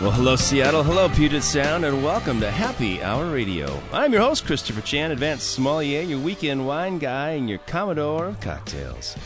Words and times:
Well, 0.00 0.12
hello, 0.12 0.36
Seattle. 0.36 0.84
Hello, 0.84 1.08
Puget 1.08 1.42
Sound, 1.42 1.84
and 1.84 2.04
welcome 2.04 2.38
to 2.38 2.52
Happy 2.52 3.02
Hour 3.02 3.32
Radio. 3.32 3.82
I'm 3.92 4.12
your 4.12 4.22
host, 4.22 4.46
Christopher 4.46 4.80
Chan, 4.80 5.10
advanced 5.10 5.50
sommelier, 5.50 6.02
your 6.02 6.20
weekend 6.20 6.64
wine 6.64 6.98
guy, 6.98 7.30
and 7.30 7.48
your 7.48 7.58
commodore 7.58 8.26
of 8.26 8.40
cocktails. 8.40 9.16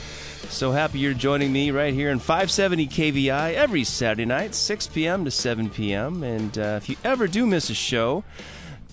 So 0.49 0.73
happy 0.73 0.99
you're 0.99 1.13
joining 1.13 1.53
me 1.53 1.73
right 1.73 1.93
here 1.93 2.09
in 2.09 2.19
570 2.19 2.87
KVI 2.87 3.53
every 3.53 3.85
Saturday 3.85 4.25
night, 4.25 4.55
6 4.55 4.87
p.m. 4.87 5.27
to 5.27 5.31
7 5.31 5.69
p.m. 5.69 6.23
And 6.23 6.57
uh, 6.57 6.81
if 6.83 6.89
you 6.89 6.97
ever 7.05 7.27
do 7.27 7.47
miss 7.47 7.69
a 7.69 7.75
show, 7.75 8.25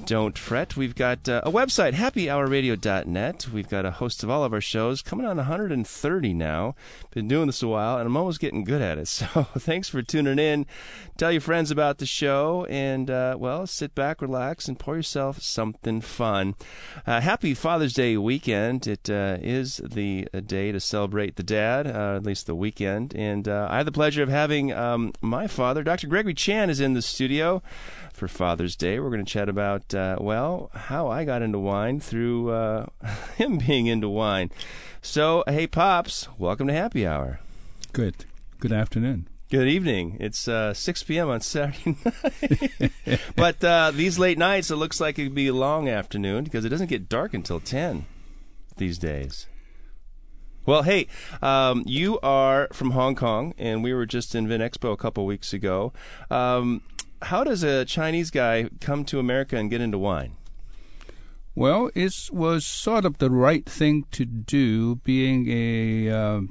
don't 0.09 0.39
fret. 0.39 0.75
We've 0.75 0.95
got 0.95 1.29
uh, 1.29 1.41
a 1.43 1.51
website, 1.51 1.93
happyhourradio.net. 1.93 3.47
We've 3.53 3.69
got 3.69 3.85
a 3.85 3.91
host 3.91 4.23
of 4.23 4.29
all 4.31 4.43
of 4.43 4.53
our 4.53 4.59
shows, 4.59 5.03
coming 5.03 5.23
on 5.23 5.37
130 5.37 6.33
now. 6.33 6.73
Been 7.11 7.27
doing 7.27 7.45
this 7.45 7.61
a 7.61 7.67
while, 7.67 7.99
and 7.99 8.07
I'm 8.07 8.17
almost 8.17 8.39
getting 8.39 8.63
good 8.63 8.81
at 8.81 8.97
it. 8.97 9.07
So 9.19 9.43
thanks 9.59 9.87
for 9.87 10.01
tuning 10.01 10.39
in. 10.39 10.65
Tell 11.17 11.31
your 11.31 11.41
friends 11.41 11.69
about 11.69 11.99
the 11.99 12.07
show, 12.07 12.65
and, 12.69 13.11
uh, 13.11 13.35
well, 13.37 13.67
sit 13.67 13.93
back, 13.93 14.19
relax, 14.21 14.67
and 14.67 14.79
pour 14.79 14.95
yourself 14.95 15.41
something 15.41 16.01
fun. 16.01 16.55
Uh, 17.05 17.21
happy 17.21 17.53
Father's 17.53 17.93
Day 17.93 18.17
weekend. 18.17 18.87
It 18.87 19.09
uh, 19.09 19.37
is 19.41 19.79
the 19.85 20.27
day 20.45 20.71
to 20.71 20.79
celebrate 20.79 21.35
the 21.35 21.43
dad, 21.43 21.85
uh, 21.85 22.15
at 22.15 22.23
least 22.23 22.47
the 22.47 22.55
weekend. 22.55 23.13
And 23.15 23.47
uh, 23.47 23.67
I 23.69 23.77
have 23.77 23.85
the 23.85 23.91
pleasure 23.91 24.23
of 24.23 24.29
having 24.29 24.73
um, 24.73 25.13
my 25.21 25.45
father, 25.45 25.83
Dr. 25.83 26.07
Gregory 26.07 26.33
Chan, 26.33 26.71
is 26.71 26.79
in 26.79 26.93
the 26.93 27.01
studio 27.03 27.61
for 28.19 28.27
Father's 28.27 28.75
Day. 28.75 28.99
We're 28.99 29.09
going 29.09 29.23
to 29.23 29.31
chat 29.31 29.47
about, 29.47 29.95
uh, 29.95 30.17
well, 30.19 30.69
how 30.73 31.07
I 31.07 31.23
got 31.23 31.41
into 31.41 31.57
wine 31.57 32.01
through 32.01 32.51
uh, 32.51 32.87
him 33.37 33.59
being 33.59 33.87
into 33.87 34.09
wine. 34.09 34.51
So, 35.01 35.45
hey, 35.47 35.65
Pops, 35.67 36.27
welcome 36.37 36.67
to 36.67 36.73
Happy 36.73 37.07
Hour. 37.07 37.39
Good. 37.93 38.25
Good 38.59 38.73
afternoon. 38.73 39.27
Good 39.49 39.69
evening. 39.69 40.17
It's 40.19 40.49
uh, 40.49 40.73
6 40.73 41.03
p.m. 41.03 41.29
on 41.29 41.39
Saturday 41.39 41.95
night. 42.05 43.21
but 43.37 43.63
uh, 43.63 43.91
these 43.91 44.19
late 44.19 44.37
nights, 44.37 44.69
it 44.69 44.75
looks 44.75 44.99
like 44.99 45.17
it 45.17 45.23
could 45.23 45.35
be 45.35 45.47
a 45.47 45.53
long 45.53 45.87
afternoon 45.87 46.43
because 46.43 46.65
it 46.65 46.69
doesn't 46.69 46.87
get 46.87 47.07
dark 47.07 47.33
until 47.33 47.61
10 47.61 48.05
these 48.75 48.97
days. 48.97 49.47
Well, 50.65 50.83
hey, 50.83 51.07
um, 51.41 51.83
you 51.87 52.19
are 52.19 52.67
from 52.73 52.91
Hong 52.91 53.15
Kong, 53.15 53.53
and 53.57 53.81
we 53.81 53.93
were 53.93 54.05
just 54.05 54.35
in 54.35 54.47
Vin 54.47 54.61
Expo 54.61 54.91
a 54.91 54.97
couple 54.97 55.25
weeks 55.25 55.53
ago. 55.53 55.93
Um, 56.29 56.83
how 57.23 57.43
does 57.43 57.63
a 57.63 57.85
Chinese 57.85 58.31
guy 58.31 58.69
come 58.81 59.05
to 59.05 59.19
America 59.19 59.57
and 59.57 59.69
get 59.69 59.81
into 59.81 59.97
wine? 59.97 60.35
Well, 61.55 61.91
it 61.93 62.29
was 62.31 62.65
sort 62.65 63.05
of 63.05 63.17
the 63.17 63.29
right 63.29 63.65
thing 63.65 64.05
to 64.11 64.25
do, 64.25 64.95
being 64.97 65.47
a 65.49 66.09
uh, 66.09 66.41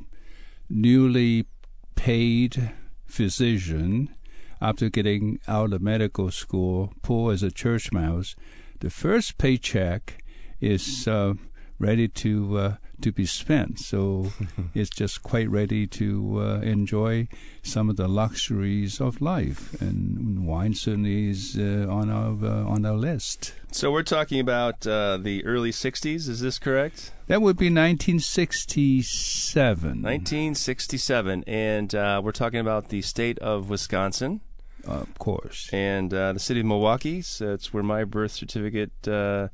newly 0.69 1.47
paid 1.95 2.73
physician 3.07 4.15
after 4.61 4.89
getting 4.91 5.39
out 5.47 5.73
of 5.73 5.81
medical 5.81 6.31
school, 6.31 6.93
poor 7.03 7.33
as 7.33 7.43
a 7.43 7.51
church 7.51 7.93
mouse. 7.93 8.35
The 8.81 8.91
first 8.91 9.39
paycheck 9.39 10.23
is 10.61 11.09
uh, 11.09 11.35
ready 11.79 12.09
to 12.09 12.59
uh, 12.59 12.75
to 13.03 13.13
be 13.13 13.27
spent. 13.27 13.79
So 13.79 14.33
it's 14.75 14.91
just 14.91 15.23
quite 15.23 15.49
ready 15.49 15.87
to 15.87 16.41
uh, 16.41 16.59
enjoy 16.61 17.29
some 17.63 17.89
of 17.91 17.97
the 17.97 18.09
luxuries 18.09 19.01
of 19.01 19.21
life, 19.21 19.81
and 19.81 20.47
wine 20.47 20.75
certainly 20.75 21.29
is 21.31 21.57
uh, 21.59 21.87
on 21.89 22.11
our 22.11 22.33
uh, 22.45 22.65
on 22.65 22.85
our 22.87 22.97
list. 22.97 23.55
So 23.71 23.93
we're 23.93 24.03
talking 24.03 24.41
about 24.41 24.87
uh, 24.87 25.19
the 25.19 25.45
early 25.45 25.71
'60s. 25.71 26.29
Is 26.29 26.41
this 26.41 26.59
correct? 26.59 27.13
That 27.27 27.43
would 27.43 27.59
be 27.59 27.67
1967. 27.67 30.03
1967, 30.03 31.45
and 31.47 31.95
uh, 31.95 32.23
we're 32.25 32.33
talking 32.33 32.61
about 32.61 32.89
the 32.89 33.03
state 33.03 33.39
of 33.41 33.69
Wisconsin. 33.69 34.41
of 34.87 35.19
course. 35.19 35.69
And 35.73 36.15
uh, 36.15 36.33
the 36.33 36.41
city 36.41 36.61
of 36.61 36.67
Milwaukee. 36.67 37.21
So 37.21 37.53
it's 37.53 37.75
where 37.75 37.83
my 37.83 38.05
birth 38.05 38.33
certificate, 38.33 38.91
well, 39.07 39.51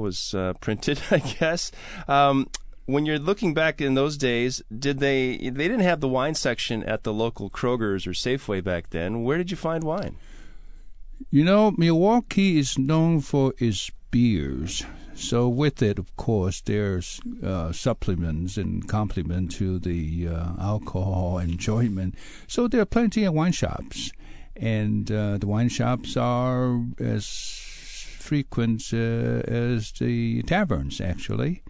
was 0.00 0.34
printed, 0.60 1.02
I 1.10 1.18
guess. 1.18 1.70
Um, 2.08 2.48
when 2.86 3.06
you're 3.06 3.18
looking 3.18 3.54
back 3.54 3.80
in 3.80 3.94
those 3.94 4.16
days, 4.16 4.62
did 4.76 4.98
they 4.98 5.36
they 5.36 5.68
didn't 5.68 5.80
have 5.80 6.00
the 6.00 6.08
wine 6.08 6.34
section 6.34 6.82
at 6.84 7.02
the 7.02 7.12
local 7.12 7.50
Kroger's 7.50 8.06
or 8.06 8.12
Safeway 8.12 8.62
back 8.62 8.90
then? 8.90 9.22
Where 9.22 9.38
did 9.38 9.50
you 9.50 9.56
find 9.56 9.84
wine? 9.84 10.16
You 11.30 11.44
know, 11.44 11.72
Milwaukee 11.76 12.58
is 12.58 12.78
known 12.78 13.20
for 13.20 13.54
its 13.58 13.90
beers. 14.10 14.84
So 15.14 15.48
with 15.48 15.80
it, 15.80 15.98
of 15.98 16.14
course, 16.16 16.60
there's 16.60 17.20
uh, 17.42 17.70
supplements 17.70 18.56
and 18.56 18.86
complement 18.88 19.52
to 19.52 19.78
the 19.78 20.28
uh, 20.28 20.52
alcohol 20.60 21.38
enjoyment. 21.38 22.16
So 22.48 22.66
there 22.66 22.80
are 22.80 22.86
plenty 22.86 23.24
of 23.24 23.32
wine 23.32 23.52
shops, 23.52 24.10
and 24.56 25.10
uh, 25.10 25.38
the 25.38 25.46
wine 25.46 25.68
shops 25.68 26.16
are 26.16 26.84
as 26.98 27.26
frequent 28.18 28.90
uh, 28.92 28.96
as 29.46 29.92
the 29.92 30.42
taverns, 30.42 31.00
actually. 31.00 31.62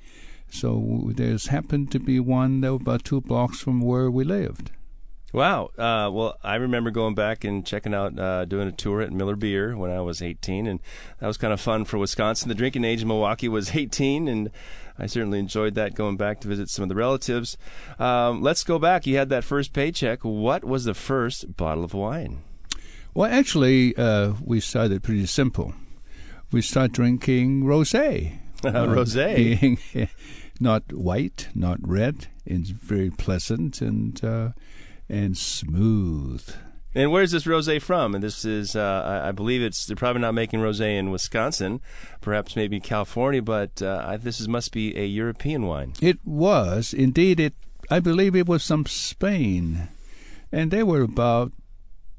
So 0.55 1.11
there's 1.15 1.49
happened 1.49 1.91
to 1.91 1.99
be 1.99 2.21
one 2.21 2.61
that 2.61 2.73
was 2.73 2.83
about 2.83 3.05
two 3.05 3.21
blocks 3.21 3.61
from 3.61 3.81
where 3.81 4.09
we 4.09 4.23
lived. 4.23 4.71
Wow. 5.33 5.71
Uh, 5.77 6.09
well, 6.13 6.39
I 6.45 6.55
remember 6.55 6.93
going 6.93 7.17
back 7.17 7.43
and 7.43 7.67
checking 7.67 7.93
out, 7.93 8.17
uh, 8.17 8.45
doing 8.45 8.69
a 8.69 8.73
tour 8.73 9.01
at 9.01 9.13
Miller 9.13 9.35
Beer 9.35 9.77
when 9.77 9.91
I 9.91 10.01
was 10.01 10.23
18, 10.23 10.69
and 10.69 10.79
that 11.19 11.27
was 11.27 11.37
kind 11.37 11.53
of 11.53 11.61
fun 11.61 11.85
for 11.87 11.99
Wisconsin. 11.99 12.49
The 12.49 12.55
drinking 12.55 12.85
age 12.85 13.03
in 13.03 13.09
Milwaukee 13.09 13.49
was 13.49 13.75
18, 13.75 14.29
and 14.29 14.49
I 14.97 15.07
certainly 15.07 15.41
enjoyed 15.41 15.75
that 15.75 15.97
going 15.97 16.17
back 16.17 16.41
to 16.43 16.49
visit 16.49 16.71
some 16.71 16.85
of 16.85 16.89
the 16.89 16.95
relatives. 16.95 17.59
Um, 17.99 18.43
let's 18.43 18.63
go 18.63 18.79
back. 18.79 19.09
You 19.09 19.17
had 19.17 19.31
that 19.31 19.43
first 19.43 19.73
paycheck. 19.73 20.21
What 20.25 20.63
was 20.63 20.85
the 20.85 20.95
first 20.95 21.57
bottle 21.57 21.83
of 21.83 21.95
wine? 21.95 22.45
Well, 23.13 23.29
actually, 23.29 23.97
uh, 23.97 24.35
we 24.41 24.61
started 24.61 25.03
pretty 25.03 25.27
simple. 25.27 25.75
We 26.53 26.63
started 26.63 26.93
drinking 26.93 27.65
rosé. 27.65 28.39
rosé. 28.63 30.09
Not 30.61 30.93
white, 30.93 31.49
not 31.55 31.79
red. 31.83 32.29
It's 32.47 32.71
very 32.71 33.11
pleasant 33.11 33.81
and 33.81 34.23
uh, 34.25 34.51
and 35.09 35.37
smooth. 35.37 36.49
And 36.95 37.11
where's 37.11 37.33
this 37.33 37.45
rosé 37.45 37.83
from? 37.83 38.15
And 38.15 38.23
this 38.23 38.45
is, 38.45 38.77
uh, 38.77 39.21
I, 39.25 39.29
I, 39.29 39.33
believe 39.33 39.63
it's 39.63 39.85
they're 39.85 39.97
probably 39.97 40.23
not 40.23 40.33
making 40.33 40.61
rosé 40.61 40.97
in 40.97 41.11
Wisconsin, 41.11 41.81
perhaps 42.21 42.55
maybe 42.55 42.79
California, 42.79 43.43
but 43.43 43.83
uh, 43.83 44.17
this 44.21 44.41
is, 44.41 44.47
must 44.47 44.71
be 44.71 44.97
a 44.97 45.05
European 45.05 45.67
wine. 45.67 45.95
It 46.01 46.21
was 46.25 46.95
indeed. 46.95 47.41
It 47.41 47.55
I 47.91 47.99
believe 48.01 48.37
it 48.37 48.47
was 48.47 48.67
from 48.67 48.87
Spain, 48.87 49.89
and 50.53 50.71
they 50.71 50.83
were 50.83 51.03
about 51.03 51.53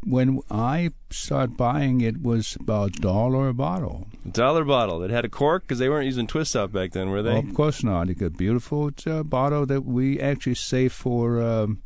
when 0.04 0.42
I 0.52 0.92
started 1.10 1.58
buying 1.58 2.02
it 2.02 2.22
was 2.22 2.58
about 2.60 2.98
a 2.98 3.00
dollar 3.02 3.50
a 3.50 3.54
bottle. 3.54 4.08
A 4.26 4.30
Dollar 4.30 4.64
bottle. 4.64 5.04
It 5.04 5.12
had 5.12 5.26
a 5.26 5.30
cork 5.30 5.64
because 5.64 5.80
they 5.80 5.90
weren't 5.90 6.06
using 6.06 6.28
twist 6.28 6.54
top 6.54 6.72
back 6.72 6.92
then, 6.92 7.10
were 7.10 7.22
they? 7.22 7.32
Well, 7.32 7.40
of 7.40 7.54
course 7.54 7.84
not. 7.84 8.10
It's 8.10 8.22
a 8.22 8.30
beautiful 8.30 8.92
uh, 9.08 9.24
bottle 9.24 9.66
that 9.66 9.86
we 9.86 10.20
actually 10.20 10.56
save 10.56 10.94
for 10.94 11.42
um, 11.42 11.82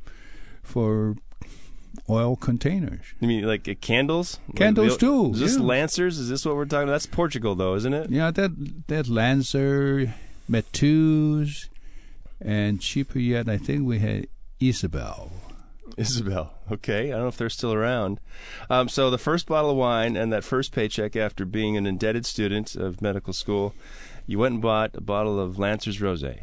for 0.63 1.15
oil 2.09 2.35
containers. 2.35 3.01
You 3.19 3.27
mean 3.27 3.43
like 3.45 3.67
uh, 3.67 3.75
candles? 3.79 4.39
Candles 4.55 4.91
like, 4.91 4.99
too. 4.99 5.31
Is 5.33 5.39
this 5.39 5.57
yeah. 5.57 5.63
Lancers? 5.63 6.17
Is 6.17 6.29
this 6.29 6.45
what 6.45 6.55
we're 6.55 6.65
talking 6.65 6.83
about? 6.83 6.93
That's 6.93 7.05
Portugal 7.05 7.55
though, 7.55 7.75
isn't 7.75 7.93
it? 7.93 8.09
Yeah, 8.09 8.31
that 8.31 8.87
that 8.87 9.07
Lancer, 9.07 10.13
Mateus, 10.47 11.69
and 12.41 12.81
cheaper 12.81 13.19
yet, 13.19 13.47
I 13.47 13.57
think 13.57 13.87
we 13.87 13.99
had 13.99 14.27
Isabel. 14.59 15.31
Isabel. 15.97 16.53
Okay, 16.71 17.07
I 17.07 17.15
don't 17.15 17.21
know 17.21 17.27
if 17.27 17.37
they're 17.37 17.49
still 17.49 17.73
around. 17.73 18.19
Um, 18.69 18.89
so 18.89 19.09
the 19.09 19.17
first 19.17 19.47
bottle 19.47 19.71
of 19.71 19.77
wine 19.77 20.15
and 20.15 20.31
that 20.31 20.43
first 20.43 20.71
paycheck 20.71 21.15
after 21.15 21.45
being 21.45 21.77
an 21.77 21.85
indebted 21.85 22.25
student 22.25 22.75
of 22.75 23.01
medical 23.01 23.33
school, 23.33 23.73
you 24.27 24.37
went 24.37 24.53
and 24.53 24.61
bought 24.61 24.95
a 24.95 25.01
bottle 25.01 25.39
of 25.39 25.57
Lancer's 25.57 25.99
Rosé. 25.99 26.41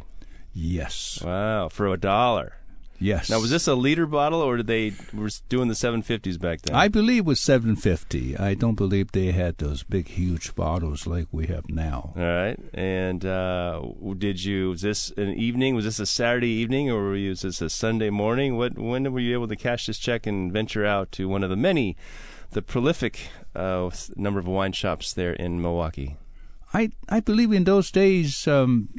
Yes. 0.53 1.21
Wow, 1.23 1.69
for 1.69 1.87
a 1.87 1.97
dollar. 1.97 2.57
Yes. 2.99 3.29
Now, 3.29 3.39
was 3.39 3.51
this 3.51 3.67
a 3.67 3.75
liter 3.75 4.05
bottle, 4.05 4.41
or 4.41 4.57
did 4.57 4.67
they 4.67 4.93
were 5.13 5.29
doing 5.49 5.67
the 5.67 5.75
750s 5.75 6.39
back 6.39 6.63
then? 6.63 6.75
I 6.75 6.87
believe 6.87 7.19
it 7.19 7.25
was 7.25 7.39
750. 7.39 8.37
I 8.37 8.55
don't 8.55 8.75
believe 8.75 9.11
they 9.11 9.31
had 9.31 9.57
those 9.57 9.83
big, 9.83 10.07
huge 10.07 10.55
bottles 10.55 11.05
like 11.05 11.27
we 11.31 11.47
have 11.47 11.69
now. 11.69 12.13
All 12.15 12.23
right. 12.23 12.59
And 12.73 13.25
uh, 13.25 13.81
did 14.17 14.43
you? 14.43 14.69
Was 14.69 14.81
this 14.81 15.11
an 15.11 15.33
evening? 15.33 15.75
Was 15.75 15.85
this 15.85 15.99
a 15.99 16.05
Saturday 16.05 16.49
evening, 16.49 16.89
or 16.89 17.09
was 17.09 17.41
this 17.41 17.61
a 17.61 17.69
Sunday 17.69 18.09
morning? 18.09 18.57
What? 18.57 18.77
When 18.77 19.11
were 19.11 19.19
you 19.19 19.33
able 19.33 19.47
to 19.47 19.55
cash 19.55 19.85
this 19.85 19.99
check 19.99 20.25
and 20.25 20.51
venture 20.51 20.85
out 20.85 21.11
to 21.13 21.29
one 21.29 21.43
of 21.43 21.49
the 21.49 21.55
many 21.55 21.95
the 22.51 22.61
prolific 22.61 23.29
uh, 23.55 23.89
number 24.15 24.39
of 24.39 24.47
wine 24.47 24.71
shops 24.71 25.13
there 25.13 25.33
in 25.33 25.61
Milwaukee? 25.61 26.17
I 26.73 26.91
I 27.09 27.19
believe 27.19 27.51
in 27.51 27.63
those 27.63 27.91
days. 27.91 28.47
Um, 28.47 28.89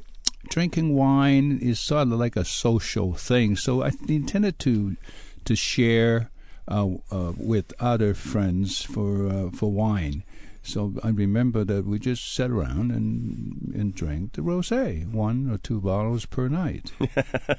drinking 0.49 0.95
wine 0.95 1.59
is 1.61 1.79
sort 1.81 2.09
of 2.09 2.15
like 2.15 2.37
a 2.37 2.45
social 2.45 3.15
thing, 3.15 3.57
so 3.57 3.83
I 3.83 3.93
intended 4.09 4.59
to 4.61 4.97
to 5.45 5.57
share 5.57 6.31
uh, 6.67 6.87
uh, 7.11 7.33
with 7.37 7.73
other 7.81 8.15
friends 8.15 8.83
for 8.83 9.29
uh, 9.29 9.51
for 9.51 9.71
wine. 9.73 10.25
So 10.63 10.93
I 11.03 11.09
remember 11.09 11.65
that 11.65 11.87
we 11.87 11.99
just 11.99 12.35
sat 12.35 12.51
around 12.51 12.91
and 12.91 13.73
and 13.75 13.95
drank 13.95 14.35
the 14.35 14.43
rosé, 14.43 15.11
one 15.11 15.51
or 15.51 15.57
two 15.57 15.81
bottles 15.81 16.27
per 16.27 16.49
night. 16.49 16.93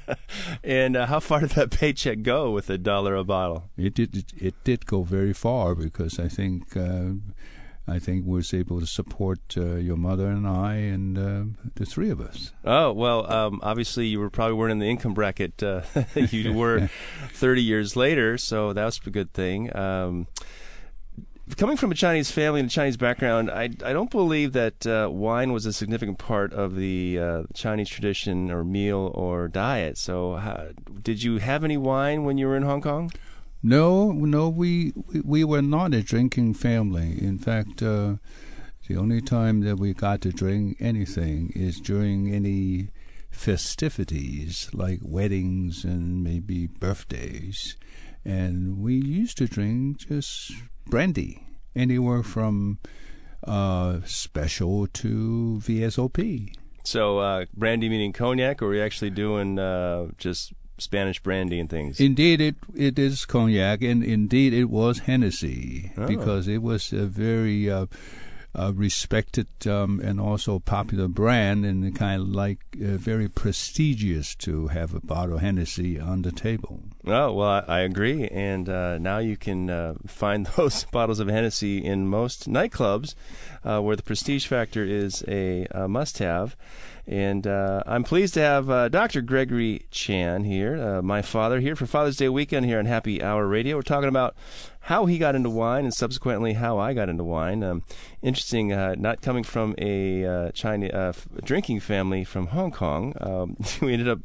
and 0.64 0.96
uh, 0.96 1.06
how 1.06 1.18
far 1.18 1.40
did 1.40 1.50
that 1.50 1.70
paycheck 1.72 2.22
go 2.22 2.52
with 2.52 2.70
a 2.70 2.78
dollar 2.78 3.16
a 3.16 3.24
bottle? 3.24 3.70
It 3.76 3.94
did. 3.94 4.16
It, 4.16 4.32
it 4.36 4.54
did 4.64 4.86
go 4.86 5.02
very 5.02 5.32
far 5.32 5.74
because 5.74 6.18
I 6.18 6.28
think. 6.28 6.76
Uh, 6.76 7.14
I 7.90 7.98
think 7.98 8.26
was 8.26 8.54
able 8.54 8.78
to 8.80 8.86
support 8.86 9.40
uh, 9.56 9.76
your 9.76 9.96
mother 9.96 10.28
and 10.28 10.46
I 10.46 10.74
and 10.74 11.18
uh, 11.18 11.70
the 11.74 11.84
three 11.84 12.10
of 12.10 12.20
us. 12.20 12.52
Oh 12.64 12.92
well, 12.92 13.30
um, 13.30 13.60
obviously 13.62 14.06
you 14.06 14.20
were 14.20 14.30
probably 14.30 14.54
weren't 14.54 14.72
in 14.72 14.78
the 14.78 14.88
income 14.88 15.14
bracket 15.14 15.62
uh, 15.62 15.82
you 16.14 16.52
were 16.52 16.88
30 17.32 17.62
years 17.62 17.96
later, 17.96 18.38
so 18.38 18.72
that 18.72 18.84
was 18.84 19.00
a 19.04 19.10
good 19.10 19.32
thing. 19.32 19.74
Um, 19.76 20.28
coming 21.56 21.76
from 21.76 21.90
a 21.90 21.94
Chinese 21.94 22.30
family 22.30 22.60
and 22.60 22.68
a 22.68 22.72
Chinese 22.72 22.96
background, 22.96 23.50
I, 23.50 23.64
I 23.84 23.92
don't 23.92 24.10
believe 24.10 24.52
that 24.52 24.86
uh, 24.86 25.08
wine 25.10 25.52
was 25.52 25.66
a 25.66 25.72
significant 25.72 26.18
part 26.18 26.52
of 26.52 26.76
the 26.76 27.18
uh, 27.18 27.42
Chinese 27.54 27.88
tradition 27.88 28.50
or 28.50 28.64
meal 28.64 29.10
or 29.14 29.48
diet. 29.48 29.98
So, 29.98 30.36
how, 30.36 30.68
did 31.02 31.22
you 31.22 31.38
have 31.38 31.64
any 31.64 31.76
wine 31.76 32.24
when 32.24 32.38
you 32.38 32.46
were 32.46 32.56
in 32.56 32.62
Hong 32.62 32.82
Kong? 32.82 33.10
No, 33.62 34.12
no, 34.12 34.48
we 34.48 34.92
we, 34.94 35.20
we 35.20 35.44
were 35.44 35.62
not 35.62 35.94
a 35.94 36.02
drinking 36.02 36.54
family. 36.54 37.18
In 37.20 37.38
fact, 37.38 37.82
uh, 37.82 38.16
the 38.88 38.96
only 38.96 39.20
time 39.20 39.60
that 39.60 39.76
we 39.76 39.92
got 39.92 40.22
to 40.22 40.32
drink 40.32 40.76
anything 40.80 41.52
is 41.54 41.80
during 41.80 42.32
any 42.32 42.88
festivities 43.30 44.68
like 44.72 44.98
weddings 45.02 45.84
and 45.84 46.24
maybe 46.24 46.66
birthdays. 46.66 47.76
And 48.24 48.78
we 48.78 48.94
used 48.94 49.38
to 49.38 49.46
drink 49.46 49.98
just 50.08 50.52
brandy, 50.86 51.46
anywhere 51.74 52.22
from 52.22 52.78
uh, 53.46 54.00
special 54.04 54.86
to 54.88 55.60
VSOP. 55.62 56.52
So, 56.84 57.18
uh, 57.18 57.44
brandy 57.54 57.88
meaning 57.88 58.12
cognac, 58.12 58.62
or 58.62 58.68
are 58.68 58.74
you 58.74 58.82
actually 58.82 59.10
doing 59.10 59.58
uh, 59.58 60.08
just 60.18 60.52
Spanish 60.80 61.20
brandy 61.20 61.60
and 61.60 61.68
things? 61.68 62.00
Indeed, 62.00 62.40
it 62.40 62.56
it 62.74 62.98
is 62.98 63.24
cognac, 63.26 63.82
and 63.82 64.02
indeed 64.02 64.52
it 64.52 64.66
was 64.66 65.00
Hennessy 65.00 65.92
oh. 65.96 66.06
because 66.06 66.48
it 66.48 66.62
was 66.62 66.92
a 66.92 67.06
very 67.06 67.70
uh, 67.70 67.86
uh, 68.54 68.72
respected 68.74 69.46
um, 69.66 70.00
and 70.02 70.20
also 70.20 70.58
popular 70.58 71.08
brand, 71.08 71.64
and 71.64 71.94
kind 71.94 72.22
of 72.22 72.28
like 72.28 72.58
uh, 72.76 72.96
very 72.96 73.28
prestigious 73.28 74.34
to 74.36 74.68
have 74.68 74.94
a 74.94 75.00
bottle 75.00 75.36
of 75.36 75.40
Hennessy 75.40 76.00
on 76.00 76.22
the 76.22 76.32
table. 76.32 76.82
Oh 77.06 77.32
well, 77.32 77.48
I, 77.48 77.64
I 77.66 77.80
agree, 77.80 78.28
and 78.28 78.68
uh, 78.68 78.98
now 78.98 79.18
you 79.18 79.36
can 79.36 79.70
uh, 79.70 79.94
find 80.06 80.46
those 80.56 80.84
bottles 80.84 81.18
of 81.18 81.28
Hennessy 81.28 81.78
in 81.78 82.06
most 82.06 82.48
nightclubs, 82.48 83.14
uh, 83.64 83.80
where 83.80 83.96
the 83.96 84.02
prestige 84.02 84.46
factor 84.46 84.84
is 84.84 85.24
a, 85.26 85.66
a 85.70 85.88
must-have. 85.88 86.56
And 87.06 87.46
uh, 87.46 87.82
I'm 87.86 88.04
pleased 88.04 88.34
to 88.34 88.40
have 88.40 88.70
uh, 88.70 88.88
Dr. 88.88 89.22
Gregory 89.22 89.86
Chan 89.90 90.44
here, 90.44 90.76
uh, 90.76 91.02
my 91.02 91.22
father, 91.22 91.58
here 91.58 91.74
for 91.74 91.86
Father's 91.86 92.16
Day 92.16 92.28
weekend 92.28 92.66
here 92.66 92.78
on 92.78 92.84
Happy 92.84 93.22
Hour 93.22 93.48
Radio. 93.48 93.76
We're 93.76 93.82
talking 93.82 94.08
about 94.08 94.36
how 94.80 95.06
he 95.06 95.18
got 95.18 95.34
into 95.34 95.50
wine 95.50 95.84
and 95.84 95.94
subsequently 95.94 96.52
how 96.52 96.78
I 96.78 96.92
got 96.92 97.08
into 97.08 97.24
wine. 97.24 97.64
Um, 97.64 97.82
interesting, 98.22 98.68
not 98.68 99.22
coming 99.22 99.42
from 99.42 99.74
a 99.78 100.52
Chinese 100.52 100.92
drinking 101.42 101.80
family 101.80 102.22
from 102.22 102.48
Hong 102.48 102.70
Kong. 102.70 103.14
Um, 103.20 103.56
we 103.80 103.94
ended 103.94 104.08
up 104.08 104.20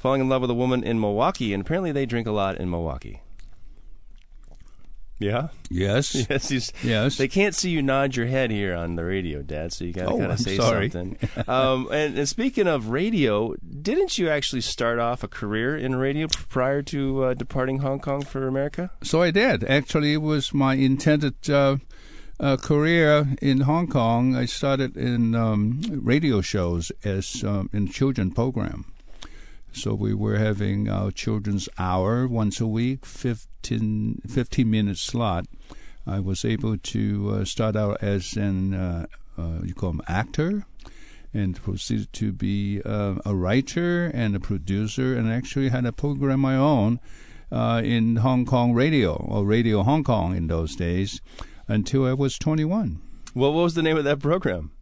falling 0.00 0.22
in 0.22 0.28
love 0.30 0.40
with 0.40 0.50
a 0.50 0.54
woman 0.54 0.82
in 0.82 0.98
Milwaukee, 0.98 1.52
and 1.52 1.60
apparently 1.60 1.92
they 1.92 2.06
drink 2.06 2.26
a 2.26 2.32
lot 2.32 2.56
in 2.56 2.70
Milwaukee. 2.70 3.20
Yeah. 5.18 5.48
Yes. 5.68 6.14
Yes. 6.30 6.72
yes. 6.82 7.16
They 7.18 7.28
can't 7.28 7.54
see 7.54 7.70
you 7.70 7.82
nod 7.82 8.16
your 8.16 8.26
head 8.26 8.50
here 8.50 8.74
on 8.74 8.96
the 8.96 9.04
radio, 9.04 9.42
Dad. 9.42 9.72
So 9.72 9.84
you 9.84 9.92
got 9.92 10.06
to 10.06 10.12
oh, 10.12 10.18
kind 10.18 10.32
of 10.32 10.40
say 10.40 10.56
sorry. 10.56 10.88
something. 10.88 11.18
um, 11.48 11.88
and, 11.92 12.16
and, 12.16 12.28
speaking 12.28 12.66
of 12.66 12.88
radio, 12.88 13.54
didn't 13.56 14.16
you 14.16 14.30
actually 14.30 14.62
start 14.62 14.98
off 14.98 15.22
a 15.22 15.28
career 15.28 15.76
in 15.76 15.96
radio 15.96 16.28
prior 16.48 16.80
to 16.84 17.24
uh, 17.24 17.34
departing 17.34 17.80
Hong 17.80 18.00
Kong 18.00 18.22
for 18.22 18.48
America? 18.48 18.90
So 19.02 19.20
I 19.20 19.30
did. 19.30 19.64
Actually, 19.64 20.14
it 20.14 20.22
was 20.22 20.54
my 20.54 20.74
intended. 20.74 21.50
Uh, 21.50 21.76
uh, 22.38 22.56
career 22.56 23.26
in 23.42 23.60
Hong 23.60 23.86
Kong, 23.86 24.34
I 24.34 24.46
started 24.46 24.96
in 24.96 25.34
um, 25.34 25.82
radio 26.02 26.40
shows 26.40 26.90
as 27.04 27.44
um, 27.44 27.68
in 27.70 27.86
children 27.86 28.30
program. 28.30 28.86
So 29.72 29.94
we 29.94 30.14
were 30.14 30.36
having 30.36 30.88
our 30.88 31.10
children's 31.10 31.68
hour 31.78 32.26
once 32.26 32.60
a 32.60 32.66
week, 32.66 33.06
15, 33.06 34.22
15 34.26 34.70
minute 34.70 34.98
slot. 34.98 35.46
I 36.06 36.18
was 36.18 36.44
able 36.44 36.76
to 36.76 37.30
uh, 37.30 37.44
start 37.44 37.76
out 37.76 38.02
as 38.02 38.36
an 38.36 38.74
uh, 38.74 39.06
uh, 39.40 39.60
you 39.64 39.74
call 39.74 39.90
him 39.90 40.02
actor, 40.06 40.66
and 41.32 41.60
proceeded 41.62 42.12
to 42.12 42.32
be 42.32 42.82
uh, 42.84 43.14
a 43.24 43.34
writer 43.34 44.06
and 44.12 44.34
a 44.34 44.40
producer, 44.40 45.16
and 45.16 45.30
actually 45.30 45.68
had 45.68 45.86
a 45.86 45.92
program 45.92 46.40
my 46.40 46.56
own 46.56 47.00
uh, 47.52 47.80
in 47.84 48.16
Hong 48.16 48.44
Kong 48.44 48.72
radio 48.72 49.14
or 49.14 49.44
Radio 49.44 49.82
Hong 49.82 50.04
Kong 50.04 50.36
in 50.36 50.48
those 50.48 50.74
days 50.76 51.20
until 51.68 52.06
I 52.06 52.12
was 52.12 52.38
21. 52.38 53.00
Well, 53.34 53.52
what 53.52 53.62
was 53.62 53.74
the 53.74 53.82
name 53.82 53.96
of 53.96 54.04
that 54.04 54.18
program? 54.18 54.72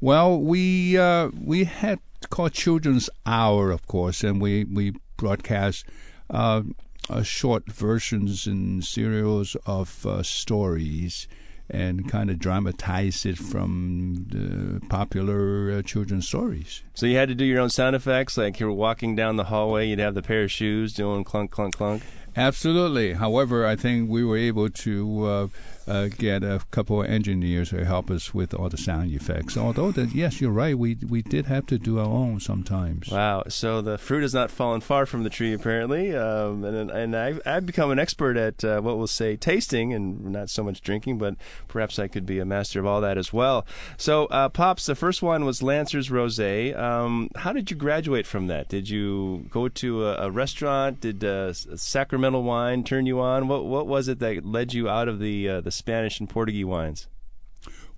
Well, 0.00 0.40
we 0.40 0.96
uh, 0.96 1.30
we 1.38 1.64
had 1.64 1.98
called 2.26 2.52
Children's 2.52 3.10
Hour, 3.26 3.70
of 3.70 3.86
course, 3.86 4.24
and 4.24 4.40
we 4.40 4.64
we 4.64 4.94
broadcast 5.16 5.84
uh, 6.30 6.62
uh, 7.10 7.22
short 7.22 7.70
versions 7.70 8.46
and 8.46 8.84
serials 8.84 9.56
of 9.66 10.06
uh, 10.06 10.22
stories 10.22 11.28
and 11.70 12.10
kind 12.10 12.30
of 12.30 12.38
dramatize 12.38 13.26
it 13.26 13.36
from 13.36 14.26
the 14.28 14.80
popular 14.86 15.70
uh, 15.70 15.82
children's 15.82 16.26
stories. 16.26 16.82
So 16.94 17.04
you 17.04 17.16
had 17.16 17.28
to 17.28 17.34
do 17.34 17.44
your 17.44 17.60
own 17.60 17.68
sound 17.68 17.94
effects, 17.94 18.38
like 18.38 18.58
you 18.58 18.66
were 18.66 18.72
walking 18.72 19.14
down 19.14 19.36
the 19.36 19.44
hallway, 19.44 19.86
you'd 19.88 19.98
have 19.98 20.14
the 20.14 20.22
pair 20.22 20.44
of 20.44 20.50
shoes 20.50 20.94
doing 20.94 21.24
clunk, 21.24 21.50
clunk, 21.50 21.76
clunk. 21.76 22.02
Absolutely. 22.36 23.14
However, 23.14 23.66
I 23.66 23.76
think 23.76 24.08
we 24.08 24.24
were 24.24 24.36
able 24.38 24.70
to 24.70 25.50
uh, 25.88 26.08
get 26.08 26.42
a 26.42 26.60
couple 26.70 27.02
of 27.02 27.08
engineers 27.08 27.70
to 27.70 27.84
help 27.84 28.10
us 28.10 28.34
with 28.34 28.54
all 28.54 28.68
the 28.68 28.76
sound 28.76 29.10
effects. 29.12 29.56
Although, 29.56 29.92
that, 29.92 30.14
yes, 30.14 30.40
you're 30.40 30.50
right, 30.50 30.76
we 30.76 30.96
we 31.08 31.22
did 31.22 31.46
have 31.46 31.66
to 31.66 31.78
do 31.78 31.98
our 31.98 32.06
own 32.06 32.40
sometimes. 32.40 33.08
Wow! 33.10 33.44
So 33.48 33.80
the 33.80 33.98
fruit 33.98 34.22
has 34.22 34.34
not 34.34 34.50
fallen 34.50 34.80
far 34.80 35.06
from 35.06 35.24
the 35.24 35.30
tree, 35.30 35.52
apparently. 35.52 36.14
Um, 36.14 36.64
and 36.64 36.90
and 36.90 37.16
I've, 37.16 37.40
I've 37.46 37.66
become 37.66 37.90
an 37.90 37.98
expert 37.98 38.36
at 38.36 38.64
uh, 38.64 38.80
what 38.80 38.98
we'll 38.98 39.06
say 39.06 39.36
tasting 39.36 39.92
and 39.92 40.26
not 40.26 40.50
so 40.50 40.62
much 40.62 40.80
drinking, 40.80 41.18
but 41.18 41.36
perhaps 41.66 41.98
I 41.98 42.08
could 42.08 42.26
be 42.26 42.38
a 42.38 42.44
master 42.44 42.80
of 42.80 42.86
all 42.86 43.00
that 43.00 43.18
as 43.18 43.32
well. 43.32 43.66
So, 43.96 44.26
uh, 44.26 44.48
pops, 44.48 44.86
the 44.86 44.94
first 44.94 45.22
one 45.22 45.44
was 45.44 45.62
Lancer's 45.62 46.08
Rosé. 46.10 46.76
Um, 46.76 47.30
how 47.36 47.52
did 47.52 47.70
you 47.70 47.76
graduate 47.76 48.26
from 48.26 48.46
that? 48.48 48.68
Did 48.68 48.88
you 48.88 49.46
go 49.50 49.68
to 49.68 50.06
a, 50.06 50.26
a 50.26 50.30
restaurant? 50.30 51.00
Did 51.00 51.24
uh, 51.24 51.52
Sacramento 51.52 52.40
wine 52.40 52.84
turn 52.84 53.06
you 53.06 53.20
on? 53.20 53.48
What 53.48 53.64
what 53.64 53.86
was 53.86 54.08
it 54.08 54.18
that 54.20 54.44
led 54.44 54.74
you 54.74 54.88
out 54.88 55.08
of 55.08 55.18
the 55.18 55.48
uh, 55.48 55.60
the 55.60 55.70
Spanish 55.78 56.20
and 56.20 56.28
Portuguese 56.28 56.64
wines? 56.64 57.08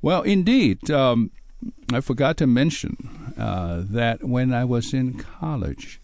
Well, 0.02 0.22
indeed. 0.22 0.90
Um, 0.90 1.30
I 1.92 2.00
forgot 2.00 2.36
to 2.38 2.46
mention 2.46 3.34
uh, 3.36 3.82
that 3.84 4.24
when 4.24 4.54
I 4.54 4.64
was 4.64 4.94
in 4.94 5.18
college, 5.18 6.00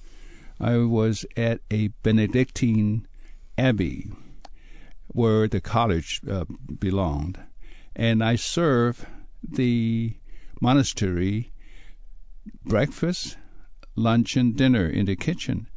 I 0.61 0.79
was 0.79 1.25
at 1.37 1.61
a 1.71 1.89
Benedictine 2.03 3.07
abbey 3.57 4.11
where 5.09 5.49
the 5.49 5.61
college 5.61 6.21
uh, 6.31 6.45
belonged, 6.79 7.39
and 7.95 8.23
I 8.23 8.37
served 8.37 9.07
the 9.43 10.15
monastery 10.61 11.53
breakfast, 12.65 13.37
lunch, 13.95 14.37
and 14.37 14.57
dinner 14.57 14.87
in 14.87 15.07
the 15.07 15.17
kitchen. 15.17 15.69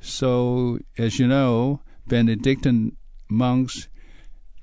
So, 0.00 0.80
as 0.96 1.18
you 1.18 1.26
know, 1.26 1.80
Benedictine 2.06 2.96
monks 3.28 3.88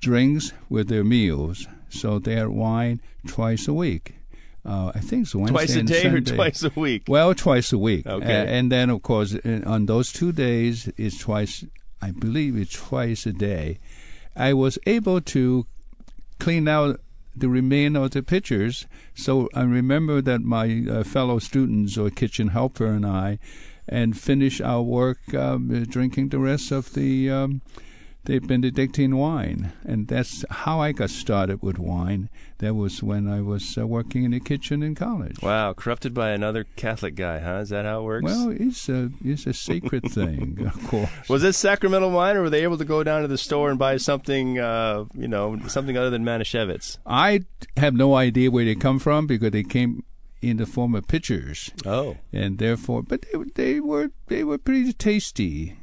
drinks 0.00 0.52
with 0.68 0.88
their 0.88 1.04
meals, 1.04 1.66
so 1.88 2.18
they 2.18 2.34
had 2.34 2.48
wine 2.48 3.00
twice 3.26 3.68
a 3.68 3.74
week. 3.74 4.14
Uh, 4.64 4.90
I 4.94 4.98
think 5.00 5.22
it's 5.22 5.34
Wednesday 5.34 5.52
twice 5.52 5.76
a 5.76 5.82
day 5.82 6.02
Sunday. 6.02 6.16
or 6.16 6.36
twice 6.36 6.62
a 6.64 6.72
week. 6.74 7.04
Well, 7.06 7.34
twice 7.34 7.72
a 7.72 7.78
week. 7.78 8.06
Okay, 8.06 8.40
uh, 8.40 8.44
and 8.46 8.72
then 8.72 8.90
of 8.90 9.02
course 9.02 9.36
on 9.64 9.86
those 9.86 10.12
two 10.12 10.32
days 10.32 10.90
it's 10.96 11.18
twice. 11.18 11.64
I 12.02 12.10
believe 12.10 12.56
it's 12.56 12.74
twice 12.74 13.26
a 13.26 13.32
day. 13.32 13.78
I 14.34 14.52
was 14.52 14.78
able 14.86 15.20
to 15.20 15.66
clean 16.38 16.68
out 16.68 17.00
the 17.34 17.48
remainder 17.48 18.00
of 18.00 18.10
the 18.10 18.22
pitchers. 18.22 18.86
So 19.14 19.48
I 19.54 19.62
remember 19.62 20.20
that 20.22 20.40
my 20.40 20.84
uh, 20.90 21.04
fellow 21.04 21.38
students 21.38 21.96
or 21.96 22.10
kitchen 22.10 22.48
helper 22.48 22.86
and 22.86 23.06
I, 23.06 23.38
and 23.88 24.18
finish 24.18 24.60
our 24.60 24.82
work 24.82 25.32
um, 25.34 25.84
drinking 25.84 26.30
the 26.30 26.38
rest 26.38 26.72
of 26.72 26.92
the. 26.94 27.30
Um, 27.30 27.62
the 28.26 28.40
Benedictine 28.40 29.16
wine, 29.16 29.72
and 29.84 30.08
that's 30.08 30.44
how 30.50 30.80
I 30.80 30.92
got 30.92 31.10
started 31.10 31.62
with 31.62 31.78
wine. 31.78 32.28
That 32.58 32.74
was 32.74 33.02
when 33.02 33.28
I 33.28 33.40
was 33.40 33.78
uh, 33.78 33.86
working 33.86 34.24
in 34.24 34.32
the 34.32 34.40
kitchen 34.40 34.82
in 34.82 34.94
college. 34.94 35.40
Wow, 35.42 35.72
corrupted 35.72 36.12
by 36.12 36.30
another 36.30 36.64
Catholic 36.76 37.14
guy, 37.14 37.38
huh? 37.38 37.58
Is 37.58 37.68
that 37.70 37.84
how 37.84 38.00
it 38.00 38.04
works? 38.04 38.24
Well, 38.24 38.50
it's 38.50 38.88
a 38.88 39.10
it's 39.24 39.46
a 39.46 39.52
sacred 39.52 40.02
thing, 40.10 40.58
of 40.66 40.88
course. 40.88 41.10
Was 41.28 41.44
it 41.44 41.54
sacramental 41.54 42.10
wine, 42.10 42.36
or 42.36 42.42
were 42.42 42.50
they 42.50 42.62
able 42.62 42.78
to 42.78 42.84
go 42.84 43.02
down 43.02 43.22
to 43.22 43.28
the 43.28 43.38
store 43.38 43.70
and 43.70 43.78
buy 43.78 43.96
something, 43.96 44.58
uh, 44.58 45.04
you 45.14 45.28
know, 45.28 45.58
something 45.68 45.96
other 45.96 46.10
than 46.10 46.24
Manischewitz? 46.24 46.98
I 47.06 47.42
have 47.76 47.94
no 47.94 48.14
idea 48.14 48.50
where 48.50 48.64
they 48.64 48.74
come 48.74 48.98
from 48.98 49.26
because 49.26 49.52
they 49.52 49.62
came 49.62 50.04
in 50.42 50.56
the 50.56 50.66
form 50.66 50.94
of 50.94 51.06
pitchers. 51.08 51.70
Oh, 51.84 52.16
and 52.32 52.58
therefore, 52.58 53.02
but 53.02 53.22
they, 53.22 53.38
they 53.54 53.80
were 53.80 54.10
they 54.26 54.42
were 54.42 54.58
pretty 54.58 54.92
tasty. 54.92 55.76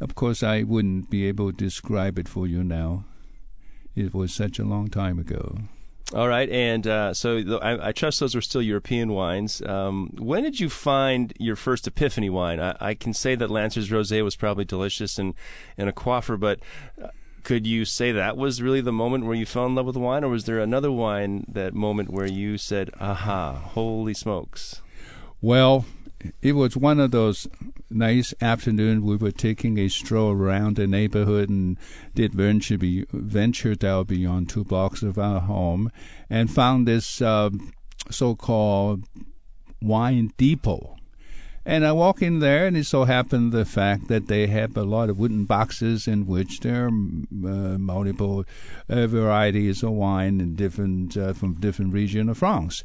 Of 0.00 0.14
course, 0.14 0.42
I 0.42 0.62
wouldn't 0.62 1.10
be 1.10 1.26
able 1.26 1.52
to 1.52 1.56
describe 1.56 2.18
it 2.18 2.28
for 2.28 2.46
you 2.46 2.62
now. 2.62 3.04
It 3.94 4.12
was 4.12 4.34
such 4.34 4.58
a 4.58 4.64
long 4.64 4.88
time 4.88 5.18
ago. 5.18 5.58
All 6.14 6.28
right, 6.28 6.48
and 6.48 6.86
uh, 6.86 7.14
so 7.14 7.58
I, 7.60 7.88
I, 7.88 7.92
trust 7.92 8.20
those 8.20 8.36
were 8.36 8.40
still 8.40 8.62
European 8.62 9.12
wines. 9.12 9.60
Um, 9.62 10.14
when 10.18 10.44
did 10.44 10.60
you 10.60 10.68
find 10.68 11.32
your 11.40 11.56
first 11.56 11.88
Epiphany 11.88 12.30
wine? 12.30 12.60
I, 12.60 12.76
I, 12.78 12.94
can 12.94 13.12
say 13.12 13.34
that 13.34 13.50
Lancer's 13.50 13.90
Rosé 13.90 14.22
was 14.22 14.36
probably 14.36 14.64
delicious 14.64 15.18
and, 15.18 15.34
and 15.76 15.88
a 15.88 15.92
coiffer, 15.92 16.38
but 16.38 16.60
uh, 17.02 17.08
could 17.42 17.66
you 17.66 17.84
say 17.84 18.12
that 18.12 18.36
was 18.36 18.62
really 18.62 18.80
the 18.80 18.92
moment 18.92 19.24
where 19.24 19.34
you 19.34 19.46
fell 19.46 19.66
in 19.66 19.74
love 19.74 19.86
with 19.86 19.96
wine, 19.96 20.22
or 20.22 20.28
was 20.28 20.44
there 20.44 20.60
another 20.60 20.92
wine 20.92 21.44
that 21.48 21.74
moment 21.74 22.10
where 22.10 22.26
you 22.26 22.56
said, 22.56 22.90
"Aha, 23.00 23.54
holy 23.54 24.14
smokes"? 24.14 24.82
Well, 25.40 25.86
it 26.42 26.52
was 26.52 26.76
one 26.76 27.00
of 27.00 27.10
those 27.10 27.46
nice 27.90 28.34
afternoons. 28.40 29.02
We 29.02 29.16
were 29.16 29.32
taking 29.32 29.78
a 29.78 29.88
stroll 29.88 30.32
around 30.32 30.76
the 30.76 30.86
neighborhood 30.86 31.48
and 31.48 31.76
did 32.14 32.34
venture 32.34 32.78
be, 32.78 33.06
ventured 33.12 33.84
out 33.84 34.08
beyond 34.08 34.48
two 34.48 34.64
blocks 34.64 35.02
of 35.02 35.18
our 35.18 35.40
home 35.40 35.90
and 36.28 36.50
found 36.50 36.86
this 36.86 37.20
uh, 37.22 37.50
so-called 38.10 39.04
wine 39.80 40.32
depot. 40.36 40.96
And 41.68 41.84
I 41.84 41.90
walk 41.90 42.22
in 42.22 42.38
there, 42.38 42.68
and 42.68 42.76
it 42.76 42.84
so 42.84 43.04
happened 43.04 43.50
the 43.50 43.64
fact 43.64 44.06
that 44.06 44.28
they 44.28 44.46
have 44.46 44.76
a 44.76 44.84
lot 44.84 45.10
of 45.10 45.18
wooden 45.18 45.46
boxes 45.46 46.06
in 46.06 46.24
which 46.24 46.60
there 46.60 46.84
are 46.84 46.88
uh, 46.88 47.76
multiple 47.76 48.44
uh, 48.88 49.08
varieties 49.08 49.82
of 49.82 49.90
wine 49.90 50.40
in 50.40 50.54
different 50.54 51.16
uh, 51.16 51.32
from 51.32 51.54
different 51.54 51.92
region 51.92 52.28
of 52.28 52.38
France. 52.38 52.84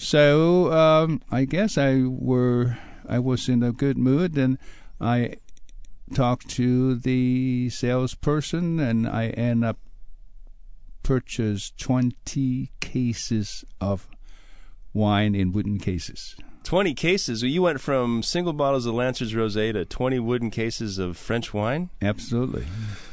So 0.00 0.72
um, 0.72 1.20
I 1.28 1.44
guess 1.44 1.76
I 1.76 2.04
were 2.04 2.78
I 3.08 3.18
was 3.18 3.48
in 3.48 3.64
a 3.64 3.72
good 3.72 3.98
mood, 3.98 4.38
and 4.38 4.56
I 5.00 5.34
talked 6.14 6.48
to 6.50 6.94
the 6.94 7.68
salesperson, 7.70 8.78
and 8.78 9.08
I 9.08 9.30
end 9.30 9.64
up 9.64 9.78
purchased 11.02 11.78
twenty 11.78 12.70
cases 12.80 13.64
of 13.80 14.08
wine 14.94 15.34
in 15.34 15.50
wooden 15.50 15.80
cases. 15.80 16.36
20 16.68 16.92
cases. 16.92 17.42
You 17.42 17.62
went 17.62 17.80
from 17.80 18.22
single 18.22 18.52
bottles 18.52 18.84
of 18.84 18.92
Lancer's 18.92 19.32
Rosé 19.32 19.72
to 19.72 19.86
20 19.86 20.18
wooden 20.18 20.50
cases 20.50 20.98
of 20.98 21.16
French 21.16 21.54
wine? 21.54 21.88
Absolutely. 22.02 22.66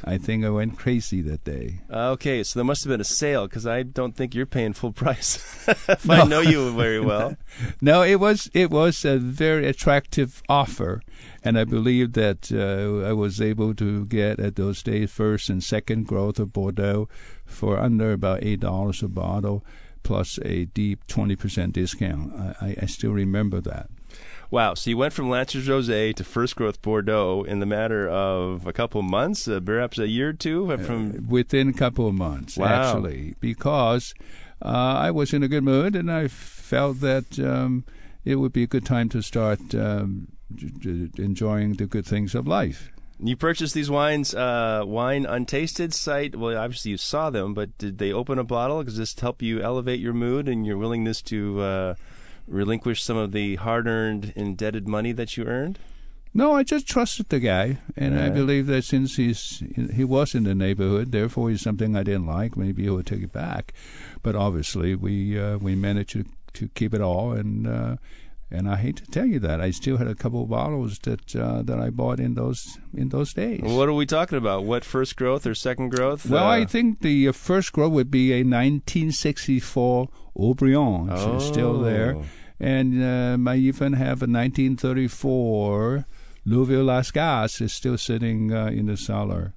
I 0.03 0.17
think 0.17 0.43
I 0.43 0.49
went 0.49 0.77
crazy 0.77 1.21
that 1.21 1.45
day. 1.45 1.79
Okay, 1.89 2.43
so 2.43 2.59
there 2.59 2.65
must 2.65 2.83
have 2.83 2.91
been 2.91 2.99
a 2.99 3.05
sale 3.05 3.47
because 3.47 3.65
I 3.65 3.83
don't 3.83 4.13
think 4.13 4.35
you're 4.35 4.45
paying 4.45 4.73
full 4.73 4.91
price. 4.91 5.37
if 5.87 6.05
no. 6.05 6.15
I 6.15 6.23
know 6.25 6.41
you 6.41 6.69
very 6.75 6.99
well. 6.99 7.37
no, 7.81 8.03
it 8.03 8.19
was 8.19 8.49
it 8.53 8.71
was 8.71 9.05
a 9.05 9.17
very 9.17 9.65
attractive 9.67 10.43
offer, 10.49 11.01
and 11.41 11.57
I 11.57 11.63
believe 11.63 12.11
that 12.11 12.51
uh, 12.51 13.07
I 13.07 13.13
was 13.13 13.39
able 13.39 13.73
to 13.75 14.05
get 14.07 14.37
at 14.37 14.57
those 14.57 14.83
days 14.83 15.11
first 15.11 15.49
and 15.49 15.63
second 15.63 16.07
growth 16.07 16.39
of 16.39 16.51
Bordeaux 16.51 17.07
for 17.45 17.79
under 17.79 18.11
about 18.11 18.43
eight 18.43 18.59
dollars 18.59 19.01
a 19.01 19.07
bottle 19.07 19.63
plus 20.05 20.39
a 20.43 20.65
deep 20.65 21.05
20% 21.07 21.73
discount. 21.73 22.33
I, 22.61 22.77
I 22.81 22.85
still 22.85 23.11
remember 23.11 23.59
that. 23.61 23.89
Wow. 24.51 24.75
So 24.75 24.91
you 24.91 24.97
went 24.97 25.11
from 25.11 25.29
Lancer's 25.29 25.67
Rosé 25.67 26.15
to 26.15 26.23
First 26.23 26.55
Growth 26.55 26.81
Bordeaux 26.81 27.43
in 27.43 27.59
the 27.59 27.65
matter 27.65 28.07
of 28.07 28.65
a 28.67 28.71
couple 28.71 29.01
of 29.01 29.05
months, 29.05 29.47
uh, 29.47 29.59
perhaps 29.59 29.97
a 29.97 30.07
year 30.07 30.29
or 30.29 30.33
two? 30.33 30.71
Uh, 30.71 30.77
from 30.77 31.09
uh, 31.09 31.13
Within 31.27 31.69
a 31.69 31.73
couple 31.73 32.07
of 32.07 32.13
months, 32.13 32.55
wow. 32.55 32.67
actually, 32.67 33.35
because 33.41 34.13
uh, 34.61 34.67
I 34.67 35.11
was 35.11 35.33
in 35.33 35.43
a 35.43 35.47
good 35.47 35.63
mood 35.63 35.95
and 35.95 36.11
I 36.11 36.27
felt 36.27 37.01
that 37.01 37.39
um, 37.39 37.83
it 38.23 38.35
would 38.35 38.53
be 38.53 38.63
a 38.63 38.67
good 38.67 38.85
time 38.85 39.09
to 39.09 39.21
start 39.21 39.73
um, 39.73 40.29
enjoying 41.17 41.73
the 41.73 41.87
good 41.87 42.05
things 42.05 42.35
of 42.35 42.47
life. 42.47 42.91
You 43.17 43.37
purchased 43.37 43.73
these 43.73 43.89
wines, 43.89 44.35
uh, 44.35 44.83
Wine 44.85 45.25
Untasted 45.25 45.93
site. 45.93 46.35
Well, 46.35 46.57
obviously 46.57 46.91
you 46.91 46.97
saw 46.97 47.29
them, 47.29 47.53
but 47.53 47.77
did 47.77 47.97
they 47.97 48.11
open 48.11 48.37
a 48.37 48.43
bottle? 48.43 48.83
Does 48.83 48.97
this 48.97 49.17
help 49.17 49.41
you 49.41 49.61
elevate 49.61 50.01
your 50.01 50.13
mood 50.13 50.49
and 50.49 50.65
your 50.65 50.77
willingness 50.77 51.21
to 51.23 51.61
uh, 51.61 51.95
relinquish 52.45 53.01
some 53.01 53.15
of 53.15 53.31
the 53.31 53.55
hard-earned, 53.55 54.33
indebted 54.35 54.87
money 54.87 55.13
that 55.13 55.37
you 55.37 55.45
earned? 55.45 55.79
No, 56.33 56.51
I 56.51 56.63
just 56.63 56.85
trusted 56.85 57.29
the 57.29 57.39
guy, 57.39 57.77
and 57.95 58.19
I 58.19 58.29
believe 58.29 58.67
that 58.67 58.83
since 58.83 59.15
he's 59.15 59.63
he 59.93 60.03
was 60.03 60.35
in 60.35 60.43
the 60.43 60.53
neighborhood, 60.53 61.13
therefore 61.13 61.49
he's 61.49 61.61
something 61.61 61.95
I 61.95 62.03
didn't 62.03 62.25
like. 62.25 62.57
Maybe 62.57 62.83
he 62.83 62.89
would 62.89 63.05
take 63.05 63.23
it 63.23 63.31
back, 63.31 63.73
but 64.21 64.35
obviously 64.35 64.95
we 64.95 65.39
uh, 65.39 65.57
we 65.59 65.75
managed 65.75 66.09
to 66.09 66.25
to 66.55 66.67
keep 66.75 66.93
it 66.93 66.99
all, 66.99 67.31
and 67.31 67.65
uh, 67.65 67.95
and 68.51 68.69
I 68.69 68.77
hate 68.77 68.97
to 68.97 69.05
tell 69.05 69.25
you 69.25 69.39
that 69.39 69.59
I 69.59 69.71
still 69.71 69.97
had 69.97 70.07
a 70.07 70.15
couple 70.15 70.43
of 70.43 70.49
bottles 70.49 70.99
that 70.99 71.35
uh, 71.35 71.61
that 71.63 71.79
I 71.79 71.89
bought 71.89 72.19
in 72.19 72.35
those 72.35 72.77
in 72.93 73.09
those 73.09 73.33
days. 73.33 73.61
What 73.63 73.89
are 73.89 73.93
we 73.93 74.05
talking 74.05 74.37
about? 74.37 74.63
What 74.63 74.85
first 74.85 75.15
growth 75.15 75.45
or 75.45 75.55
second 75.55 75.89
growth? 75.89 76.25
Well, 76.25 76.45
uh, 76.45 76.49
I 76.49 76.65
think 76.65 77.01
the 77.01 77.27
uh, 77.27 77.31
first 77.31 77.73
growth 77.73 77.91
would 77.93 78.11
be 78.11 78.31
a 78.33 78.43
1964 78.43 80.09
Haut-Brion. 80.35 81.09
Oh. 81.11 81.35
It's 81.35 81.45
still 81.45 81.79
there, 81.79 82.17
and 82.59 83.03
um, 83.03 83.47
I 83.47 83.55
even 83.55 83.93
have 83.93 84.21
a 84.21 84.27
1934 84.27 86.05
Léoville 86.47 86.85
Las 86.85 87.11
Cases 87.11 87.61
is 87.61 87.73
still 87.73 87.97
sitting 87.97 88.53
uh, 88.53 88.67
in 88.67 88.85
the 88.85 88.97
cellar. 88.97 89.53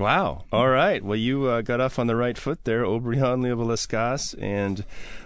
Wow. 0.00 0.44
All 0.50 0.68
right. 0.68 1.04
Well, 1.04 1.18
you 1.18 1.44
uh, 1.44 1.60
got 1.60 1.78
off 1.78 1.98
on 1.98 2.06
the 2.06 2.16
right 2.16 2.38
foot 2.38 2.64
there, 2.64 2.86
Haut-Brion 2.86 3.42
Las 3.42 3.84
Cases, 3.84 4.32
and 4.40 4.82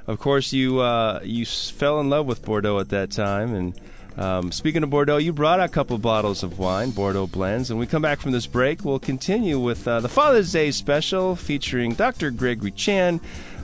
of 0.09 0.19
course 0.19 0.53
you 0.53 0.81
uh, 0.81 1.21
you 1.23 1.47
fell 1.47 2.01
in 2.01 2.11
love 2.11 2.27
with 2.27 2.45
Bordeaux 2.45 2.81
at 2.81 2.89
that 2.89 3.13
time. 3.13 3.55
And 3.55 3.81
um, 4.17 4.51
speaking 4.51 4.83
of 4.83 4.91
Bordeaux, 4.91 5.19
you 5.19 5.33
brought 5.33 5.61
a 5.61 5.69
couple 5.69 5.97
bottles 5.99 6.43
of 6.43 6.59
wine, 6.59 6.91
Bordeaux 6.91 7.29
blends. 7.29 7.71
And 7.71 7.79
we 7.79 7.87
come 7.87 8.03
back 8.03 8.19
from 8.19 8.33
this 8.33 8.49
break, 8.49 8.85
we'll 8.85 8.99
continue 8.99 9.61
with 9.61 9.87
uh, 9.87 10.01
the 10.01 10.09
Father's 10.09 10.51
Day 10.51 10.73
special 10.73 11.37
featuring 11.37 11.95
Dr. 11.95 12.33
Gregory 12.33 12.73
Chan, 12.73 13.21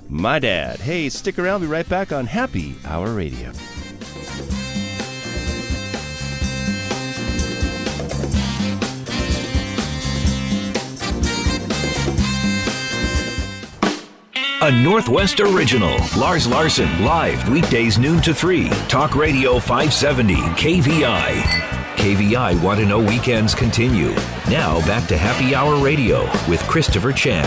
my 0.09 0.38
dad. 0.38 0.79
Hey, 0.79 1.09
stick 1.09 1.40
around. 1.40 1.62
Be 1.62 1.67
right 1.67 1.88
back 1.88 2.12
on 2.12 2.26
Happy 2.26 2.76
Hour 2.87 3.12
Radio. 3.12 3.50
Northwest 14.73 15.41
original. 15.41 15.97
Lars 16.17 16.47
Larson, 16.47 17.05
live 17.05 17.49
weekdays 17.49 17.99
noon 17.99 18.21
to 18.23 18.35
3. 18.35 18.69
Talk 18.89 19.15
Radio 19.17 19.59
570, 19.59 20.35
KVI. 20.35 21.43
KVI 21.97 22.62
Want 22.62 22.81
to 22.81 22.87
Know 22.87 22.99
Weekends 22.99 23.55
continue. 23.55 24.11
Now 24.49 24.81
back 24.87 25.09
to 25.09 25.17
Happy 25.17 25.55
Hour 25.55 25.83
Radio 25.85 26.25
with 26.49 26.61
Christopher 26.69 27.12
Chan. 27.12 27.45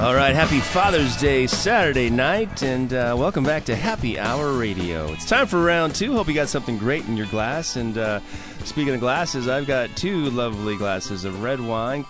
All 0.00 0.14
right, 0.14 0.34
happy 0.34 0.58
Father's 0.58 1.16
Day 1.16 1.46
Saturday 1.46 2.10
night, 2.10 2.62
and 2.62 2.92
uh, 2.92 3.14
welcome 3.16 3.44
back 3.44 3.64
to 3.66 3.76
Happy 3.76 4.18
Hour 4.18 4.52
Radio. 4.52 5.12
It's 5.12 5.26
time 5.26 5.46
for 5.46 5.62
round 5.62 5.94
two. 5.94 6.12
Hope 6.14 6.26
you 6.26 6.34
got 6.34 6.48
something 6.48 6.76
great 6.76 7.04
in 7.06 7.16
your 7.16 7.26
glass. 7.26 7.76
And 7.76 7.96
uh, 7.96 8.20
speaking 8.64 8.94
of 8.94 9.00
glasses, 9.00 9.46
I've 9.46 9.66
got 9.66 9.96
two 9.96 10.30
lovely 10.30 10.76
glasses 10.76 11.24
of 11.24 11.42
red 11.42 11.60
wine 11.60 12.04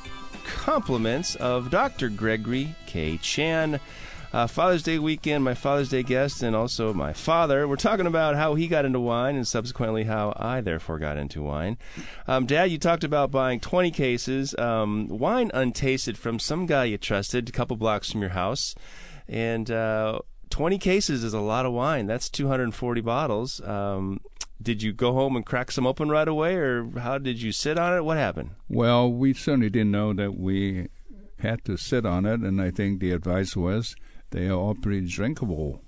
compliments 0.52 1.34
of 1.36 1.70
Dr. 1.70 2.08
Gregory 2.08 2.74
K. 2.86 3.18
Chan. 3.18 3.80
Uh, 4.32 4.46
Father's 4.46 4.82
Day 4.82 4.98
weekend, 4.98 5.44
my 5.44 5.52
Father's 5.52 5.90
Day 5.90 6.02
guest, 6.02 6.42
and 6.42 6.56
also 6.56 6.94
my 6.94 7.12
father. 7.12 7.68
We're 7.68 7.76
talking 7.76 8.06
about 8.06 8.34
how 8.34 8.54
he 8.54 8.66
got 8.66 8.86
into 8.86 8.98
wine 8.98 9.36
and 9.36 9.46
subsequently 9.46 10.04
how 10.04 10.32
I 10.36 10.62
therefore 10.62 10.98
got 10.98 11.18
into 11.18 11.42
wine. 11.42 11.76
Um, 12.26 12.46
Dad, 12.46 12.70
you 12.70 12.78
talked 12.78 13.04
about 13.04 13.30
buying 13.30 13.60
20 13.60 13.90
cases, 13.90 14.54
um, 14.58 15.08
wine 15.08 15.50
untasted 15.52 16.16
from 16.16 16.38
some 16.38 16.64
guy 16.64 16.84
you 16.84 16.96
trusted, 16.96 17.50
a 17.50 17.52
couple 17.52 17.76
blocks 17.76 18.10
from 18.10 18.22
your 18.22 18.30
house. 18.30 18.74
And 19.28 19.70
uh, 19.70 20.20
20 20.48 20.78
cases 20.78 21.24
is 21.24 21.34
a 21.34 21.40
lot 21.40 21.66
of 21.66 21.72
wine. 21.72 22.06
That's 22.06 22.30
240 22.30 23.00
bottles. 23.02 23.60
Um, 23.60 24.20
did 24.62 24.82
you 24.82 24.92
go 24.92 25.12
home 25.12 25.36
and 25.36 25.44
crack 25.44 25.70
some 25.70 25.86
open 25.86 26.08
right 26.08 26.28
away, 26.28 26.54
or 26.54 26.88
how 26.98 27.18
did 27.18 27.42
you 27.42 27.52
sit 27.52 27.78
on 27.78 27.94
it? 27.94 28.04
What 28.04 28.16
happened? 28.16 28.50
Well, 28.68 29.10
we 29.10 29.34
certainly 29.34 29.70
didn't 29.70 29.90
know 29.90 30.12
that 30.14 30.38
we 30.38 30.88
had 31.38 31.64
to 31.64 31.76
sit 31.76 32.06
on 32.06 32.24
it, 32.24 32.40
and 32.40 32.60
I 32.60 32.70
think 32.70 33.00
the 33.00 33.12
advice 33.12 33.56
was 33.56 33.96
they 34.30 34.46
are 34.48 34.58
all 34.58 34.74
pretty 34.74 35.06
drinkable. 35.06 35.82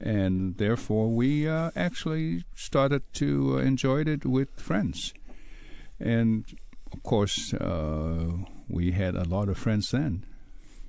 And 0.00 0.56
therefore, 0.56 1.08
we 1.14 1.48
uh, 1.48 1.70
actually 1.76 2.44
started 2.54 3.02
to 3.14 3.58
enjoy 3.58 4.00
it 4.00 4.26
with 4.26 4.48
friends. 4.58 5.14
And 6.00 6.44
of 6.92 7.02
course, 7.02 7.54
uh, 7.54 8.32
we 8.68 8.92
had 8.92 9.14
a 9.14 9.24
lot 9.24 9.48
of 9.48 9.58
friends 9.58 9.90
then. 9.92 10.24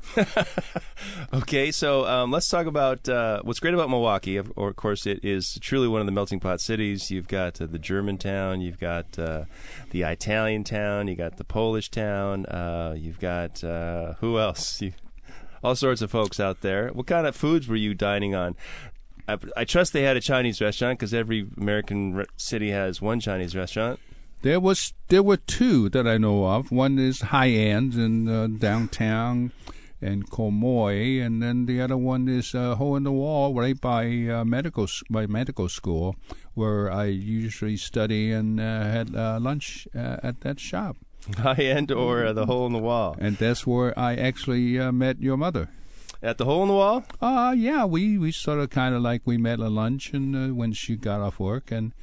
okay, 1.33 1.71
so 1.71 2.05
um, 2.05 2.31
let's 2.31 2.47
talk 2.47 2.65
about 2.65 3.07
uh, 3.09 3.41
what's 3.43 3.59
great 3.59 3.73
about 3.73 3.89
Milwaukee. 3.89 4.37
Of, 4.37 4.51
of, 4.57 4.75
course, 4.75 5.05
it 5.05 5.23
is 5.23 5.57
truly 5.61 5.87
one 5.87 6.01
of 6.01 6.05
the 6.05 6.11
melting 6.11 6.39
pot 6.39 6.61
cities. 6.61 7.09
You've 7.09 7.27
got 7.27 7.59
uh, 7.61 7.65
the 7.65 7.79
German 7.79 8.17
town, 8.17 8.61
you've 8.61 8.79
got 8.79 9.17
uh, 9.17 9.45
the 9.91 10.03
Italian 10.03 10.63
town, 10.63 11.07
you 11.07 11.15
got 11.15 11.37
the 11.37 11.43
Polish 11.43 11.89
town, 11.89 12.45
uh, 12.45 12.95
you've 12.97 13.19
got 13.19 13.63
uh, 13.63 14.13
who 14.19 14.39
else? 14.39 14.81
You, 14.93 14.93
all 15.63 15.75
sorts 15.75 16.01
of 16.01 16.11
folks 16.11 16.41
out 16.41 16.59
there. 16.59 16.89
What 16.89 17.07
kind 17.07 17.25
of 17.25 17.37
foods 17.37 17.69
were 17.69 17.77
you 17.77 17.93
dining 17.93 18.35
on? 18.35 18.57
I, 19.29 19.37
I 19.55 19.63
trust 19.63 19.93
they 19.93 20.01
had 20.01 20.17
a 20.17 20.21
Chinese 20.21 20.59
restaurant 20.59 20.99
because 20.99 21.13
every 21.13 21.47
American 21.57 22.13
re- 22.13 22.25
city 22.35 22.71
has 22.71 23.01
one 23.01 23.21
Chinese 23.21 23.55
restaurant. 23.55 24.01
There 24.41 24.59
was 24.59 24.93
there 25.07 25.23
were 25.23 25.37
two 25.37 25.87
that 25.89 26.05
I 26.05 26.17
know 26.17 26.45
of. 26.47 26.69
One 26.69 26.99
is 26.99 27.21
high 27.21 27.51
end 27.51 27.93
in 27.93 28.27
uh, 28.27 28.47
downtown 28.47 29.53
and 30.03 30.29
Quemoy, 30.29 31.25
and 31.25 31.41
then 31.41 31.65
the 31.65 31.81
other 31.81 31.97
one 31.97 32.27
is 32.27 32.53
uh, 32.53 32.75
hole 32.75 32.95
in 32.95 33.03
the 33.03 33.11
wall 33.11 33.53
right 33.53 33.79
by 33.79 34.05
uh, 34.27 34.43
medical 34.43 34.87
by 35.09 35.25
medical 35.25 35.69
school, 35.69 36.15
where 36.53 36.91
I 36.91 37.05
usually 37.05 37.77
study 37.77 38.31
and 38.31 38.59
uh, 38.59 38.83
had 38.83 39.15
uh, 39.15 39.39
lunch 39.41 39.87
uh, 39.95 40.17
at 40.21 40.41
that 40.41 40.59
shop. 40.59 40.97
High 41.37 41.63
end 41.63 41.91
or 41.91 42.25
uh, 42.25 42.33
the 42.33 42.45
hole 42.45 42.67
in 42.67 42.73
the 42.73 42.79
wall, 42.79 43.15
and 43.19 43.37
that's 43.37 43.65
where 43.65 43.97
I 43.97 44.15
actually 44.15 44.77
met 44.91 45.21
your 45.21 45.37
mother. 45.37 45.69
At 46.21 46.37
the 46.37 46.45
hole 46.45 46.63
in 46.63 46.67
the 46.69 46.75
wall? 46.75 47.03
Uh 47.21 47.53
yeah, 47.57 47.85
we, 47.85 48.17
we 48.17 48.31
sort 48.31 48.59
of 48.59 48.69
kind 48.69 48.95
of 48.95 49.01
like 49.01 49.21
we 49.25 49.37
met 49.37 49.59
at 49.59 49.71
lunch 49.71 50.13
and 50.13 50.55
when 50.55 50.73
she 50.73 50.95
got 50.95 51.21
off 51.21 51.39
work, 51.39 51.71
and 51.71 51.93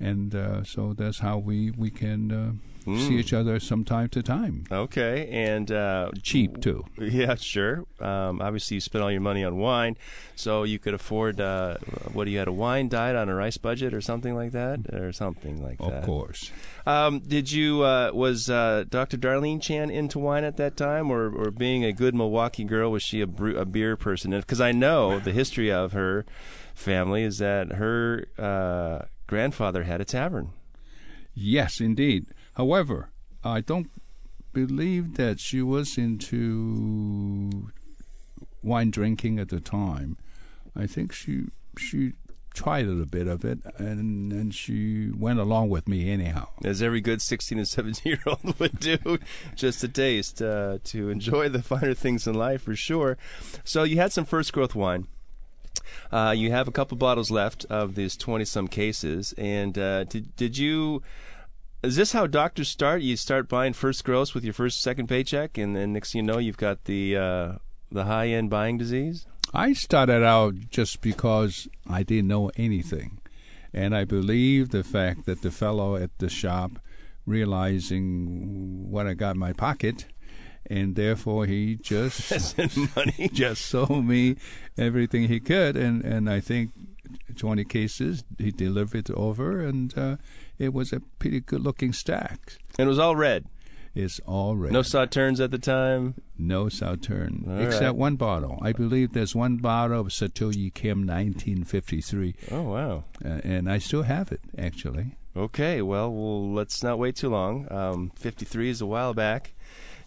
and 0.00 0.32
so 0.66 0.92
that's 0.92 1.18
how 1.18 1.38
we 1.38 1.70
we 1.70 1.90
can 1.90 2.60
Mm. 2.86 3.08
see 3.08 3.14
each 3.16 3.32
other 3.32 3.58
from 3.60 3.84
time 3.84 4.08
to 4.10 4.22
time. 4.22 4.64
Okay, 4.70 5.28
and 5.30 5.70
uh, 5.72 6.10
cheap 6.22 6.60
too. 6.60 6.84
Yeah, 6.98 7.34
sure. 7.36 7.84
Um, 8.00 8.40
obviously, 8.42 8.76
you 8.76 8.80
spent 8.80 9.02
all 9.02 9.10
your 9.10 9.20
money 9.20 9.44
on 9.44 9.56
wine, 9.56 9.96
so 10.36 10.64
you 10.64 10.78
could 10.78 10.94
afford. 10.94 11.40
Uh, 11.40 11.76
what 12.12 12.24
do 12.24 12.30
you 12.30 12.38
had 12.38 12.48
a 12.48 12.52
wine 12.52 12.88
diet 12.88 13.16
on 13.16 13.28
a 13.28 13.34
rice 13.34 13.56
budget 13.56 13.94
or 13.94 14.00
something 14.00 14.34
like 14.34 14.52
that, 14.52 14.92
or 14.92 15.12
something 15.12 15.62
like 15.62 15.80
of 15.80 15.90
that. 15.90 15.98
Of 16.00 16.04
course. 16.04 16.50
Um, 16.86 17.20
did 17.20 17.50
you 17.50 17.82
uh, 17.82 18.10
was 18.12 18.50
uh, 18.50 18.84
Dr. 18.88 19.16
Darlene 19.16 19.60
Chan 19.60 19.90
into 19.90 20.18
wine 20.18 20.44
at 20.44 20.56
that 20.58 20.76
time, 20.76 21.10
or, 21.10 21.30
or 21.30 21.50
being 21.50 21.84
a 21.84 21.92
good 21.92 22.14
Milwaukee 22.14 22.64
girl, 22.64 22.90
was 22.90 23.02
she 23.02 23.22
a, 23.22 23.26
a 23.26 23.64
beer 23.64 23.96
person? 23.96 24.32
Because 24.32 24.60
I 24.60 24.72
know 24.72 25.18
the 25.18 25.32
history 25.32 25.72
of 25.72 25.92
her 25.92 26.26
family 26.74 27.22
is 27.22 27.38
that 27.38 27.72
her 27.72 28.26
uh, 28.38 29.06
grandfather 29.26 29.84
had 29.84 30.00
a 30.00 30.04
tavern. 30.04 30.50
Yes, 31.34 31.80
indeed. 31.80 32.26
However, 32.54 33.10
I 33.42 33.60
don't 33.60 33.90
believe 34.52 35.14
that 35.16 35.40
she 35.40 35.60
was 35.60 35.98
into 35.98 37.70
wine 38.62 38.90
drinking 38.90 39.38
at 39.38 39.48
the 39.48 39.60
time. 39.60 40.16
I 40.76 40.86
think 40.86 41.12
she 41.12 41.46
she 41.78 42.12
tried 42.54 42.86
a 42.86 42.88
little 42.88 43.04
bit 43.04 43.26
of 43.26 43.44
it, 43.44 43.58
and 43.78 44.32
and 44.32 44.54
she 44.54 45.10
went 45.10 45.40
along 45.40 45.68
with 45.68 45.86
me 45.88 46.10
anyhow. 46.10 46.48
As 46.64 46.80
every 46.80 47.00
good 47.00 47.20
sixteen 47.20 47.58
and 47.58 47.68
seventeen 47.68 48.12
year 48.12 48.22
old 48.26 48.58
would 48.58 48.80
do, 48.80 49.18
just 49.54 49.84
a 49.84 49.88
taste 49.88 50.40
uh, 50.40 50.78
to 50.84 51.10
enjoy 51.10 51.48
the 51.48 51.62
finer 51.62 51.94
things 51.94 52.26
in 52.26 52.34
life 52.34 52.62
for 52.62 52.74
sure. 52.74 53.18
So 53.64 53.82
you 53.82 53.96
had 53.96 54.12
some 54.12 54.24
first 54.24 54.52
growth 54.52 54.74
wine. 54.74 55.08
Uh, 56.10 56.32
you 56.36 56.50
have 56.50 56.68
a 56.68 56.72
couple 56.72 56.96
bottles 56.96 57.30
left 57.30 57.66
of 57.66 57.96
these 57.96 58.16
twenty 58.16 58.44
some 58.44 58.68
cases, 58.68 59.34
and 59.36 59.76
uh, 59.76 60.04
did 60.04 60.34
did 60.36 60.56
you? 60.56 61.02
Is 61.84 61.96
this 61.96 62.12
how 62.12 62.26
doctors 62.26 62.70
start? 62.70 63.02
You 63.02 63.14
start 63.14 63.46
buying 63.46 63.74
first 63.74 64.04
growth 64.04 64.34
with 64.34 64.42
your 64.42 64.54
first 64.54 64.80
second 64.80 65.06
paycheck, 65.06 65.58
and 65.58 65.76
then 65.76 65.92
next 65.92 66.12
thing 66.12 66.20
you 66.20 66.26
know, 66.26 66.38
you've 66.38 66.56
got 66.56 66.84
the 66.84 67.14
uh, 67.14 67.52
the 67.92 68.04
high 68.04 68.28
end 68.28 68.48
buying 68.48 68.78
disease. 68.78 69.26
I 69.52 69.74
started 69.74 70.24
out 70.24 70.54
just 70.70 71.02
because 71.02 71.68
I 71.86 72.02
didn't 72.02 72.28
know 72.28 72.50
anything, 72.56 73.20
and 73.74 73.94
I 73.94 74.04
believe 74.04 74.70
the 74.70 74.82
fact 74.82 75.26
that 75.26 75.42
the 75.42 75.50
fellow 75.50 75.94
at 75.96 76.18
the 76.18 76.30
shop, 76.30 76.78
realizing 77.26 78.90
what 78.90 79.06
I 79.06 79.12
got 79.12 79.34
in 79.34 79.40
my 79.40 79.52
pocket, 79.52 80.06
and 80.64 80.96
therefore 80.96 81.44
he 81.44 81.76
just 81.76 82.56
money 82.96 83.28
just 83.32 83.62
sold 83.66 84.06
me 84.06 84.36
everything 84.78 85.28
he 85.28 85.38
could, 85.38 85.76
and 85.76 86.02
and 86.02 86.30
I 86.30 86.40
think 86.40 86.70
20 87.36 87.64
cases. 87.64 88.24
He 88.38 88.50
delivered 88.50 89.10
over, 89.10 89.60
and 89.60 89.96
uh, 89.98 90.16
it 90.58 90.72
was 90.72 90.92
a 90.92 91.00
pretty 91.18 91.40
good 91.40 91.62
looking 91.62 91.92
stack. 91.92 92.58
And 92.78 92.86
it 92.86 92.88
was 92.88 92.98
all 92.98 93.16
red. 93.16 93.46
It's 93.94 94.18
all 94.26 94.56
red. 94.56 94.72
No 94.72 94.80
sauternes 94.80 95.42
at 95.42 95.52
the 95.52 95.58
time? 95.58 96.14
No 96.36 96.68
sauterne, 96.68 97.44
all 97.48 97.60
except 97.60 97.84
right. 97.84 97.94
one 97.94 98.16
bottle. 98.16 98.58
I 98.60 98.72
believe 98.72 99.12
there's 99.12 99.36
one 99.36 99.58
bottle 99.58 100.00
of 100.00 100.12
Chateau 100.12 100.50
Yquem 100.50 101.06
1953. 101.06 102.34
Oh, 102.50 102.62
wow. 102.62 103.04
Uh, 103.24 103.40
and 103.44 103.70
I 103.70 103.78
still 103.78 104.02
have 104.02 104.32
it, 104.32 104.40
actually. 104.58 105.16
Okay, 105.36 105.80
well, 105.80 106.12
well 106.12 106.52
let's 106.52 106.82
not 106.82 106.98
wait 106.98 107.14
too 107.14 107.28
long. 107.28 107.70
Um, 107.70 108.10
53 108.16 108.70
is 108.70 108.80
a 108.80 108.86
while 108.86 109.14
back. 109.14 109.52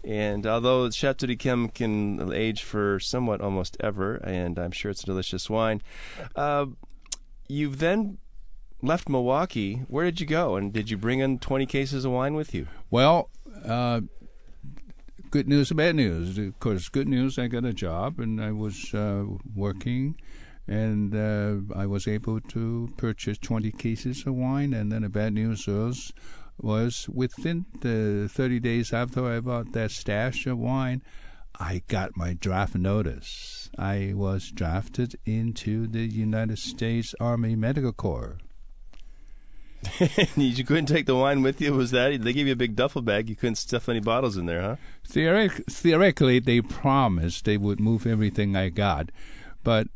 And 0.03 0.45
although 0.45 0.89
Chateau 0.89 1.27
d'Yquem 1.27 1.73
can 1.73 2.31
age 2.33 2.63
for 2.63 2.99
somewhat 2.99 3.41
almost 3.41 3.75
ever, 3.79 4.15
and 4.15 4.57
I'm 4.57 4.71
sure 4.71 4.91
it's 4.91 5.03
a 5.03 5.05
delicious 5.05 5.49
wine, 5.49 5.81
uh, 6.35 6.67
you've 7.49 7.79
then 7.79 8.17
left 8.81 9.09
Milwaukee. 9.09 9.83
Where 9.87 10.05
did 10.05 10.19
you 10.19 10.27
go? 10.27 10.55
And 10.55 10.71
did 10.71 10.89
you 10.89 10.97
bring 10.97 11.19
in 11.19 11.39
20 11.39 11.65
cases 11.65 12.05
of 12.05 12.11
wine 12.11 12.35
with 12.35 12.53
you? 12.53 12.67
Well, 12.89 13.29
uh, 13.65 14.01
good 15.29 15.47
news 15.47 15.71
and 15.71 15.77
bad 15.77 15.95
news. 15.95 16.37
Of 16.37 16.59
course, 16.59 16.89
good 16.89 17.07
news, 17.07 17.37
I 17.37 17.47
got 17.47 17.65
a 17.65 17.73
job 17.73 18.19
and 18.19 18.41
I 18.41 18.51
was 18.51 18.93
uh, 18.93 19.25
working 19.55 20.15
and 20.67 21.15
uh, 21.15 21.73
I 21.77 21.85
was 21.85 22.07
able 22.07 22.41
to 22.41 22.89
purchase 22.97 23.37
20 23.37 23.71
cases 23.71 24.25
of 24.25 24.35
wine. 24.35 24.73
And 24.73 24.91
then 24.91 25.03
the 25.03 25.09
bad 25.09 25.33
news 25.33 25.67
was, 25.67 26.13
was 26.57 27.07
within 27.09 27.65
the 27.81 28.29
30 28.31 28.59
days 28.59 28.93
after 28.93 29.25
I 29.25 29.39
bought 29.39 29.71
that 29.73 29.91
stash 29.91 30.45
of 30.45 30.57
wine, 30.57 31.01
I 31.59 31.81
got 31.87 32.15
my 32.15 32.33
draft 32.33 32.75
notice. 32.75 33.69
I 33.77 34.13
was 34.15 34.51
drafted 34.51 35.15
into 35.25 35.87
the 35.87 36.05
United 36.05 36.59
States 36.59 37.15
Army 37.19 37.55
Medical 37.55 37.93
Corps. 37.93 38.37
you 40.35 40.63
couldn't 40.63 40.87
take 40.87 41.05
the 41.05 41.15
wine 41.15 41.41
with 41.41 41.61
you? 41.61 41.73
Was 41.73 41.91
that 41.91 42.21
they 42.21 42.33
gave 42.33 42.47
you 42.47 42.53
a 42.53 42.57
big 42.57 42.75
duffel 42.75 43.01
bag? 43.01 43.29
You 43.29 43.35
couldn't 43.35 43.55
stuff 43.55 43.89
any 43.89 43.99
bottles 43.99 44.37
in 44.37 44.45
there, 44.45 44.61
huh? 44.61 44.75
Theoretic, 45.05 45.65
theoretically, 45.67 46.39
they 46.39 46.61
promised 46.61 47.45
they 47.45 47.57
would 47.57 47.79
move 47.79 48.05
everything 48.05 48.55
I 48.55 48.69
got, 48.69 49.11
but 49.63 49.87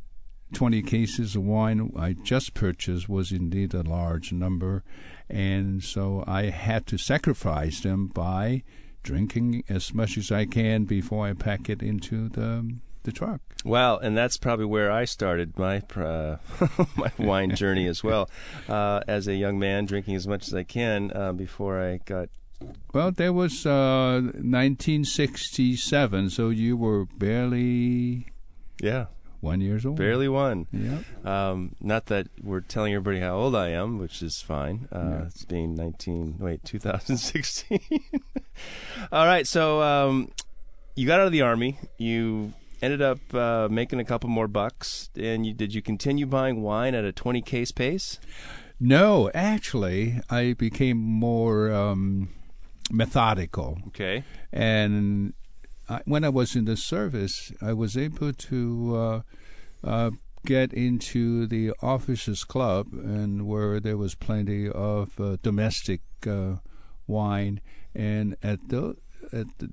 20 0.54 0.82
cases 0.82 1.36
of 1.36 1.44
wine 1.44 1.92
I 1.98 2.14
just 2.14 2.54
purchased 2.54 3.08
was 3.08 3.32
indeed 3.32 3.74
a 3.74 3.84
large 3.84 4.32
number, 4.32 4.84
and 5.30 5.84
so 5.84 6.24
I 6.28 6.44
had 6.44 6.86
to 6.88 6.98
sacrifice 6.98 7.82
them 7.82 8.08
by 8.08 8.64
drinking 9.04 9.64
as 9.70 9.94
much 9.94 10.18
as 10.18 10.32
I 10.32 10.46
can 10.46 10.84
before 10.86 11.28
I 11.28 11.34
pack 11.34 11.70
it 11.70 11.82
into 11.82 12.30
the 12.30 12.76
the 13.04 13.12
truck. 13.12 13.42
Well, 13.64 14.00
and 14.00 14.18
that's 14.18 14.38
probably 14.38 14.66
where 14.66 14.92
I 14.92 15.06
started 15.06 15.58
my 15.58 15.82
uh, 15.96 16.38
my 16.96 17.12
wine 17.18 17.56
journey 17.56 17.88
as 17.88 18.04
well. 18.04 18.30
Uh, 18.68 19.02
as 19.08 19.28
a 19.28 19.36
young 19.36 19.58
man, 19.60 19.86
drinking 19.86 20.16
as 20.16 20.28
much 20.28 20.48
as 20.48 20.54
I 20.54 20.64
can 20.64 21.12
uh, 21.14 21.34
before 21.34 21.82
I 21.82 21.98
got. 21.98 22.30
Well, 22.94 23.12
there 23.12 23.34
was 23.34 23.66
1967, 23.66 26.26
uh, 26.26 26.30
so 26.30 26.50
you 26.50 26.78
were 26.78 27.06
barely. 27.06 28.28
Yeah. 28.82 29.08
One 29.42 29.60
years 29.60 29.86
old. 29.88 29.98
Barely 29.98 30.30
one. 30.30 30.68
Yeah. 30.72 31.00
Um, 31.26 31.76
not 31.82 32.06
that 32.06 32.28
we're 32.42 32.62
telling 32.62 32.94
everybody 32.94 33.20
how 33.20 33.36
old 33.36 33.56
I 33.56 33.70
am, 33.70 33.98
which 33.98 34.22
is 34.22 34.40
fine. 34.40 34.88
Uh, 34.92 35.00
yeah. 35.00 35.26
It's 35.26 35.46
being 35.46 35.74
19. 35.74 36.36
Wait, 36.40 36.64
2016. 36.66 37.80
All 39.12 39.26
right. 39.26 39.48
So 39.48 39.82
um, 39.82 40.30
you 40.96 41.08
got 41.08 41.20
out 41.20 41.26
of 41.26 41.32
the 41.32 41.42
army. 41.42 41.80
You 41.98 42.54
ended 42.82 43.02
up 43.02 43.34
uh, 43.34 43.68
making 43.70 44.00
a 44.00 44.06
couple 44.06 44.30
more 44.30 44.48
bucks. 44.48 45.10
And 45.16 45.46
you, 45.46 45.54
did 45.54 45.74
you 45.74 45.82
continue 45.82 46.26
buying 46.26 46.62
wine 46.62 46.96
at 46.96 47.06
a 47.06 47.12
20 47.12 47.42
case 47.42 47.72
pace? 47.72 48.20
No, 48.80 49.30
actually, 49.36 50.22
I 50.30 50.54
became 50.54 50.98
more 50.98 51.72
um, 51.72 52.30
methodical. 52.92 53.78
Okay. 53.88 54.24
And 54.52 55.34
I, 55.88 56.02
when 56.06 56.24
I 56.24 56.30
was 56.30 56.56
in 56.56 56.66
the 56.66 56.78
service, 56.78 57.52
I 57.62 57.74
was 57.74 57.96
able 57.96 58.34
to 58.34 58.96
uh, 58.96 59.22
uh, 59.84 60.12
get 60.46 60.74
into 60.74 61.46
the 61.46 61.74
officers' 61.82 62.44
club, 62.44 62.88
and 62.94 63.46
where 63.46 63.80
there 63.80 63.98
was 63.98 64.16
plenty 64.16 64.68
of 64.68 65.20
uh, 65.20 65.38
domestic 65.44 66.02
uh, 66.26 66.56
wine. 67.06 67.62
And 67.94 68.36
at 68.42 68.70
those 68.70 68.98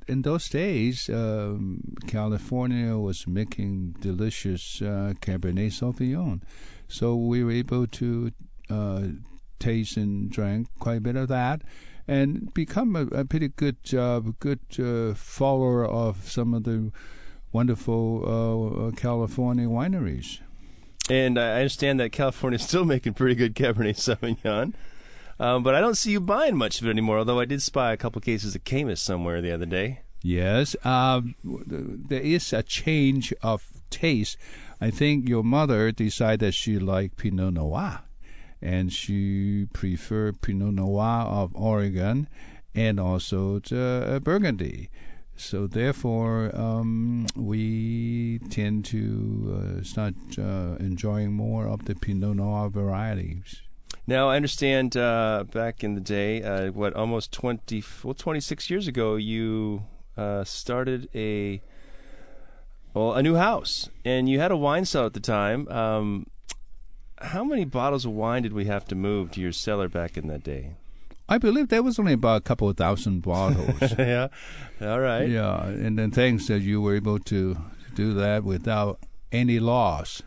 in 0.06 0.22
those 0.22 0.48
days, 0.48 1.08
um, 1.08 1.94
California 2.06 2.96
was 2.96 3.26
making 3.26 3.96
delicious 4.00 4.80
uh, 4.80 5.14
Cabernet 5.20 5.72
Sauvignon, 5.72 6.40
so 6.86 7.16
we 7.16 7.42
were 7.42 7.52
able 7.52 7.86
to 7.86 8.32
uh, 8.70 9.02
taste 9.58 9.96
and 9.96 10.30
drink 10.30 10.68
quite 10.78 10.98
a 10.98 11.00
bit 11.00 11.16
of 11.16 11.28
that. 11.28 11.62
and 12.06 12.52
become 12.54 12.96
a, 12.96 13.02
a 13.08 13.24
pretty 13.24 13.48
good 13.48 13.76
good 14.40 14.60
uh, 14.78 15.14
follower 15.14 15.84
of 15.84 16.28
some 16.28 16.54
of 16.54 16.64
the 16.64 16.90
wonderful 17.52 18.24
uh, 18.24 18.86
uh 18.86 18.90
California 18.92 19.66
wineries. 19.66 20.40
And 21.10 21.38
I 21.38 21.56
understand 21.56 22.00
that 22.00 22.10
California 22.10 22.56
is 22.56 22.62
still 22.62 22.84
making 22.84 23.14
pretty 23.14 23.34
good 23.34 23.54
Cabernet 23.54 23.96
Sauvignon. 23.96 24.74
Um, 25.40 25.62
but 25.62 25.74
I 25.74 25.80
don't 25.80 25.96
see 25.96 26.12
you 26.12 26.20
buying 26.20 26.56
much 26.56 26.80
of 26.80 26.86
it 26.86 26.90
anymore, 26.90 27.18
although 27.18 27.40
I 27.40 27.44
did 27.44 27.62
spy 27.62 27.92
a 27.92 27.96
couple 27.96 28.20
cases 28.20 28.54
of 28.54 28.64
Caymus 28.64 29.00
somewhere 29.00 29.40
the 29.40 29.52
other 29.52 29.66
day. 29.66 30.00
Yes, 30.20 30.74
um, 30.84 31.36
there 31.44 32.20
is 32.20 32.52
a 32.52 32.62
change 32.64 33.32
of 33.42 33.68
taste. 33.88 34.36
I 34.80 34.90
think 34.90 35.28
your 35.28 35.44
mother 35.44 35.92
decided 35.92 36.54
she 36.54 36.78
liked 36.78 37.16
Pinot 37.18 37.54
Noir, 37.54 38.00
and 38.60 38.92
she 38.92 39.66
preferred 39.72 40.40
Pinot 40.40 40.74
Noir 40.74 41.22
of 41.22 41.54
Oregon 41.54 42.28
and 42.74 42.98
also 42.98 43.60
the 43.60 44.14
uh, 44.16 44.18
Burgundy. 44.18 44.90
So 45.36 45.68
therefore, 45.68 46.50
um, 46.54 47.26
we 47.36 48.40
tend 48.50 48.84
to 48.86 49.78
uh, 49.80 49.84
start 49.84 50.14
uh, 50.36 50.74
enjoying 50.80 51.32
more 51.32 51.68
of 51.68 51.84
the 51.84 51.94
Pinot 51.94 52.36
Noir 52.36 52.68
varieties. 52.68 53.62
Now 54.08 54.30
I 54.30 54.36
understand 54.36 54.96
uh, 54.96 55.44
back 55.52 55.84
in 55.84 55.94
the 55.94 56.00
day, 56.00 56.42
uh, 56.42 56.72
what 56.72 56.94
almost 56.94 57.30
twenty, 57.30 57.84
well, 58.02 58.14
twenty 58.14 58.40
six 58.40 58.70
years 58.70 58.88
ago, 58.88 59.16
you 59.16 59.82
uh, 60.16 60.44
started 60.44 61.10
a 61.14 61.60
well 62.94 63.12
a 63.12 63.22
new 63.22 63.34
house, 63.34 63.90
and 64.06 64.26
you 64.26 64.40
had 64.40 64.50
a 64.50 64.56
wine 64.56 64.86
cellar 64.86 65.04
at 65.06 65.12
the 65.12 65.20
time. 65.20 65.68
Um, 65.68 66.26
how 67.20 67.44
many 67.44 67.66
bottles 67.66 68.06
of 68.06 68.12
wine 68.12 68.44
did 68.44 68.54
we 68.54 68.64
have 68.64 68.86
to 68.86 68.94
move 68.94 69.32
to 69.32 69.42
your 69.42 69.52
cellar 69.52 69.90
back 69.90 70.16
in 70.16 70.26
that 70.28 70.42
day? 70.42 70.76
I 71.28 71.36
believe 71.36 71.68
there 71.68 71.82
was 71.82 71.98
only 71.98 72.14
about 72.14 72.38
a 72.38 72.40
couple 72.40 72.70
of 72.70 72.78
thousand 72.78 73.20
bottles. 73.20 73.92
yeah, 73.98 74.28
all 74.80 75.00
right. 75.00 75.28
Yeah, 75.28 75.66
and 75.66 75.98
then 75.98 76.12
thanks 76.12 76.46
that 76.46 76.60
you 76.60 76.80
were 76.80 76.96
able 76.96 77.18
to 77.18 77.58
do 77.94 78.14
that 78.14 78.42
without 78.42 79.00
any 79.32 79.60
loss 79.60 80.22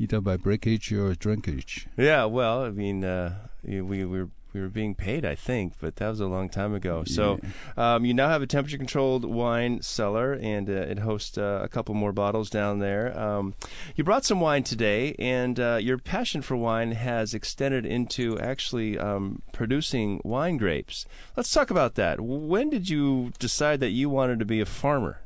either 0.00 0.20
by 0.20 0.36
breakage 0.36 0.90
or 0.92 1.14
drinkage. 1.14 1.86
Yeah, 1.96 2.24
well, 2.24 2.64
I 2.64 2.70
mean, 2.70 3.04
uh, 3.04 3.34
we, 3.62 3.82
we 3.82 4.04
were 4.04 4.30
we 4.52 4.60
were 4.60 4.68
being 4.68 4.96
paid, 4.96 5.24
I 5.24 5.36
think, 5.36 5.74
but 5.80 5.94
that 5.96 6.08
was 6.08 6.18
a 6.18 6.26
long 6.26 6.48
time 6.48 6.74
ago. 6.74 7.04
So 7.04 7.38
um, 7.76 8.04
you 8.04 8.12
now 8.12 8.30
have 8.30 8.42
a 8.42 8.48
temperature 8.48 8.78
controlled 8.78 9.24
wine 9.24 9.80
cellar, 9.80 10.32
and 10.32 10.68
uh, 10.68 10.72
it 10.72 10.98
hosts 10.98 11.38
uh, 11.38 11.60
a 11.62 11.68
couple 11.68 11.94
more 11.94 12.12
bottles 12.12 12.50
down 12.50 12.80
there. 12.80 13.16
Um, 13.16 13.54
you 13.94 14.02
brought 14.02 14.24
some 14.24 14.40
wine 14.40 14.64
today, 14.64 15.14
and 15.20 15.60
uh, 15.60 15.78
your 15.80 15.98
passion 15.98 16.42
for 16.42 16.56
wine 16.56 16.92
has 16.92 17.32
extended 17.32 17.86
into 17.86 18.40
actually 18.40 18.98
um, 18.98 19.42
producing 19.52 20.20
wine 20.24 20.56
grapes. 20.56 21.06
Let's 21.36 21.52
talk 21.52 21.70
about 21.70 21.94
that. 21.94 22.20
When 22.20 22.70
did 22.70 22.88
you 22.88 23.32
decide 23.38 23.78
that 23.78 23.90
you 23.90 24.10
wanted 24.10 24.40
to 24.40 24.44
be 24.44 24.60
a 24.60 24.66
farmer? 24.66 25.20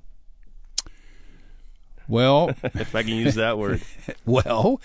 Well, 2.09 2.55
if 2.75 2.95
I 2.95 3.03
can 3.03 3.17
use 3.17 3.35
that 3.35 3.59
word. 3.59 3.83
well, 4.27 4.81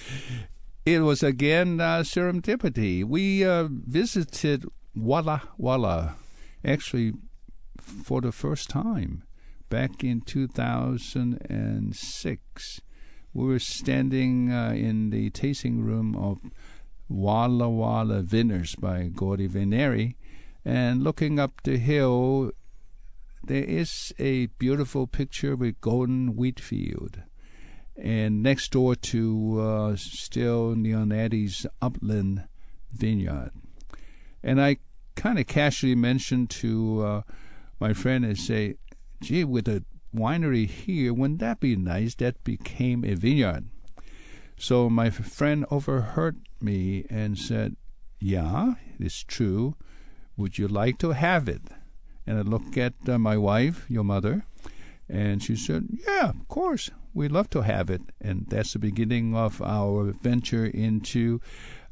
it 0.85 1.01
was 1.01 1.21
again 1.23 1.81
uh, 1.81 1.99
serendipity. 1.99 3.03
We 3.03 3.45
uh, 3.45 3.67
visited 3.69 4.65
Walla 4.95 5.43
Walla, 5.57 6.15
actually, 6.63 7.13
for 7.79 8.21
the 8.21 8.31
first 8.31 8.69
time 8.69 9.23
back 9.69 10.03
in 10.03 10.21
2006. 10.21 12.81
We 13.31 13.45
were 13.45 13.59
standing 13.59 14.51
uh, 14.51 14.73
in 14.75 15.11
the 15.11 15.29
tasting 15.29 15.83
room 15.83 16.15
of 16.15 16.39
Walla 17.07 17.69
Walla 17.69 18.21
Vineyards 18.21 18.73
by 18.75 19.11
Gordy 19.13 19.47
Venneri, 19.47 20.15
and 20.65 21.03
looking 21.03 21.37
up 21.39 21.61
the 21.63 21.77
hill 21.77 22.51
there 23.43 23.63
is 23.63 24.13
a 24.19 24.47
beautiful 24.57 25.07
picture 25.07 25.55
with 25.55 25.81
golden 25.81 26.35
wheat 26.35 26.59
field. 26.59 27.21
And 28.01 28.41
next 28.41 28.71
door 28.71 28.95
to 28.95 29.59
uh, 29.59 29.95
still 29.95 30.75
Leonetti's 30.75 31.65
upland 31.81 32.47
vineyard. 32.91 33.51
And 34.41 34.61
I 34.61 34.77
kind 35.15 35.37
of 35.37 35.47
casually 35.47 35.95
mentioned 35.95 36.49
to 36.49 37.01
uh, 37.01 37.21
my 37.79 37.93
friend 37.93 38.23
and 38.23 38.37
say, 38.37 38.75
gee, 39.21 39.43
with 39.43 39.67
a 39.67 39.83
winery 40.15 40.67
here, 40.67 41.13
wouldn't 41.13 41.39
that 41.39 41.59
be 41.59 41.75
nice? 41.75 42.15
That 42.15 42.43
became 42.43 43.03
a 43.03 43.15
vineyard. 43.15 43.65
So 44.57 44.89
my 44.89 45.09
friend 45.09 45.65
overheard 45.69 46.37
me 46.61 47.05
and 47.09 47.37
said, 47.37 47.75
yeah, 48.19 48.73
it's 48.99 49.23
true. 49.23 49.75
Would 50.37 50.57
you 50.57 50.67
like 50.67 50.97
to 50.99 51.11
have 51.11 51.49
it? 51.49 51.63
And 52.29 52.37
I 52.37 52.41
looked 52.43 52.77
at 52.77 52.93
uh, 53.07 53.17
my 53.17 53.37
wife, 53.37 53.87
your 53.89 54.03
mother, 54.03 54.45
and 55.09 55.41
she 55.41 55.55
said, 55.55 55.87
Yeah, 56.07 56.29
of 56.29 56.47
course, 56.47 56.91
we'd 57.11 57.31
love 57.31 57.49
to 57.49 57.61
have 57.61 57.89
it. 57.89 58.03
And 58.21 58.45
that's 58.49 58.73
the 58.73 58.77
beginning 58.77 59.35
of 59.35 59.63
our 59.63 60.11
venture 60.11 60.67
into 60.67 61.41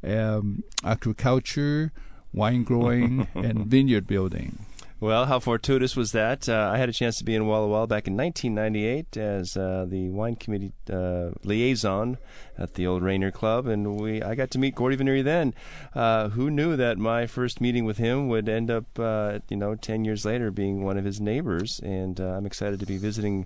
um, 0.03 0.63
agriculture, 0.83 1.91
wine 2.31 2.63
growing, 2.63 3.27
and 3.33 3.65
vineyard 3.65 4.05
building. 4.05 4.59
Well, 4.99 5.27
how 5.27 5.37
fortuitous 5.37 5.95
was 5.95 6.11
that? 6.13 6.49
Uh, 6.49 6.71
I 6.73 6.79
had 6.79 6.89
a 6.89 6.91
chance 6.91 7.19
to 7.19 7.23
be 7.23 7.35
in 7.35 7.45
Walla 7.45 7.67
Walla 7.67 7.85
back 7.85 8.07
in 8.07 8.17
1998 8.17 9.15
as 9.15 9.55
uh, 9.55 9.85
the 9.87 10.09
wine 10.09 10.35
committee 10.35 10.73
uh, 10.91 11.29
liaison 11.43 12.17
at 12.57 12.73
the 12.73 12.87
old 12.87 13.03
Rainier 13.03 13.29
Club, 13.29 13.67
and 13.67 14.01
we 14.01 14.23
I 14.23 14.33
got 14.33 14.49
to 14.51 14.57
meet 14.57 14.73
Gordy 14.73 14.97
Venneri 14.97 15.23
then. 15.23 15.53
Uh, 15.93 16.29
who 16.29 16.49
knew 16.49 16.75
that 16.75 16.97
my 16.97 17.27
first 17.27 17.61
meeting 17.61 17.85
with 17.85 17.99
him 17.99 18.27
would 18.29 18.49
end 18.49 18.71
up, 18.71 18.85
uh, 18.97 19.37
you 19.49 19.57
know, 19.57 19.75
10 19.75 20.03
years 20.03 20.25
later 20.25 20.49
being 20.49 20.83
one 20.83 20.97
of 20.97 21.05
his 21.05 21.21
neighbors? 21.21 21.79
And 21.81 22.19
uh, 22.19 22.29
I'm 22.29 22.47
excited 22.47 22.79
to 22.79 22.87
be 22.87 22.97
visiting 22.97 23.45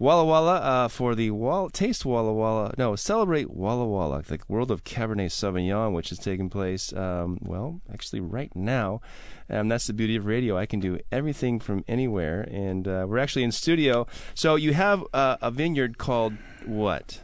Walla 0.00 0.24
Walla 0.24 0.54
uh, 0.54 0.88
for 0.88 1.14
the 1.14 1.30
Wall- 1.30 1.68
Taste 1.68 2.06
Walla 2.06 2.32
Walla. 2.32 2.72
No, 2.78 2.96
celebrate 2.96 3.50
Walla 3.50 3.86
Walla, 3.86 4.22
the 4.22 4.38
world 4.48 4.70
of 4.70 4.82
Cabernet 4.82 5.30
Sauvignon, 5.30 5.92
which 5.92 6.10
is 6.10 6.18
taking 6.18 6.48
place, 6.48 6.90
um, 6.94 7.38
well, 7.42 7.82
actually 7.92 8.20
right 8.20 8.50
now. 8.56 9.02
Um, 9.50 9.68
that's 9.68 9.86
the 9.86 9.92
beauty 9.92 10.16
of 10.16 10.24
radio. 10.24 10.56
I 10.56 10.64
can 10.64 10.80
do 10.80 10.98
everything 11.12 11.60
from 11.60 11.84
anywhere. 11.86 12.48
And 12.50 12.88
uh, 12.88 13.04
we're 13.06 13.18
actually 13.18 13.42
in 13.42 13.52
studio. 13.52 14.06
So 14.34 14.54
you 14.54 14.72
have 14.72 15.04
uh, 15.12 15.36
a 15.42 15.50
vineyard 15.50 15.98
called 15.98 16.32
what? 16.64 17.20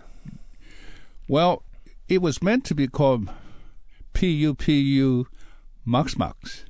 Well, 1.29 1.62
it 2.11 2.21
was 2.21 2.43
meant 2.43 2.67
to 2.67 2.75
be 2.75 2.89
called 2.89 3.31
PUPU 4.12 5.25
Mux 5.87 6.19
Mux, 6.19 6.67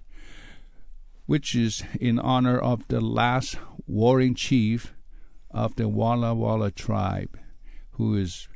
which 1.26 1.56
is 1.56 1.82
in 2.00 2.20
honor 2.20 2.56
of 2.56 2.86
the 2.86 3.00
last 3.00 3.58
warring 3.88 4.36
chief 4.36 4.92
of 5.56 5.74
the 5.76 5.88
Walla 5.88 6.34
Walla 6.34 6.70
tribe, 6.70 7.38
who 7.92 8.14
is 8.14 8.46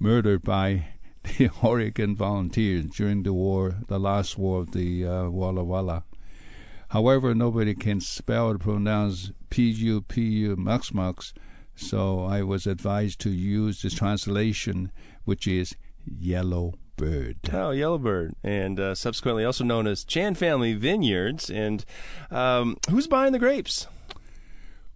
murdered 0.00 0.42
by 0.42 0.88
the 1.22 1.50
Oregon 1.62 2.16
volunteers 2.16 2.86
during 2.86 3.22
the 3.22 3.34
war, 3.34 3.76
the 3.88 4.00
last 4.00 4.38
war 4.38 4.60
of 4.60 4.72
the 4.72 5.06
uh, 5.06 5.28
Walla 5.28 5.62
Walla. 5.62 6.04
However, 6.88 7.34
nobody 7.34 7.74
can 7.74 8.00
spell 8.00 8.48
or 8.48 8.58
pronounce 8.58 9.30
P-U, 9.50 10.02
P-U, 10.02 10.56
Mux 10.56 10.94
Mux, 10.94 11.34
so 11.74 12.24
I 12.24 12.42
was 12.42 12.66
advised 12.66 13.20
to 13.20 13.30
use 13.30 13.82
the 13.82 13.90
translation, 13.90 14.92
which 15.24 15.46
is 15.46 15.76
Yellow 16.06 16.74
Bird. 16.96 17.36
Oh, 17.52 17.72
Yellow 17.72 17.98
Bird, 17.98 18.34
and 18.42 18.80
uh, 18.80 18.94
subsequently 18.94 19.44
also 19.44 19.64
known 19.64 19.86
as 19.86 20.02
Chan 20.02 20.36
Family 20.36 20.72
Vineyards. 20.72 21.50
And 21.50 21.84
um, 22.30 22.78
who's 22.88 23.06
buying 23.06 23.32
the 23.32 23.38
grapes? 23.38 23.86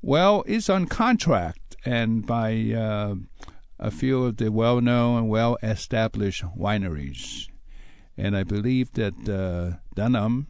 Well, 0.02 0.44
it's 0.46 0.70
on 0.70 0.86
contract 0.86 1.76
and 1.84 2.26
by 2.26 2.72
uh, 2.74 3.14
a 3.78 3.90
few 3.90 4.24
of 4.24 4.36
the 4.38 4.50
well 4.50 4.80
known 4.80 5.18
and 5.18 5.28
well 5.28 5.58
established 5.62 6.42
wineries. 6.56 7.48
And 8.16 8.36
I 8.36 8.44
believe 8.44 8.92
that 8.92 9.28
uh, 9.28 9.78
Dunham 9.94 10.46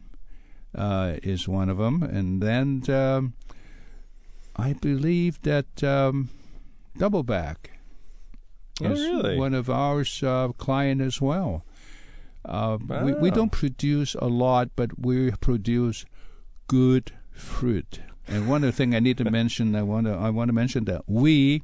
uh, 0.75 1.15
is 1.23 1.47
one 1.47 1.69
of 1.69 1.77
them. 1.77 2.03
And 2.03 2.41
then 2.41 2.83
um, 2.89 3.33
I 4.55 4.73
believe 4.73 5.41
that 5.41 5.83
um, 5.83 6.29
Doubleback 6.97 7.55
oh, 8.81 8.85
is 8.85 8.99
really? 8.99 9.37
one 9.37 9.53
of 9.53 9.69
our 9.69 10.05
uh, 10.23 10.49
client 10.53 11.01
as 11.01 11.21
well. 11.21 11.65
Uh, 12.43 12.77
we, 13.03 13.13
we 13.13 13.31
don't 13.31 13.51
produce 13.51 14.15
a 14.15 14.25
lot, 14.25 14.69
but 14.75 14.97
we 14.99 15.31
produce 15.31 16.05
good 16.67 17.11
fruit. 17.31 17.99
And 18.31 18.47
one 18.47 18.63
other 18.63 18.71
thing 18.71 18.95
I 18.95 18.99
need 18.99 19.17
to 19.17 19.29
mention, 19.29 19.75
I 19.75 19.83
want 19.83 20.07
to 20.07 20.13
I 20.13 20.29
want 20.29 20.47
to 20.47 20.53
mention 20.53 20.85
that 20.85 21.03
we, 21.05 21.63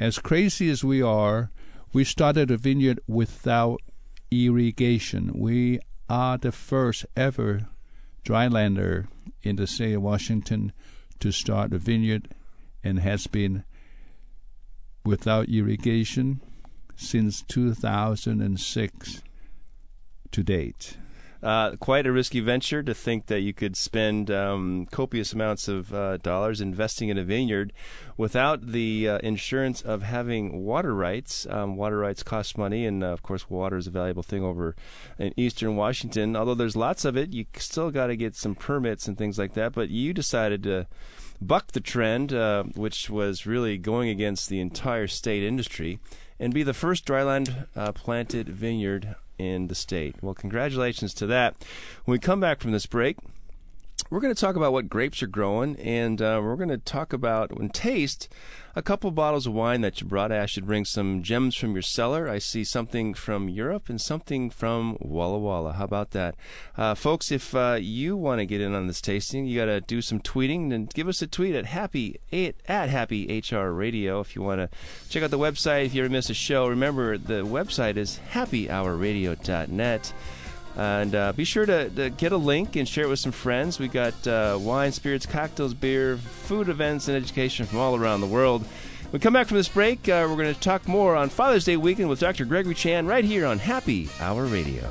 as 0.00 0.18
crazy 0.18 0.68
as 0.68 0.82
we 0.82 1.00
are, 1.00 1.52
we 1.92 2.02
started 2.02 2.50
a 2.50 2.56
vineyard 2.56 2.98
without 3.06 3.80
irrigation. 4.28 5.30
We 5.34 5.78
are 6.08 6.36
the 6.36 6.50
first 6.50 7.06
ever 7.16 7.68
drylander 8.24 9.06
in 9.44 9.54
the 9.54 9.68
state 9.68 9.92
of 9.92 10.02
Washington 10.02 10.72
to 11.20 11.30
start 11.30 11.72
a 11.72 11.78
vineyard, 11.78 12.28
and 12.82 12.98
has 12.98 13.28
been 13.28 13.62
without 15.04 15.48
irrigation 15.48 16.40
since 16.96 17.42
2006 17.42 19.22
to 20.32 20.42
date. 20.42 20.96
Uh, 21.44 21.76
quite 21.76 22.06
a 22.06 22.12
risky 22.12 22.40
venture 22.40 22.82
to 22.82 22.94
think 22.94 23.26
that 23.26 23.40
you 23.40 23.52
could 23.52 23.76
spend 23.76 24.30
um, 24.30 24.86
copious 24.90 25.34
amounts 25.34 25.68
of 25.68 25.92
uh, 25.92 26.16
dollars 26.16 26.58
investing 26.58 27.10
in 27.10 27.18
a 27.18 27.22
vineyard 27.22 27.70
without 28.16 28.68
the 28.68 29.06
uh, 29.06 29.18
insurance 29.18 29.82
of 29.82 30.00
having 30.00 30.64
water 30.64 30.94
rights. 30.94 31.46
Um, 31.50 31.76
water 31.76 31.98
rights 31.98 32.22
cost 32.22 32.56
money, 32.56 32.86
and 32.86 33.04
uh, 33.04 33.08
of 33.08 33.22
course, 33.22 33.50
water 33.50 33.76
is 33.76 33.86
a 33.86 33.90
valuable 33.90 34.22
thing 34.22 34.42
over 34.42 34.74
in 35.18 35.34
eastern 35.36 35.76
Washington. 35.76 36.34
Although 36.34 36.54
there's 36.54 36.76
lots 36.76 37.04
of 37.04 37.14
it, 37.14 37.34
you 37.34 37.44
still 37.58 37.90
got 37.90 38.06
to 38.06 38.16
get 38.16 38.34
some 38.34 38.54
permits 38.54 39.06
and 39.06 39.18
things 39.18 39.38
like 39.38 39.52
that. 39.52 39.74
But 39.74 39.90
you 39.90 40.14
decided 40.14 40.62
to 40.62 40.86
buck 41.42 41.72
the 41.72 41.80
trend, 41.80 42.32
uh, 42.32 42.62
which 42.74 43.10
was 43.10 43.44
really 43.44 43.76
going 43.76 44.08
against 44.08 44.48
the 44.48 44.60
entire 44.60 45.08
state 45.08 45.42
industry, 45.42 45.98
and 46.40 46.54
be 46.54 46.62
the 46.62 46.72
first 46.72 47.04
dryland 47.04 47.66
uh, 47.76 47.92
planted 47.92 48.48
vineyard 48.48 49.14
in 49.38 49.68
the 49.68 49.74
state. 49.74 50.16
Well, 50.22 50.34
congratulations 50.34 51.14
to 51.14 51.26
that. 51.26 51.56
When 52.04 52.12
we 52.12 52.18
come 52.18 52.40
back 52.40 52.60
from 52.60 52.72
this 52.72 52.86
break, 52.86 53.16
we're 54.10 54.20
going 54.20 54.34
to 54.34 54.40
talk 54.40 54.56
about 54.56 54.72
what 54.72 54.88
grapes 54.88 55.22
are 55.22 55.26
growing, 55.26 55.76
and 55.76 56.20
uh, 56.20 56.40
we're 56.42 56.56
going 56.56 56.68
to 56.68 56.78
talk 56.78 57.12
about 57.12 57.50
and 57.50 57.72
taste 57.72 58.28
a 58.76 58.82
couple 58.82 59.10
bottles 59.10 59.46
of 59.46 59.54
wine 59.54 59.80
that 59.80 60.00
you 60.00 60.06
brought. 60.06 60.32
I 60.32 60.46
should 60.46 60.66
bring 60.66 60.84
some 60.84 61.22
gems 61.22 61.56
from 61.56 61.72
your 61.72 61.82
cellar. 61.82 62.28
I 62.28 62.38
see 62.38 62.64
something 62.64 63.14
from 63.14 63.48
Europe 63.48 63.88
and 63.88 64.00
something 64.00 64.50
from 64.50 64.96
Walla 65.00 65.38
Walla. 65.38 65.74
How 65.74 65.84
about 65.84 66.10
that, 66.10 66.34
uh, 66.76 66.94
folks? 66.94 67.32
If 67.32 67.54
uh, 67.54 67.78
you 67.80 68.16
want 68.16 68.40
to 68.40 68.46
get 68.46 68.60
in 68.60 68.74
on 68.74 68.88
this 68.88 69.00
tasting, 69.00 69.46
you 69.46 69.58
got 69.58 69.66
to 69.66 69.80
do 69.80 70.02
some 70.02 70.20
tweeting 70.20 70.72
and 70.72 70.92
give 70.92 71.08
us 71.08 71.22
a 71.22 71.26
tweet 71.26 71.54
at 71.54 71.66
happy 71.66 72.20
at 72.32 72.88
happy 72.90 73.42
hr 73.50 73.68
radio. 73.68 74.20
If 74.20 74.36
you 74.36 74.42
want 74.42 74.60
to 74.60 74.68
check 75.08 75.22
out 75.22 75.30
the 75.30 75.38
website, 75.38 75.86
if 75.86 75.94
you 75.94 76.04
ever 76.04 76.12
miss 76.12 76.30
a 76.30 76.34
show, 76.34 76.66
remember 76.66 77.16
the 77.16 77.44
website 77.44 77.96
is 77.96 78.20
happyhourradio.net. 78.32 80.12
And 80.76 81.14
uh, 81.14 81.32
be 81.32 81.44
sure 81.44 81.66
to, 81.66 81.88
to, 81.90 82.10
get 82.10 82.32
a 82.32 82.36
link 82.36 82.74
and 82.76 82.88
share 82.88 83.04
it 83.04 83.08
with 83.08 83.20
some 83.20 83.32
friends. 83.32 83.78
We 83.78 83.88
got 83.88 84.26
uh, 84.26 84.58
wine, 84.60 84.90
spirits, 84.90 85.24
cocktails, 85.24 85.72
beer, 85.72 86.16
food 86.16 86.68
events, 86.68 87.06
and 87.06 87.16
education 87.16 87.66
from 87.66 87.78
all 87.78 87.94
around 87.94 88.20
the 88.20 88.26
world. 88.26 88.62
When 88.62 89.12
we 89.12 89.18
come 89.20 89.34
back 89.34 89.46
from 89.46 89.56
this 89.56 89.68
break, 89.68 90.08
uh, 90.08 90.26
we're 90.28 90.36
going 90.36 90.52
to 90.52 90.60
talk 90.60 90.88
more 90.88 91.14
on 91.14 91.28
Father's 91.28 91.64
Day 91.64 91.76
weekend 91.76 92.08
with 92.08 92.18
Dr. 92.18 92.44
Gregory 92.44 92.74
Chan 92.74 93.06
right 93.06 93.24
here 93.24 93.46
on 93.46 93.58
Happy 93.58 94.08
Hour 94.18 94.46
Radio. 94.46 94.90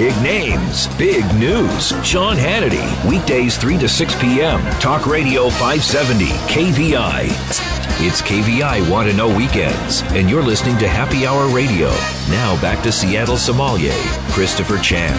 Big 0.00 0.22
names, 0.22 0.86
big 0.96 1.26
news. 1.34 1.88
Sean 2.02 2.34
Hannity, 2.34 3.06
weekdays 3.06 3.58
3 3.58 3.76
to 3.76 3.86
6 3.86 4.14
p.m. 4.18 4.58
Talk 4.80 5.04
Radio 5.04 5.50
570, 5.50 6.24
KVI. 6.24 7.24
It's 8.06 8.22
KVI 8.22 8.90
Want 8.90 9.10
to 9.10 9.14
Know 9.14 9.28
Weekends, 9.28 10.00
and 10.14 10.30
you're 10.30 10.42
listening 10.42 10.78
to 10.78 10.88
Happy 10.88 11.26
Hour 11.26 11.54
Radio. 11.54 11.88
Now 12.30 12.58
back 12.62 12.82
to 12.84 12.90
Seattle 12.90 13.36
sommelier, 13.36 13.92
Christopher 14.30 14.78
Chan. 14.78 15.14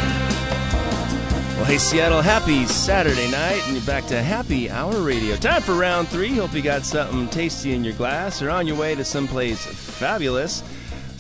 Well, 1.58 1.66
hey, 1.66 1.78
Seattle, 1.78 2.24
happy 2.24 2.66
Saturday 2.66 3.30
night, 3.30 3.62
and 3.68 3.76
you're 3.76 3.86
back 3.86 4.08
to 4.08 4.20
Happy 4.20 4.68
Hour 4.68 5.04
Radio. 5.04 5.36
Time 5.36 5.62
for 5.62 5.76
round 5.76 6.08
three. 6.08 6.36
Hope 6.36 6.56
you 6.56 6.64
got 6.64 6.86
something 6.86 7.30
tasty 7.30 7.74
in 7.74 7.84
your 7.84 7.94
glass 7.94 8.42
or 8.42 8.50
on 8.50 8.66
your 8.66 8.78
way 8.78 8.96
to 8.96 9.06
someplace 9.06 9.64
fabulous. 9.64 10.64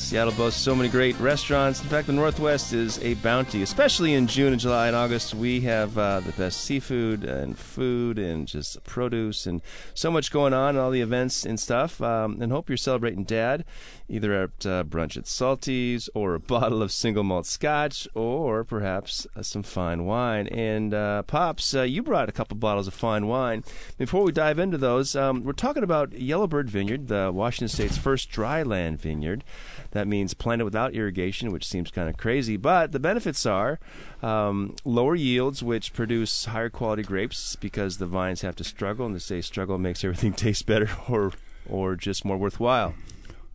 Seattle 0.02 0.34
boasts 0.34 0.60
so 0.60 0.76
many 0.76 0.90
great 0.90 1.18
restaurants. 1.20 1.82
In 1.82 1.88
fact, 1.88 2.08
the 2.08 2.14
Northwest 2.14 2.74
is 2.74 3.00
a 3.04 3.14
bounty, 3.16 3.62
especially 3.62 4.14
in 4.14 4.28
June 4.28 4.52
and 4.52 4.60
July 4.60 4.88
and 4.88 4.96
August. 4.96 5.34
We 5.34 5.62
have 5.62 5.98
uh, 5.98 6.20
the 6.20 6.34
best 6.34 6.62
seafood 6.62 7.24
and 7.24 7.58
food 7.58 8.20
and 8.20 8.48
just 8.48 8.84
produce 8.84 9.46
and 9.46 9.62
so 9.94 10.12
much 10.12 10.32
going 10.32 10.54
on, 10.54 10.70
and 10.70 10.80
all 10.80 10.92
the 10.92 11.02
events 11.02 11.46
and 11.46 11.60
stuff. 11.60 12.02
Um, 12.02 12.42
and 12.42 12.52
hope 12.52 12.70
you're 12.70 12.78
celebrating 12.78 13.24
Dad 13.24 13.64
either 14.12 14.34
at 14.34 14.66
uh, 14.66 14.84
brunch 14.84 15.16
at 15.16 15.26
Salty's 15.26 16.10
or 16.14 16.36
a 16.36 16.40
bottle 16.52 16.84
of 16.84 16.92
single 16.92 17.24
malt 17.24 17.46
scotch 17.46 18.08
or 18.14 18.64
perhaps 18.64 19.26
uh, 19.36 19.42
some 19.42 19.64
fine 19.64 20.06
wine. 20.06 20.48
And 20.48 20.94
uh, 20.94 21.24
Pops, 21.24 21.74
uh, 21.74 21.84
you 21.84 22.04
brought 22.04 22.30
a 22.30 22.34
couple 22.34 22.58
bottles 22.58 22.88
of 22.88 22.94
fine 22.94 23.28
wine. 23.28 23.64
Before 23.98 24.24
we 24.24 24.32
dive 24.32 24.60
into 24.60 24.78
those, 24.78 25.16
um, 25.16 25.44
we're 25.44 25.54
talking 25.54 25.84
about 25.84 26.14
Yellowbird 26.14 26.70
Vineyard, 26.70 27.08
the 27.08 27.32
Washington 27.34 27.70
State's 27.70 27.98
first 27.98 28.30
dry 28.30 28.62
land 28.62 29.00
vineyard. 29.00 29.44
That 29.92 30.08
means 30.08 30.34
planted 30.34 30.66
without 30.66 30.94
irrigation, 30.94 31.52
which 31.52 31.68
seems 31.68 31.92
kind 31.92 32.10
of 32.10 32.18
crazy, 32.18 32.58
but 32.58 32.92
the 32.92 33.00
benefits 33.00 33.46
are 33.46 33.80
um, 34.22 34.76
lower 34.86 35.16
yields, 35.16 35.64
which 35.64 35.94
produce 35.94 36.46
higher 36.46 36.70
quality 36.70 37.04
grapes 37.04 37.56
because 37.56 37.98
the 37.98 38.06
vines 38.06 38.42
have 38.42 38.56
to 38.58 38.64
struggle, 38.64 39.06
and 39.06 39.16
they 39.16 39.20
say 39.20 39.42
struggle 39.42 39.78
makes 39.78 40.04
everything 40.04 40.34
taste 40.42 40.66
better 40.66 40.90
or 41.10 41.32
or 41.70 41.96
just 41.96 42.26
more 42.26 42.38
worthwhile. 42.38 42.94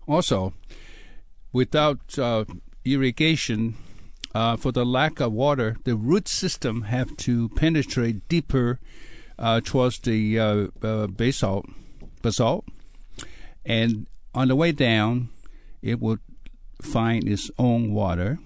Also, 0.06 0.52
without 1.52 2.18
uh, 2.18 2.44
irrigation, 2.84 3.76
uh, 4.34 4.56
for 4.56 4.70
the 4.70 4.84
lack 4.84 5.18
of 5.20 5.32
water, 5.32 5.76
the 5.84 5.96
root 5.96 6.28
system 6.28 6.82
have 6.82 7.16
to 7.16 7.48
penetrate 7.50 8.28
deeper 8.28 8.78
uh, 9.38 9.60
towards 9.64 9.98
the 10.00 10.38
uh, 10.38 10.66
uh, 10.82 11.06
basalt, 11.06 11.66
basalt, 12.22 12.64
and 13.64 14.06
on 14.34 14.48
the 14.48 14.56
way 14.56 14.72
down, 14.72 15.30
it 15.82 16.00
would 16.00 16.20
find 16.82 17.26
its 17.26 17.50
own 17.58 17.92
water 17.92 18.38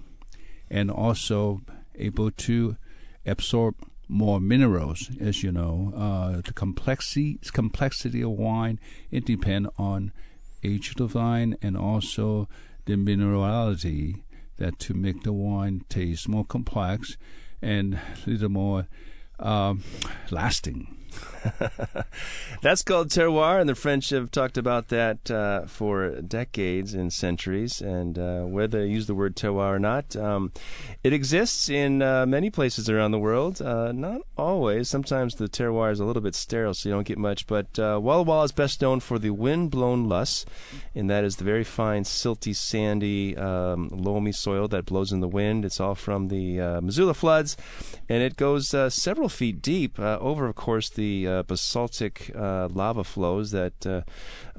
and 0.69 0.89
also 0.89 1.61
able 1.95 2.31
to 2.31 2.77
absorb 3.25 3.75
more 4.07 4.39
minerals. 4.39 5.09
As 5.19 5.43
you 5.43 5.51
know, 5.51 5.93
uh, 5.95 6.41
the 6.41 6.53
complexity 6.53 7.39
complexity 7.51 8.21
of 8.21 8.31
wine 8.31 8.79
it 9.11 9.25
depends 9.25 9.69
on 9.77 10.13
age 10.63 10.89
of 10.89 10.95
the 10.97 11.07
vine 11.07 11.57
and 11.61 11.77
also 11.77 12.47
the 12.85 12.93
minerality 12.93 14.23
that 14.57 14.79
to 14.79 14.93
make 14.93 15.23
the 15.23 15.33
wine 15.33 15.83
taste 15.89 16.27
more 16.27 16.45
complex 16.45 17.17
and 17.61 17.95
a 17.95 18.29
little 18.29 18.49
more 18.49 18.87
um, 19.39 19.83
lasting. 20.29 20.95
That's 22.61 22.83
called 22.83 23.09
terroir, 23.09 23.59
and 23.59 23.67
the 23.67 23.75
French 23.75 24.09
have 24.09 24.31
talked 24.31 24.57
about 24.57 24.89
that 24.89 25.31
uh, 25.31 25.65
for 25.65 26.21
decades 26.21 26.93
and 26.93 27.11
centuries. 27.11 27.81
And 27.81 28.17
uh, 28.19 28.41
whether 28.41 28.81
they 28.81 28.87
use 28.87 29.07
the 29.07 29.15
word 29.15 29.35
terroir 29.35 29.75
or 29.75 29.79
not, 29.79 30.15
um, 30.15 30.51
it 31.03 31.13
exists 31.13 31.69
in 31.69 32.01
uh, 32.01 32.25
many 32.25 32.49
places 32.49 32.89
around 32.89 33.11
the 33.11 33.19
world. 33.19 33.61
Uh, 33.61 33.91
not 33.91 34.21
always. 34.37 34.89
Sometimes 34.89 35.35
the 35.35 35.49
terroir 35.49 35.91
is 35.91 35.99
a 35.99 36.05
little 36.05 36.21
bit 36.21 36.35
sterile, 36.35 36.73
so 36.73 36.89
you 36.89 36.95
don't 36.95 37.07
get 37.07 37.17
much. 37.17 37.47
But 37.47 37.77
uh, 37.79 37.99
Walla 38.01 38.23
Walla 38.23 38.43
is 38.43 38.51
best 38.51 38.81
known 38.81 38.99
for 38.99 39.17
the 39.17 39.31
wind-blown 39.31 40.07
loess, 40.07 40.45
and 40.93 41.09
that 41.09 41.23
is 41.23 41.37
the 41.37 41.43
very 41.43 41.63
fine, 41.63 42.03
silty, 42.03 42.55
sandy, 42.55 43.35
um, 43.37 43.89
loamy 43.91 44.31
soil 44.31 44.67
that 44.69 44.85
blows 44.85 45.11
in 45.11 45.19
the 45.19 45.27
wind. 45.27 45.65
It's 45.65 45.79
all 45.79 45.95
from 45.95 46.27
the 46.27 46.61
uh, 46.61 46.81
Missoula 46.81 47.13
floods, 47.13 47.57
and 48.07 48.21
it 48.21 48.37
goes 48.37 48.69
several 48.93 49.29
feet 49.29 49.61
deep 49.61 49.99
over, 49.99 50.47
of 50.47 50.55
course, 50.55 50.89
the 50.89 51.30
uh, 51.31 51.43
basaltic 51.43 52.31
uh, 52.35 52.67
lava 52.67 53.03
flows 53.03 53.51
that, 53.51 53.85
uh, 53.85 54.01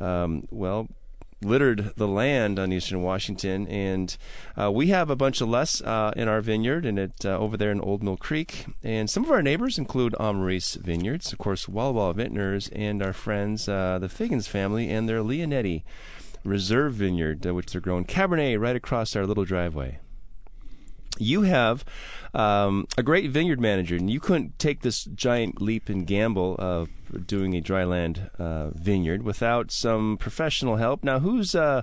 um, 0.01 0.47
well, 0.51 0.89
littered 1.41 1.93
the 1.97 2.07
land 2.07 2.59
on 2.59 2.73
eastern 2.73 3.03
Washington, 3.03 3.67
and 3.67 4.17
uh, 4.57 4.71
we 4.71 4.89
have 4.89 5.11
a 5.11 5.17
bunch 5.17 5.41
of 5.41 5.49
loess 5.49 5.81
uh, 5.83 6.13
in 6.17 6.29
our 6.29 6.41
vineyard, 6.41 6.87
and 6.87 6.99
it 6.99 7.25
uh, 7.25 7.37
over 7.37 7.57
there 7.57 7.73
in 7.73 7.81
Old 7.81 8.03
Mill 8.03 8.17
Creek. 8.17 8.67
And 8.83 9.11
some 9.11 9.25
of 9.25 9.31
our 9.31 9.43
neighbors 9.43 9.77
include 9.77 10.15
Maurice 10.19 10.75
Vineyards, 10.75 11.33
of 11.33 11.39
course, 11.39 11.69
Walla 11.69 11.93
Walla 11.93 12.15
Vintners, 12.15 12.69
and 12.73 13.03
our 13.03 13.13
friends 13.13 13.67
the 13.67 14.09
Figgins 14.11 14.47
family 14.47 14.89
and 14.89 15.09
their 15.09 15.21
Leonetti 15.21 15.83
Reserve 16.45 16.95
Vineyard, 16.95 17.45
which 17.45 17.73
they're 17.73 17.81
growing. 17.81 18.05
Cabernet 18.05 18.61
right 18.61 18.77
across 18.77 19.17
our 19.17 19.27
little 19.27 19.45
driveway 19.45 19.99
you 21.23 21.43
have 21.43 21.85
um, 22.35 22.87
a 22.97 23.03
great 23.03 23.31
vineyard 23.31 23.61
manager, 23.61 23.97
and 23.97 24.11
you 24.11 24.21
couldn't 24.21 24.59
take 24.59 24.81
this 24.81 25.05
giant 25.05 25.61
leap 25.61 25.89
and 25.89 26.07
gamble 26.07 26.57
of 26.59 26.89
doing 27.27 27.55
a 27.55 27.61
dryland 27.61 28.31
uh, 28.39 28.71
vineyard 28.71 29.23
without 29.23 29.71
some 29.71 30.17
professional 30.17 30.77
help. 30.77 31.05
Now, 31.05 31.21
who's 31.21 31.55
uh, 31.55 31.83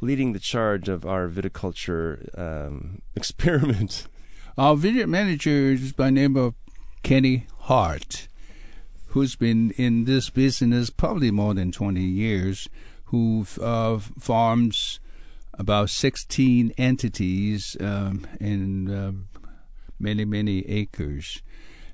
leading 0.00 0.32
the 0.32 0.38
charge 0.38 0.88
of 0.88 1.04
our 1.04 1.28
viticulture 1.28 2.26
um, 2.38 3.02
experiment? 3.14 4.06
Our 4.56 4.76
vineyard 4.76 5.08
manager 5.08 5.72
is 5.72 5.92
by 5.92 6.10
name 6.10 6.36
of 6.36 6.54
Kenny 7.02 7.46
Hart, 7.60 8.28
who's 9.08 9.36
been 9.36 9.70
in 9.72 10.04
this 10.04 10.30
business 10.30 10.90
probably 10.90 11.30
more 11.30 11.54
than 11.54 11.72
20 11.72 12.00
years, 12.00 12.68
who 13.06 13.46
uh, 13.60 13.98
farms 13.98 15.00
about 15.54 15.90
16 15.90 16.72
entities 16.78 17.76
um, 17.80 18.26
in 18.40 18.90
uh, 18.90 19.12
many, 19.98 20.24
many 20.24 20.60
acres. 20.68 21.42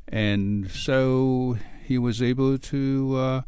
And 0.08 0.70
so 0.70 1.56
he 1.84 1.98
was 1.98 2.22
able 2.22 2.58
to 2.58 3.16
uh, 3.16 3.42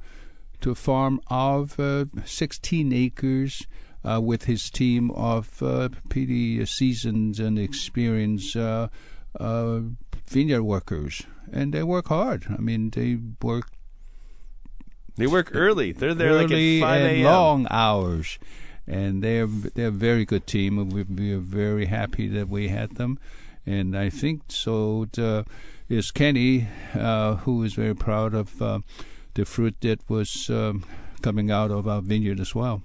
to 0.61 0.75
farm 0.75 1.21
of 1.29 1.79
uh, 1.79 2.07
16 2.25 2.93
acres 2.93 3.67
uh, 4.05 4.21
with 4.21 4.45
his 4.45 4.71
team 4.71 5.11
of 5.13 5.63
uh, 5.63 5.89
pretty 6.09 6.65
seasoned 6.67 7.39
and 7.39 7.59
experienced 7.59 8.57
uh, 8.57 8.89
vineyard 10.27 10.63
workers. 10.63 11.23
And 11.53 11.73
they 11.73 11.83
work 11.83 12.09
hard. 12.09 12.47
I 12.51 12.61
mean, 12.61 12.91
they 12.91 13.19
work 13.41 13.71
They 15.17 15.27
work 15.27 15.51
early. 15.55 15.93
They're 15.93 16.15
there 16.15 16.31
early 16.31 16.81
like 16.81 16.83
at 16.83 16.89
5 16.89 17.03
a.m. 17.03 17.25
long 17.25 17.67
hours, 17.71 18.39
and 18.89 19.23
they're 19.23 19.47
they're 19.47 19.89
a 19.89 19.93
very 19.93 20.25
good 20.25 20.47
team. 20.47 20.79
and 20.79 20.93
We 20.93 21.33
are 21.33 21.39
very 21.39 21.87
happy 21.87 22.27
that 22.29 22.49
we 22.49 22.69
had 22.69 22.97
them, 22.97 23.19
and 23.67 23.97
I 23.97 24.11
think 24.11 24.43
so. 24.49 25.07
The, 25.13 25.45
is 25.89 26.11
Kenny, 26.11 26.69
uh, 26.95 27.37
who 27.37 27.63
is 27.63 27.75
very 27.75 27.95
proud 27.95 28.35
of 28.35 28.61
uh, 28.61 28.81
the 29.35 29.45
fruit 29.45 29.77
that 29.81 30.01
was 30.09 30.51
um, 30.51 30.85
coming 31.23 31.51
out 31.51 31.71
of 31.71 31.89
our 31.89 32.03
vineyard 32.03 32.41
as 32.41 32.55
well. 32.55 32.83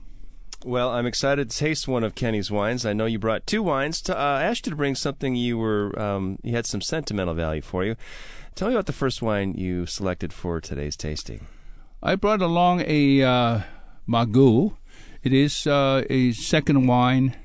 Well, 0.65 0.91
I'm 0.91 1.05
excited 1.05 1.49
to 1.49 1.57
taste 1.57 1.89
one 1.89 2.05
of 2.05 2.15
Kenny's 2.15 2.49
wines. 2.49 2.85
I 2.85 2.93
know 2.93 3.05
you 3.05 3.19
brought 3.19 3.45
two 3.45 3.61
wines. 3.61 4.01
To, 4.03 4.17
uh, 4.17 4.21
I 4.21 4.43
asked 4.43 4.65
you 4.65 4.69
to 4.69 4.77
bring 4.77 4.95
something 4.95 5.35
you 5.35 5.57
were 5.57 5.97
um, 5.99 6.39
you 6.41 6.55
had 6.55 6.65
some 6.65 6.79
sentimental 6.81 7.33
value 7.33 7.61
for 7.61 7.83
you. 7.83 7.95
Tell 8.55 8.69
me 8.69 8.75
about 8.75 8.85
the 8.85 8.93
first 8.93 9.21
wine 9.21 9.55
you 9.55 9.85
selected 9.85 10.31
for 10.31 10.61
today's 10.61 10.95
tasting. 10.95 11.47
I 12.01 12.15
brought 12.15 12.41
along 12.41 12.83
a 12.87 13.21
uh, 13.21 13.61
Margaux. 14.07 14.77
It 15.23 15.31
is 15.31 15.65
uh, 15.65 16.03
a 16.09 16.33
second 16.33 16.85
wine 16.85 17.37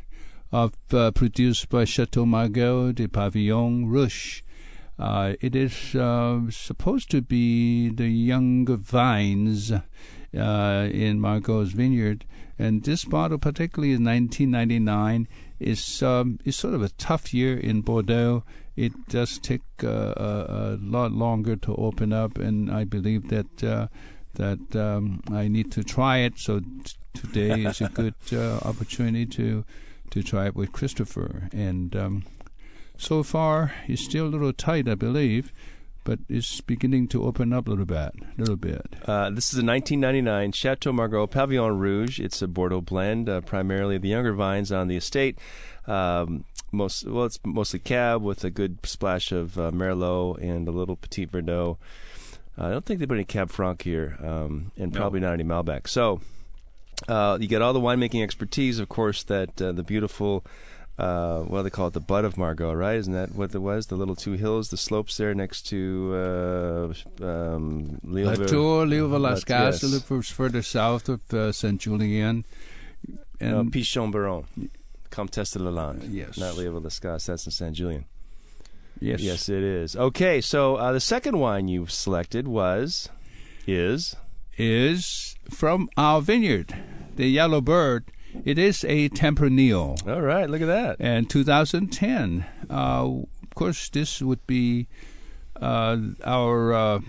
of 0.51 0.73
uh, 0.93 1.13
produced 1.13 1.69
by 1.69 1.85
Chateau 1.85 2.27
Margaux 2.27 2.91
de 2.91 3.07
Pavillon 3.07 3.89
Rouge. 3.89 4.43
Uh, 4.99 5.35
it 5.41 5.55
is 5.55 5.95
uh, 5.95 6.41
supposed 6.51 7.09
to 7.13 7.23
be 7.23 7.89
the 7.89 8.09
younger 8.09 8.75
vines 8.75 9.71
uh, 9.71 10.89
in 10.91 11.21
Margaux's 11.21 11.73
vineyard, 11.73 12.25
and 12.59 12.83
this 12.83 13.05
bottle, 13.05 13.39
particularly 13.39 13.95
in 13.95 14.05
1999, 14.05 15.29
is 15.61 16.03
um, 16.03 16.41
is 16.45 16.57
sort 16.57 16.75
of 16.75 16.83
a 16.83 16.89
tough 16.89 17.33
year 17.33 17.57
in 17.57 17.83
Bordeaux. 17.83 18.43
It 18.75 18.93
does 19.09 19.39
take 19.39 19.63
uh, 19.85 20.15
a, 20.17 20.47
a, 20.49 20.79
lot 20.81 21.13
longer 21.13 21.55
to 21.55 21.77
open 21.77 22.13
up, 22.13 22.39
and 22.39 22.73
I 22.73 22.83
believe 22.83 23.29
that 23.29 23.63
uh, 23.63 23.87
that 24.39 24.75
um, 24.75 25.23
I 25.31 25.49
need 25.49 25.71
to 25.73 25.85
try 25.85 26.19
it. 26.19 26.39
So 26.39 26.61
t- 26.61 26.97
today 27.13 27.65
is 27.65 27.81
a 27.81 27.89
good 27.95 28.15
uh, 28.33 28.59
opportunity 28.65 29.27
to 29.27 29.65
to 30.11 30.23
try 30.23 30.47
it 30.47 30.57
with 30.57 30.73
Christopher. 30.73 31.49
And 31.53 31.95
um, 31.95 32.25
so 32.97 33.23
far, 33.23 33.75
it's 33.87 34.03
still 34.03 34.27
a 34.27 34.29
little 34.29 34.55
tight, 34.55 34.89
I 34.89 34.95
believe, 34.95 35.53
but 36.03 36.21
it's 36.31 36.63
beginning 36.63 37.09
to 37.09 37.25
open 37.25 37.53
up 37.53 37.67
a 37.67 37.71
little 37.71 37.85
bit. 37.85 38.13
Little 38.39 38.57
bit. 38.57 38.97
Uh, 39.07 39.29
this 39.29 39.53
is 39.53 39.59
a 39.59 39.67
1999 39.67 40.53
Chateau 40.53 40.93
Margaux 40.93 41.27
Pavillon 41.27 41.79
Rouge. 41.79 42.19
It's 42.19 42.41
a 42.41 42.49
Bordeaux 42.49 42.81
blend, 42.81 43.29
uh, 43.29 43.43
primarily 43.43 43.99
the 43.99 44.09
younger 44.09 44.33
vines 44.33 44.73
on 44.73 44.89
the 44.89 44.97
estate. 44.97 45.39
Um, 45.87 46.45
most 46.73 47.07
well, 47.07 47.25
it's 47.25 47.39
mostly 47.45 47.81
Cab 47.81 48.23
with 48.23 48.45
a 48.45 48.51
good 48.51 48.79
splash 48.85 49.33
of 49.33 49.59
uh, 49.59 49.71
Merlot 49.71 50.43
and 50.43 50.69
a 50.69 50.73
little 50.73 50.97
Petit 50.97 51.27
Verdot. 51.27 51.77
I 52.59 52.71
don't 52.71 52.85
think 52.85 53.01
they 53.01 53.07
put 53.07 53.15
any 53.15 53.25
Cab 53.25 53.51
Franc 53.51 53.83
here, 53.83 54.17
um, 54.23 54.73
and 54.77 54.93
No. 54.93 54.99
probably 55.01 55.21
not 55.21 55.33
any 55.33 55.45
Malbec. 55.45 55.87
So 55.89 56.21
uh, 57.09 57.39
you 57.41 57.47
get 57.49 57.63
all 57.63 57.73
the 57.73 57.81
winemaking 57.81 58.23
expertise, 58.23 58.79
of 58.79 58.89
course, 58.89 59.23
that 59.25 59.61
uh, 59.63 59.73
the 59.73 59.83
beautiful. 59.83 60.45
Uh, 60.99 61.43
what 61.43 61.59
do 61.59 61.63
they 61.63 61.71
call 61.71 61.87
it? 61.87 61.93
The 61.95 62.01
bud 62.01 62.25
of 62.25 62.37
Margot, 62.37 62.73
right? 62.73 62.97
Isn't 62.97 63.13
that 63.13 63.33
what 63.33 63.55
it 63.55 63.59
was? 63.61 63.87
The 63.87 63.95
little 63.95 64.17
two 64.17 64.33
hills, 64.33 64.71
the 64.71 64.77
slopes 64.77 65.17
there 65.17 65.33
next 65.33 65.63
to 65.69 66.93
uh, 67.23 67.25
um, 67.25 68.01
Lille- 68.03 68.35
Tour, 68.49 68.85
Léoville 68.85 69.21
Las 69.21 69.45
Cases, 69.45 69.81
yes. 69.81 69.83
a 69.85 69.87
little 69.95 70.23
further 70.23 70.61
south 70.61 71.09
of 71.09 71.21
uh, 71.33 71.53
Saint 71.53 71.81
Julien. 71.81 72.45
No, 73.41 73.61
And 73.61 73.73
Pichon 73.73 74.11
Baron, 74.11 74.45
Comtesse 75.11 75.53
de 75.53 75.61
Lalande. 75.61 76.09
yes, 76.11 76.37
Not 76.37 76.57
Léoville 76.57 76.83
Las 76.83 76.99
Cases, 76.99 77.27
that's 77.27 77.47
in 77.47 77.53
Saint 77.53 77.77
Julien. 77.77 78.05
Yes, 79.01 79.21
Yes, 79.21 79.49
it 79.49 79.63
is. 79.63 79.97
Okay, 79.97 80.41
so 80.41 80.77
uh, 80.77 80.93
the 80.93 81.01
second 81.01 81.39
wine 81.39 81.69
you 81.69 81.87
selected 81.87 82.47
was, 82.49 83.09
is, 83.67 84.17
is 84.57 85.37
from 85.51 85.89
our 85.97 86.21
vineyard, 86.21 86.75
the 87.17 87.29
Yellow 87.29 87.61
Bird. 87.61 88.11
It 88.45 88.59
is 88.59 88.85
a 88.85 89.09
Tempranillo. 89.09 90.07
all 90.07 90.21
right, 90.21 90.49
look 90.49 90.61
at 90.61 90.67
that. 90.67 90.97
And 91.01 91.29
2010, 91.31 92.45
uh, 92.71 92.75
of 92.75 93.55
course, 93.55 93.89
this 93.89 94.21
would 94.21 94.47
be 94.47 94.87
uh, 95.61 95.97
our 96.25 96.73
uh, 96.73 97.01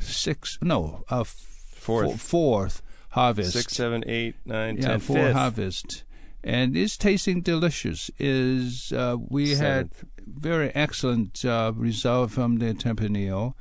sixth, 0.00 0.58
no, 0.62 1.04
uh, 1.08 1.24
Fourth. 1.24 2.12
fo- 2.12 2.16
fourth 2.16 2.82
harvest. 3.10 3.52
Six, 3.52 3.74
seven, 3.74 4.02
eight, 4.06 4.34
nine, 4.44 4.76
yeah, 4.76 4.88
ten, 4.88 5.00
four 5.00 5.16
fifth. 5.16 5.32
harvest, 5.34 6.02
and 6.46 6.76
it's 6.76 6.96
tasting 6.96 7.42
delicious. 7.42 8.08
Is 8.18 8.92
uh, 8.92 9.16
we 9.18 9.56
had 9.56 9.90
very 10.24 10.70
excellent 10.74 11.44
uh, 11.44 11.72
result 11.74 12.30
from 12.30 12.58
the 12.58 12.72
Tempranillo, 12.72 13.54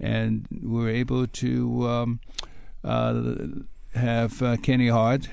and 0.00 0.46
we 0.50 0.82
were 0.82 0.88
able 0.88 1.28
to 1.28 1.88
um, 1.88 2.20
uh, 2.82 3.36
have 3.94 4.42
uh, 4.42 4.56
Kenny 4.56 4.88
Hart 4.88 5.28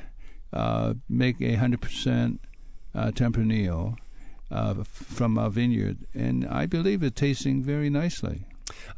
uh, 0.53 0.93
make 1.09 1.41
a 1.41 1.55
hundred 1.55 1.81
percent 1.81 2.39
uh, 2.93 3.09
Tempranillo 3.09 3.97
uh, 4.51 4.75
from 4.83 5.39
our 5.39 5.49
vineyard, 5.49 5.97
and 6.13 6.47
I 6.47 6.67
believe 6.67 7.01
it's 7.01 7.19
tasting 7.19 7.63
very 7.63 7.89
nicely. 7.89 8.45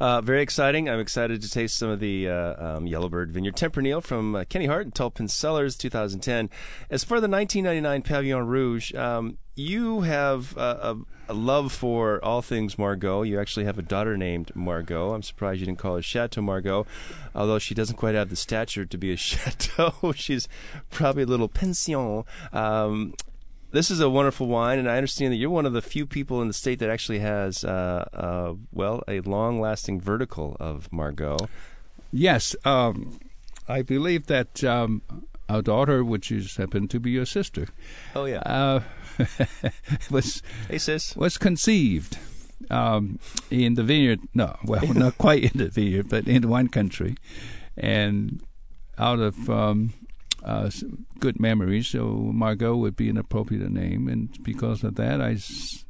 Uh, 0.00 0.20
very 0.20 0.42
exciting. 0.42 0.88
I'm 0.88 1.00
excited 1.00 1.42
to 1.42 1.50
taste 1.50 1.76
some 1.76 1.88
of 1.88 2.00
the 2.00 2.28
uh, 2.28 2.76
um, 2.76 2.86
Yellowbird 2.86 3.30
Vineyard 3.30 3.56
Tempranillo 3.56 4.02
from 4.02 4.34
uh, 4.34 4.44
Kenny 4.48 4.66
Hart 4.66 4.86
and 4.86 4.94
Tulpen 4.94 5.28
Cellars 5.28 5.76
2010. 5.76 6.50
As 6.90 7.04
for 7.04 7.20
the 7.20 7.28
1999 7.28 8.02
Pavillon 8.02 8.48
Rouge, 8.48 8.94
um, 8.94 9.38
you 9.56 10.00
have 10.00 10.56
a, 10.56 10.96
a 11.28 11.34
love 11.34 11.72
for 11.72 12.22
all 12.24 12.42
things 12.42 12.78
Margot. 12.78 13.22
You 13.22 13.40
actually 13.40 13.64
have 13.66 13.78
a 13.78 13.82
daughter 13.82 14.16
named 14.16 14.50
Margot. 14.54 15.14
I'm 15.14 15.22
surprised 15.22 15.60
you 15.60 15.66
didn't 15.66 15.78
call 15.78 15.96
her 15.96 16.02
Chateau 16.02 16.42
Margot, 16.42 16.86
although 17.34 17.58
she 17.58 17.74
doesn't 17.74 17.96
quite 17.96 18.14
have 18.14 18.30
the 18.30 18.36
stature 18.36 18.84
to 18.84 18.98
be 18.98 19.12
a 19.12 19.16
chateau. 19.16 20.12
She's 20.14 20.48
probably 20.90 21.22
a 21.22 21.26
little 21.26 21.48
pension. 21.48 22.24
Um, 22.52 23.14
this 23.74 23.90
is 23.90 24.00
a 24.00 24.08
wonderful 24.08 24.46
wine, 24.46 24.78
and 24.78 24.88
I 24.90 24.96
understand 24.96 25.32
that 25.32 25.36
you're 25.36 25.50
one 25.50 25.66
of 25.66 25.72
the 25.74 25.82
few 25.82 26.06
people 26.06 26.40
in 26.40 26.48
the 26.48 26.54
state 26.54 26.78
that 26.78 26.88
actually 26.90 27.18
has, 27.18 27.64
uh, 27.64 28.04
uh, 28.14 28.54
well, 28.72 29.02
a 29.06 29.20
long-lasting 29.20 30.00
vertical 30.00 30.56
of 30.58 30.90
Margot. 30.92 31.36
Yes, 32.12 32.54
um, 32.64 33.18
I 33.68 33.82
believe 33.82 34.26
that 34.26 34.62
um, 34.64 35.02
our 35.48 35.60
daughter, 35.62 36.04
which 36.04 36.30
is 36.30 36.56
happened 36.56 36.90
to 36.90 37.00
be 37.00 37.10
your 37.10 37.26
sister, 37.26 37.66
Oh 38.14 38.24
yeah. 38.26 38.38
uh, 38.46 38.80
was 40.10 40.42
Hey 40.68 40.78
sis. 40.78 41.14
was 41.16 41.36
conceived 41.38 42.18
um, 42.70 43.18
in 43.50 43.74
the 43.74 43.82
vineyard. 43.82 44.20
No, 44.34 44.56
well, 44.64 44.86
not 44.94 45.18
quite 45.18 45.44
in 45.52 45.58
the 45.58 45.68
vineyard, 45.68 46.08
but 46.08 46.26
in 46.28 46.48
one 46.48 46.68
country, 46.68 47.16
and 47.76 48.40
out 48.98 49.18
of 49.18 49.50
um, 49.50 49.92
uh, 50.44 50.70
good 51.20 51.40
memories, 51.40 51.88
so 51.88 52.30
Margot 52.32 52.76
would 52.76 52.96
be 52.96 53.08
an 53.08 53.16
appropriate 53.16 53.70
name, 53.70 54.08
and 54.08 54.28
because 54.42 54.84
of 54.84 54.96
that, 54.96 55.20
I 55.20 55.32
s- 55.32 55.84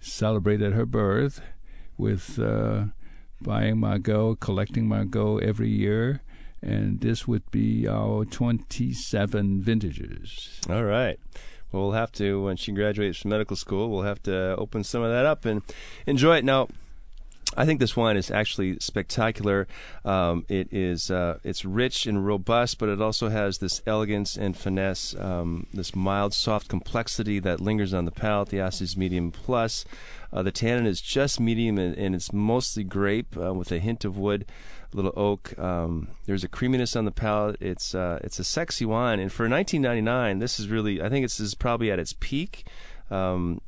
celebrated 0.00 0.72
her 0.72 0.86
birth 0.86 1.40
with 1.96 2.38
uh, 2.38 2.86
buying 3.40 3.78
Margot, 3.78 4.34
collecting 4.36 4.88
Margot 4.88 5.38
every 5.38 5.70
year. 5.70 6.22
And 6.64 7.00
this 7.00 7.26
would 7.26 7.50
be 7.50 7.88
our 7.88 8.24
27 8.24 9.62
vintages. 9.62 10.60
All 10.70 10.84
right. 10.84 11.18
Well, 11.72 11.82
we'll 11.84 11.92
have 11.92 12.12
to 12.12 12.42
when 12.44 12.56
she 12.56 12.70
graduates 12.70 13.18
from 13.18 13.30
medical 13.30 13.56
school. 13.56 13.90
We'll 13.90 14.02
have 14.02 14.22
to 14.24 14.54
open 14.56 14.84
some 14.84 15.02
of 15.02 15.10
that 15.10 15.26
up 15.26 15.44
and 15.44 15.62
enjoy 16.06 16.36
it. 16.36 16.44
Now, 16.44 16.68
I 17.56 17.66
think 17.66 17.80
this 17.80 17.96
wine 17.96 18.16
is 18.16 18.30
actually 18.30 18.78
spectacular. 18.80 19.66
Um, 20.04 20.46
it 20.48 20.72
is 20.72 21.10
uh, 21.10 21.38
it's 21.44 21.64
rich 21.64 22.06
and 22.06 22.26
robust, 22.26 22.78
but 22.78 22.88
it 22.88 23.00
also 23.00 23.28
has 23.28 23.58
this 23.58 23.82
elegance 23.86 24.36
and 24.36 24.56
finesse, 24.56 25.14
um, 25.16 25.66
this 25.72 25.94
mild, 25.94 26.32
soft 26.32 26.68
complexity 26.68 27.38
that 27.40 27.60
lingers 27.60 27.92
on 27.92 28.04
the 28.04 28.10
palate. 28.10 28.48
The 28.48 28.60
acid 28.60 28.84
is 28.84 28.96
medium 28.96 29.30
plus. 29.30 29.84
Uh, 30.32 30.42
the 30.42 30.52
tannin 30.52 30.86
is 30.86 31.02
just 31.02 31.38
medium, 31.38 31.78
and, 31.78 31.96
and 31.96 32.14
it's 32.14 32.32
mostly 32.32 32.84
grape 32.84 33.36
uh, 33.36 33.52
with 33.52 33.70
a 33.70 33.78
hint 33.78 34.04
of 34.06 34.16
wood, 34.16 34.46
a 34.92 34.96
little 34.96 35.12
oak. 35.14 35.58
Um, 35.58 36.08
there's 36.24 36.44
a 36.44 36.48
creaminess 36.48 36.96
on 36.96 37.04
the 37.04 37.10
palate. 37.10 37.56
It's 37.60 37.94
uh, 37.94 38.18
it's 38.24 38.38
a 38.38 38.44
sexy 38.44 38.86
wine, 38.86 39.20
and 39.20 39.30
for 39.30 39.48
1999, 39.48 40.38
this 40.38 40.58
is 40.58 40.68
really 40.68 41.02
I 41.02 41.10
think 41.10 41.24
this 41.24 41.38
is 41.38 41.54
probably 41.54 41.90
at 41.90 41.98
its 41.98 42.14
peak. 42.18 42.66
Um, 43.10 43.60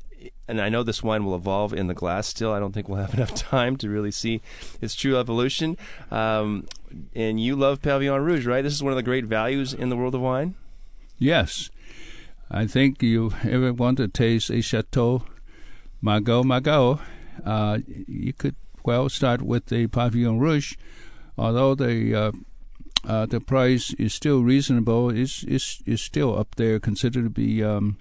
and 0.49 0.61
I 0.61 0.69
know 0.69 0.83
this 0.83 1.03
wine 1.03 1.25
will 1.25 1.35
evolve 1.35 1.73
in 1.73 1.87
the 1.87 1.95
glass 1.95 2.27
still. 2.29 2.53
I 2.53 2.61
don't 2.61 2.73
think 2.73 2.89
we'll 2.89 2.99
have 2.99 3.15
enough 3.19 3.35
time 3.35 3.77
to 3.79 3.89
really 3.89 4.11
see 4.11 4.41
its 4.81 4.95
true 4.95 5.19
evolution. 5.19 5.77
Um, 6.11 6.67
and 7.15 7.41
you 7.41 7.57
love 7.57 7.83
Pavillon 7.83 8.25
Rouge, 8.25 8.47
right? 8.47 8.63
This 8.63 8.75
is 8.75 8.83
one 8.83 8.93
of 8.93 8.97
the 8.97 9.03
great 9.03 9.25
values 9.25 9.75
in 9.75 9.89
the 9.89 9.97
world 9.97 10.15
of 10.15 10.21
wine. 10.21 10.55
Yes. 11.19 11.71
I 12.51 12.67
think 12.67 13.03
you 13.03 13.33
ever 13.43 13.73
want 13.73 13.97
to 13.99 14.09
taste 14.09 14.51
a 14.51 14.61
Chateau 14.61 15.25
Margaux 16.05 16.43
Margaux, 16.43 17.01
uh, 17.47 17.79
you 17.87 18.35
could 18.35 18.57
well 18.85 19.09
start 19.09 19.41
with 19.41 19.67
the 19.67 19.87
Pavillon 19.87 20.39
Rouge, 20.39 20.75
although 21.39 21.75
the 21.75 22.15
uh, 22.15 22.33
uh, 23.07 23.25
the 23.25 23.41
price 23.41 23.95
is 23.95 24.13
still 24.13 24.43
reasonable. 24.43 25.09
It's 25.09 25.43
is 25.45 25.83
is 25.87 26.03
still 26.03 26.39
up 26.39 26.57
there, 26.57 26.79
considered 26.79 27.25
to 27.25 27.31
be 27.31 27.65
um, 27.65 27.97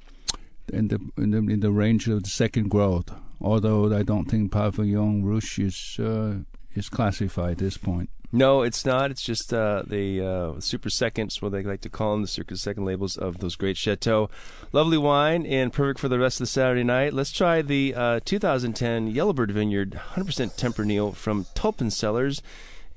in 0.72 0.88
the 0.88 1.00
in 1.18 1.32
the 1.32 1.38
in 1.38 1.60
the 1.60 1.72
range 1.72 2.08
of 2.08 2.24
the 2.24 2.30
second 2.30 2.70
growth. 2.70 3.12
Although 3.42 3.94
I 3.94 4.04
don't 4.04 4.26
think 4.26 4.52
Pavillon 4.52 5.24
Rouge 5.24 5.60
is 5.60 5.98
uh, 6.00 6.36
is 6.76 6.90
classified 6.90 7.54
at 7.54 7.58
this 7.58 7.78
point. 7.78 8.10
No, 8.36 8.64
it's 8.64 8.84
not. 8.84 9.12
It's 9.12 9.22
just 9.22 9.54
uh, 9.54 9.84
the 9.86 10.20
uh, 10.20 10.60
super 10.60 10.90
seconds, 10.90 11.40
what 11.40 11.52
they 11.52 11.62
like 11.62 11.82
to 11.82 11.90
call 11.90 12.14
them, 12.14 12.24
the 12.24 12.28
super 12.28 12.56
second 12.56 12.84
labels 12.84 13.16
of 13.16 13.38
those 13.38 13.56
great 13.56 13.78
chateau. 13.78 14.28
Lovely 14.72 14.98
wine 14.98 15.46
and 15.46 15.72
perfect 15.72 16.00
for 16.00 16.08
the 16.08 16.18
rest 16.18 16.38
of 16.38 16.46
the 16.46 16.48
Saturday 16.48 16.84
night. 16.84 17.14
Let's 17.14 17.32
try 17.32 17.62
the 17.62 17.94
uh, 17.94 18.20
2010 18.26 19.06
Yellowbird 19.06 19.52
Vineyard 19.52 19.92
100% 20.16 20.58
Tempranillo 20.58 21.14
from 21.14 21.46
Tulpen 21.54 21.92
Cellars 21.92 22.42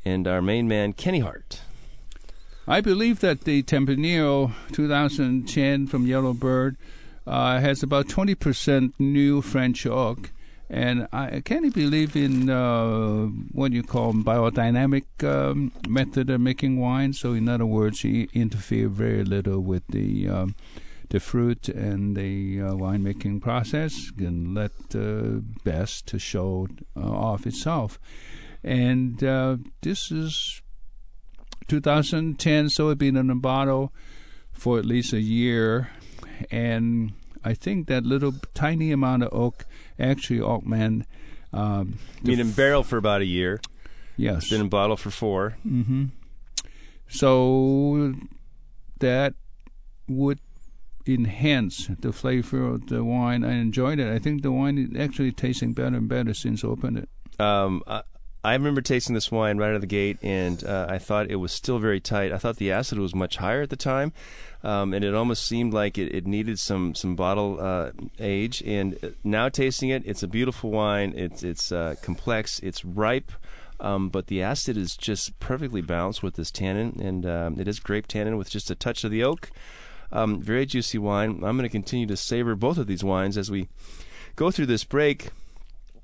and 0.07 0.27
our 0.27 0.41
main 0.41 0.69
man, 0.69 0.95
Kenny 0.95 1.21
Hart. 1.21 1.61
I 2.67 2.81
believe 2.81 3.21
that 3.21 3.43
the 3.43 3.63
Tempranillo 3.63 4.53
2010 4.73 5.87
from 5.87 6.07
Yellowbird 6.07 6.79
uh, 7.27 7.61
has 7.61 7.83
about 7.83 8.09
20% 8.09 8.93
new 8.99 9.43
French 9.43 9.87
oak 9.87 10.31
and 10.69 11.07
I 11.13 11.43
can't 11.45 11.73
believe 11.73 12.17
in 12.17 12.51
uh, 12.51 13.27
what 13.53 13.73
you 13.73 13.85
call 13.85 14.13
biodynamic 14.13 15.05
um, 15.23 15.73
method 15.89 16.29
of 16.29 16.41
making 16.41 16.81
wine. 16.81 17.13
So, 17.13 17.35
in 17.35 17.49
other 17.49 17.67
words, 17.67 18.01
he 18.01 18.29
interfere 18.35 18.89
very 18.89 19.23
little 19.23 19.61
with 19.61 19.87
the 19.89 20.29
um, 20.29 20.57
the 21.11 21.21
fruit 21.21 21.69
and 21.69 22.17
the 22.17 22.61
uh, 22.61 22.73
winemaking 22.73 23.41
process, 23.41 24.11
and 24.19 24.55
let 24.57 24.73
the 24.91 25.45
best 25.63 26.07
to 26.09 26.19
show 26.19 26.67
uh, 26.97 27.01
off 27.01 27.47
itself. 27.47 28.01
And 28.65 29.23
uh, 29.23 29.59
this 29.83 30.11
is 30.11 30.63
2010, 31.69 32.71
so 32.71 32.89
it's 32.89 32.99
been 32.99 33.17
in 33.17 33.31
a 33.31 33.37
bottle 33.37 33.93
for 34.53 34.81
at 34.81 34.85
least 34.85 35.13
a 35.13 35.21
year, 35.21 35.91
and 36.51 37.13
I 37.45 37.55
think 37.55 37.87
that 37.89 38.05
little 38.05 38.35
tiny 38.55 38.93
amount 38.93 39.23
of 39.23 39.33
oak 39.33 39.67
actually 39.99 40.41
Altman. 40.41 41.07
Um, 41.53 41.99
been 42.23 42.41
in 42.41 42.53
barrel 42.53 42.83
for 42.83 42.97
about 42.97 43.21
a 43.21 43.25
year. 43.25 43.61
Yes. 44.17 44.43
It's 44.43 44.51
been 44.51 44.63
in 44.63 44.69
bottle 44.69 44.97
for 44.97 45.11
4 45.11 45.57
Mm-hmm. 45.67 46.05
So 47.09 48.15
that 48.99 49.35
would 50.09 50.41
enhance 51.07 51.87
the 52.01 52.13
flavor 52.13 52.67
of 52.67 52.89
the 52.89 53.05
wine. 53.05 53.45
I 53.45 53.53
enjoyed 53.53 54.01
it. 54.01 54.13
I 54.13 54.19
think 54.19 54.43
the 54.43 54.51
wine 54.51 54.77
is 54.77 55.01
actually 55.01 55.31
tasting 55.33 55.73
better 55.73 55.97
and 55.97 56.09
better 56.09 56.35
since 56.35 56.65
I 56.65 56.69
opened 56.69 56.99
it. 56.99 57.41
Um, 57.41 57.83
I, 58.51 58.53
remember 58.55 58.81
tasting 58.81 59.15
this 59.15 59.31
wine 59.31 59.59
right 59.59 59.71
out 59.71 59.75
of 59.75 59.81
the 59.81 59.87
gate, 59.87 60.19
and 60.23 60.63
uh, 60.65 60.87
I 60.89 60.99
thought 60.99 61.31
it 61.31 61.37
was 61.37 61.53
still 61.53 61.79
very 61.79 62.01
tight. 62.01 62.33
I 62.33 62.39
thought 62.39 62.57
the 62.57 62.73
acid 62.73 62.99
was 62.99 63.15
much 63.15 63.37
higher 63.37 63.63
at 63.63 63.71
the 63.71 63.77
time, 63.77 64.13
um, 64.63 64.95
and 64.95 65.05
it 65.05 65.15
almost 65.15 65.45
seemed 65.47 65.73
like 65.73 65.99
it, 65.99 66.15
it 66.15 66.27
needed 66.27 66.59
some 66.59 66.95
some 66.95 67.17
bottle 67.17 67.59
uh, 67.61 67.91
age. 68.19 68.63
And 68.63 68.99
uh, 69.03 69.09
now 69.25 69.49
tasting 69.49 69.91
it, 69.91 70.03
it's 70.07 70.23
a 70.23 70.29
beautiful 70.29 70.71
wine. 70.71 71.13
It's 71.17 71.43
it's 71.43 71.73
uh, 71.73 71.97
complex. 72.03 72.61
It's 72.61 72.85
ripe. 72.85 73.33
Um, 73.79 74.09
but 74.09 74.29
the 74.29 74.43
acid 74.43 74.79
is 74.79 74.97
just 74.97 75.39
perfectly 75.39 75.83
balanced 75.83 76.23
with 76.23 76.37
this 76.37 76.51
tannin, 76.51 76.99
and 76.99 77.27
um, 77.27 77.61
it 77.61 77.69
is 77.69 77.79
grape 77.79 78.07
tannin 78.07 78.39
with 78.39 78.49
just 78.49 78.71
a 78.71 78.75
touch 78.75 79.05
of 79.05 79.11
the 79.11 79.23
oak. 79.23 79.51
Um, 80.13 80.41
very 80.41 80.67
juicy 80.67 80.99
wine. 80.99 81.43
I'm 81.45 81.57
going 81.57 81.63
to 81.63 81.69
continue 81.69 82.07
to 82.07 82.17
savor 82.17 82.55
both 82.55 82.79
of 82.79 82.87
these 82.87 83.05
wines 83.05 83.37
as 83.37 83.51
we 83.51 83.69
go 84.35 84.51
through 84.51 84.67
this 84.67 84.85
break. 84.85 85.31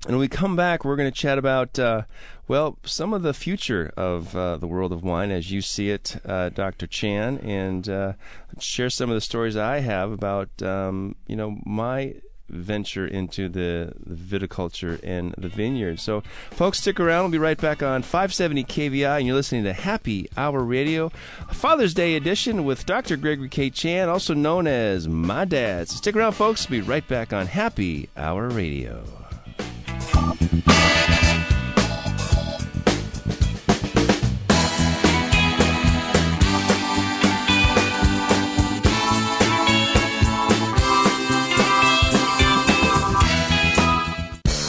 And 0.05 0.15
when 0.15 0.19
we 0.19 0.27
come 0.27 0.55
back, 0.57 0.83
we're 0.83 0.97
going 0.97 1.11
to 1.11 1.17
chat 1.17 1.37
about, 1.37 1.79
uh, 1.79 2.03
well, 2.47 2.77
some 2.83 3.13
of 3.13 3.21
the 3.21 3.33
future 3.33 3.93
of 3.95 4.35
uh, 4.35 4.57
the 4.57 4.67
world 4.67 4.91
of 4.91 5.01
wine 5.01 5.31
as 5.31 5.49
you 5.49 5.61
see 5.61 5.89
it, 5.91 6.17
uh, 6.25 6.49
Dr. 6.49 6.87
Chan, 6.87 7.37
and 7.37 7.87
uh, 7.87 8.13
share 8.59 8.89
some 8.89 9.09
of 9.09 9.15
the 9.15 9.21
stories 9.21 9.55
I 9.55 9.79
have 9.79 10.11
about, 10.11 10.49
um, 10.61 11.15
you 11.25 11.37
know, 11.37 11.57
my 11.65 12.15
venture 12.49 13.07
into 13.07 13.47
the, 13.47 13.93
the, 14.05 14.15
viticulture 14.15 14.99
and 15.03 15.33
the 15.37 15.47
vineyard. 15.47 16.01
So, 16.01 16.21
folks, 16.51 16.79
stick 16.79 16.99
around. 16.99 17.23
We'll 17.23 17.31
be 17.31 17.37
right 17.37 17.59
back 17.59 17.81
on 17.81 18.01
570 18.01 18.65
KVI, 18.65 19.19
and 19.19 19.25
you're 19.25 19.35
listening 19.35 19.63
to 19.63 19.73
Happy 19.73 20.27
Hour 20.35 20.63
Radio, 20.63 21.09
Father's 21.51 21.93
Day 21.93 22.15
edition 22.15 22.65
with 22.65 22.85
Dr. 22.85 23.15
Gregory 23.15 23.49
K. 23.49 23.69
Chan, 23.69 24.09
also 24.09 24.33
known 24.33 24.67
as 24.67 25.07
My 25.07 25.45
Dad. 25.45 25.87
So, 25.87 25.95
stick 25.95 26.15
around, 26.17 26.33
folks. 26.33 26.69
We'll 26.69 26.81
be 26.81 26.87
right 26.87 27.07
back 27.07 27.31
on 27.31 27.47
Happy 27.47 28.09
Hour 28.17 28.49
Radio. 28.49 29.22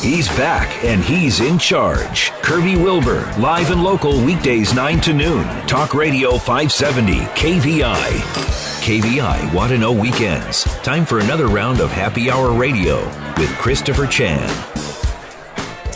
He's 0.04 0.28
back 0.36 0.84
and 0.84 1.02
he's 1.02 1.40
in 1.40 1.58
charge. 1.58 2.30
Kirby 2.42 2.76
Wilbur, 2.76 3.32
live 3.38 3.70
and 3.70 3.82
local 3.82 4.22
weekdays 4.24 4.74
9 4.74 5.00
to 5.00 5.12
noon. 5.12 5.44
Talk 5.66 5.94
Radio 5.94 6.38
570, 6.38 7.14
KVI. 7.34 8.54
KVI 8.84 9.78
Know 9.78 9.92
Weekends. 9.92 10.64
Time 10.82 11.06
for 11.06 11.20
another 11.20 11.46
round 11.46 11.80
of 11.80 11.90
Happy 11.90 12.30
Hour 12.30 12.52
Radio 12.52 13.02
with 13.38 13.48
Christopher 13.56 14.06
Chan. 14.06 14.73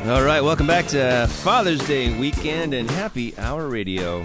All 0.09 0.22
right, 0.22 0.42
welcome 0.42 0.66
back 0.66 0.86
to 0.86 1.26
Father's 1.28 1.86
Day 1.86 2.18
weekend 2.18 2.72
and 2.72 2.90
Happy 2.90 3.36
Hour 3.36 3.68
Radio. 3.68 4.22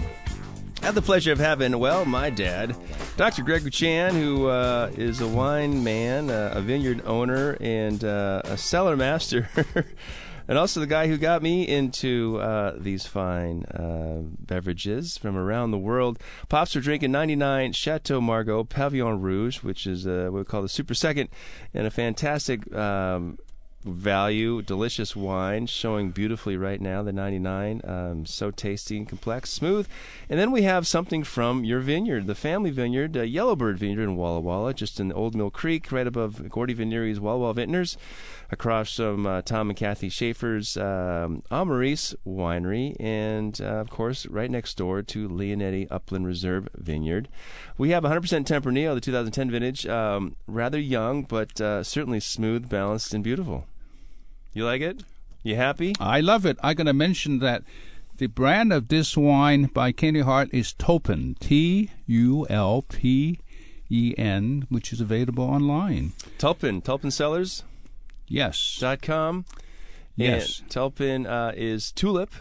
I 0.82 0.86
have 0.86 0.96
the 0.96 1.02
pleasure 1.02 1.34
of 1.34 1.40
having, 1.40 1.78
well, 1.78 2.06
my 2.06 2.30
dad, 2.30 2.74
Dr. 3.18 3.44
Gregory 3.44 3.70
Chan, 3.70 4.16
who 4.16 4.48
uh, 4.48 4.90
is 4.96 5.20
a 5.20 5.28
wine 5.28 5.84
man, 5.84 6.30
uh, 6.30 6.54
a 6.56 6.62
vineyard 6.62 7.02
owner, 7.06 7.58
and 7.60 8.02
uh, 8.02 8.44
a 8.46 8.56
cellar 8.56 8.96
master, 8.96 9.50
and 10.48 10.58
also 10.58 10.80
the 10.80 10.88
guy 10.88 11.08
who 11.08 11.18
got 11.18 11.44
me 11.44 11.68
into 11.68 12.40
uh, 12.40 12.76
these 12.78 13.06
fine 13.06 13.66
uh, 13.66 14.20
beverages 14.40 15.18
from 15.18 15.36
around 15.36 15.72
the 15.72 15.78
world. 15.78 16.18
Pops 16.48 16.78
are 16.78 16.82
drinking 16.82 17.12
99 17.12 17.74
Chateau 17.74 18.22
Margaux 18.22 18.64
Pavillon 18.64 19.22
Rouge, 19.22 19.58
which 19.58 19.86
is 19.86 20.08
uh, 20.08 20.30
what 20.32 20.40
we 20.40 20.46
call 20.46 20.62
the 20.62 20.70
Super 20.70 20.94
Second, 20.94 21.28
and 21.74 21.86
a 21.86 21.92
fantastic 21.92 22.74
um, 22.74 23.38
value, 23.84 24.62
delicious 24.62 25.16
wine, 25.16 25.68
showing 25.68 26.12
beautifully 26.12 26.58
right 26.58 26.82
now. 26.82 27.04
The 27.04 27.14
99, 27.14 27.82
um, 27.84 28.26
so 28.26 28.52
tasty 28.52 28.98
and 28.98 29.08
complex, 29.08 29.50
smooth. 29.52 29.88
And 30.30 30.40
then 30.40 30.52
we 30.52 30.64
have 30.64 30.88
something 30.88 31.24
from 31.24 31.64
your 31.64 31.80
vineyard, 31.80 32.28
the 32.28 32.36
family 32.36 32.72
vineyard, 32.72 33.16
uh, 33.16 33.22
Yellowbird 33.22 33.78
Vineyard 33.78 34.04
in 34.04 34.16
Walla 34.16 34.40
Walla, 34.40 34.74
just 34.74 35.00
in 35.00 35.12
Old 35.12 35.36
Mill 35.36 35.52
Creek, 35.52 35.92
right 35.92 36.08
above 36.08 36.50
Gordy 36.50 36.76
Venneri's 36.76 37.20
Walla 37.20 37.40
Walla 37.40 37.54
Vintners, 37.54 37.98
across 38.52 38.96
from 38.96 39.26
uh, 39.26 39.42
Tom 39.42 39.70
and 39.70 39.78
Kathy 39.78 40.10
Schaefer's 40.10 40.78
um, 40.78 41.44
Amaris 41.52 42.16
Winery, 42.26 42.96
and 43.00 43.60
uh, 43.62 43.66
of 43.66 43.90
course, 43.90 44.26
right 44.28 44.50
next 44.50 44.78
door 44.78 45.02
to 45.02 45.28
Leonetti 45.28 45.88
Upland 45.92 46.26
Reserve 46.26 46.70
Vineyard. 46.76 47.28
We 47.78 47.90
have 47.90 48.04
100% 48.04 48.46
Tempranillo, 48.46 48.96
the 48.96 49.02
2010 49.02 49.52
vintage, 49.52 49.88
um, 49.88 50.36
rather 50.48 50.80
young, 50.80 51.24
but 51.24 51.60
uh, 51.60 51.84
certainly 51.84 52.20
smooth, 52.20 52.70
balanced, 52.70 53.14
and 53.14 53.24
beautiful. 53.24 53.66
You 54.54 54.66
like 54.66 54.82
it? 54.82 55.04
You 55.42 55.56
happy? 55.56 55.94
I 56.00 56.22
love 56.22 56.46
it. 56.46 56.58
I'm 56.62 56.76
going 56.76 56.88
to 56.88 56.94
mention 56.94 57.40
that 57.40 57.64
the 58.18 58.28
brand 58.28 58.72
of 58.72 58.88
this 58.88 59.18
wine 59.18 59.66
by 59.66 59.92
Kenny 59.92 60.22
Hart 60.22 60.50
is 60.54 60.74
Tulpen, 60.74 61.38
T 61.40 61.90
U 62.06 62.46
L 62.50 62.84
P 62.84 63.40
E 63.90 64.14
N, 64.18 64.66
which 64.70 64.94
is 64.94 65.02
available 65.02 65.44
online. 65.44 66.14
Tulpen, 66.38 66.84
Tulpen 66.84 67.12
Cellars? 67.12 67.64
Yes. 68.28 68.78
Dot 68.80 69.02
com. 69.02 69.46
Yes. 70.16 70.62
And 70.76 71.28
uh, 71.28 71.52
is 71.56 71.92
tulip, 71.92 72.34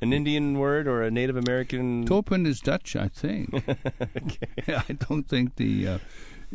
an 0.00 0.12
Indian 0.12 0.58
word 0.58 0.88
or 0.88 1.02
a 1.02 1.10
Native 1.10 1.36
American. 1.36 2.04
Tulpen 2.06 2.46
is 2.46 2.60
Dutch, 2.60 2.96
I 2.96 3.08
think. 3.08 3.54
okay. 4.00 4.48
I 4.88 4.92
don't 4.92 5.28
think 5.28 5.56
the. 5.56 5.88
Uh, 5.88 5.98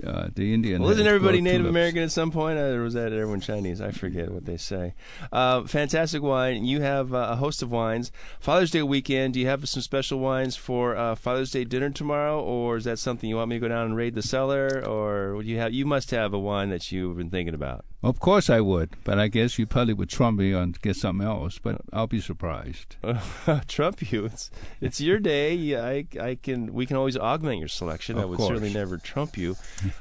uh, 0.05 0.29
the 0.33 0.53
Indian. 0.53 0.81
Well, 0.81 0.91
isn't 0.91 1.05
everybody 1.05 1.41
Native 1.41 1.61
tulips. 1.61 1.69
American 1.69 2.03
at 2.03 2.11
some 2.11 2.31
point, 2.31 2.57
or 2.57 2.81
was 2.81 2.93
that 2.93 3.13
everyone 3.13 3.41
Chinese? 3.41 3.81
I 3.81 3.91
forget 3.91 4.31
what 4.31 4.45
they 4.45 4.57
say. 4.57 4.95
Uh, 5.31 5.63
fantastic 5.63 6.21
wine. 6.21 6.65
You 6.65 6.81
have 6.81 7.13
uh, 7.13 7.27
a 7.31 7.35
host 7.35 7.61
of 7.61 7.71
wines. 7.71 8.11
Father's 8.39 8.71
Day 8.71 8.83
weekend. 8.83 9.35
Do 9.35 9.39
you 9.39 9.47
have 9.47 9.67
some 9.69 9.81
special 9.81 10.19
wines 10.19 10.55
for 10.55 10.95
uh, 10.95 11.15
Father's 11.15 11.51
Day 11.51 11.63
dinner 11.63 11.89
tomorrow, 11.89 12.41
or 12.41 12.77
is 12.77 12.85
that 12.85 12.99
something 12.99 13.29
you 13.29 13.35
want 13.35 13.49
me 13.49 13.57
to 13.57 13.59
go 13.59 13.67
down 13.67 13.85
and 13.85 13.95
raid 13.95 14.15
the 14.15 14.21
cellar, 14.21 14.83
or 14.85 15.35
would 15.35 15.45
you 15.45 15.59
have? 15.59 15.73
You 15.73 15.85
must 15.85 16.11
have 16.11 16.33
a 16.33 16.39
wine 16.39 16.69
that 16.69 16.91
you've 16.91 17.17
been 17.17 17.29
thinking 17.29 17.53
about. 17.53 17.85
Of 18.03 18.19
course 18.19 18.49
I 18.49 18.59
would, 18.59 18.89
but 19.05 19.17
I 19.17 19.29
guess 19.29 19.57
you 19.57 19.65
probably 19.65 19.93
would 19.93 20.09
trump 20.09 20.37
me 20.37 20.53
on 20.53 20.75
get 20.81 20.97
something 20.97 21.25
else. 21.25 21.57
But 21.57 21.79
I'll 21.93 22.05
be 22.07 22.19
surprised. 22.19 22.97
trump 23.69 24.11
you? 24.11 24.25
It's 24.25 24.51
it's 24.81 24.99
your 24.99 25.19
day. 25.19 25.79
I 25.79 26.05
I 26.19 26.35
can 26.35 26.73
we 26.73 26.85
can 26.85 26.97
always 26.97 27.15
augment 27.15 27.59
your 27.59 27.69
selection. 27.69 28.17
Of 28.17 28.23
I 28.23 28.25
would 28.25 28.37
course. 28.39 28.49
certainly 28.49 28.73
never 28.73 28.97
trump 28.97 29.37
you. 29.37 29.55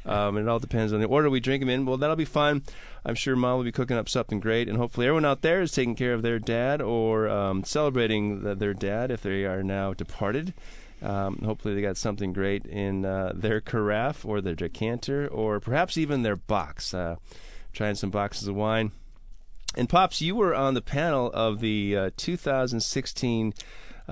Um, 0.05 0.37
and 0.37 0.47
it 0.47 0.51
all 0.51 0.59
depends 0.59 0.93
on 0.93 1.01
the 1.01 1.07
order 1.07 1.31
we 1.31 1.41
drink 1.41 1.63
them 1.63 1.69
in. 1.69 1.87
Well, 1.87 1.97
that'll 1.97 2.17
be 2.17 2.25
fun. 2.25 2.63
I'm 3.05 3.15
sure 3.15 3.37
mom 3.37 3.59
will 3.59 3.65
be 3.65 3.73
cooking 3.73 3.97
up 3.97 4.09
something 4.09 4.41
great, 4.41 4.69
and 4.69 4.77
hopefully 4.77 5.07
everyone 5.07 5.25
out 5.25 5.43
there 5.43 5.63
is 5.63 5.73
taking 5.73 5.95
care 5.95 6.13
of 6.13 6.23
their 6.23 6.39
dad 6.39 6.83
or 6.83 7.29
um, 7.29 7.65
celebrating 7.65 8.43
the, 8.43 8.55
their 8.55 8.75
dad 8.75 9.11
if 9.11 9.23
they 9.23 9.45
are 9.45 9.63
now 9.63 9.95
departed. 9.95 10.55
Um, 11.01 11.39
hopefully, 11.45 11.75
they 11.75 11.83
got 11.83 11.97
something 11.97 12.33
great 12.33 12.67
in 12.67 13.05
uh, 13.05 13.33
their 13.35 13.61
carafe 13.61 14.25
or 14.25 14.41
their 14.41 14.55
decanter 14.55 15.27
or 15.27 15.59
perhaps 15.61 15.97
even 15.97 16.23
their 16.23 16.37
box. 16.37 16.95
Uh, 16.95 17.17
trying 17.73 17.95
some 17.95 18.11
boxes 18.11 18.49
of 18.49 18.55
wine. 18.55 18.93
And 19.77 19.89
Pops, 19.89 20.21
you 20.21 20.35
were 20.35 20.55
on 20.55 20.75
the 20.75 20.83
panel 20.83 21.31
of 21.33 21.61
the 21.61 21.97
uh, 21.97 22.11
2016 22.17 23.55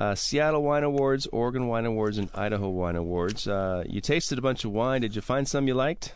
uh, 0.00 0.14
Seattle 0.14 0.62
Wine 0.62 0.82
Awards, 0.82 1.26
Oregon 1.26 1.68
Wine 1.68 1.84
Awards, 1.84 2.16
and 2.16 2.30
Idaho 2.34 2.70
Wine 2.70 2.96
Awards. 2.96 3.46
Uh, 3.46 3.84
you 3.86 4.00
tasted 4.00 4.38
a 4.38 4.42
bunch 4.42 4.64
of 4.64 4.72
wine. 4.72 5.02
Did 5.02 5.14
you 5.14 5.20
find 5.20 5.46
some 5.46 5.68
you 5.68 5.74
liked? 5.74 6.14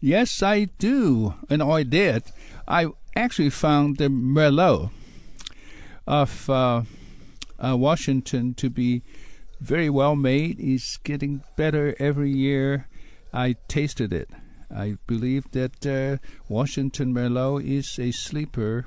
Yes, 0.00 0.42
I 0.42 0.64
do, 0.78 1.34
and 1.50 1.62
I 1.62 1.82
did. 1.82 2.22
I 2.66 2.86
actually 3.14 3.50
found 3.50 3.98
the 3.98 4.08
Merlot 4.08 4.90
of 6.06 6.48
uh, 6.48 6.82
uh, 7.58 7.76
Washington 7.76 8.54
to 8.54 8.70
be 8.70 9.02
very 9.60 9.90
well 9.90 10.16
made. 10.16 10.58
It's 10.58 10.96
getting 10.96 11.42
better 11.54 11.94
every 11.98 12.30
year. 12.30 12.88
I 13.34 13.56
tasted 13.68 14.10
it. 14.10 14.30
I 14.74 14.96
believe 15.06 15.50
that 15.50 15.86
uh, 15.86 16.16
Washington 16.48 17.12
Merlot 17.12 17.62
is 17.62 17.98
a 17.98 18.10
sleeper 18.10 18.86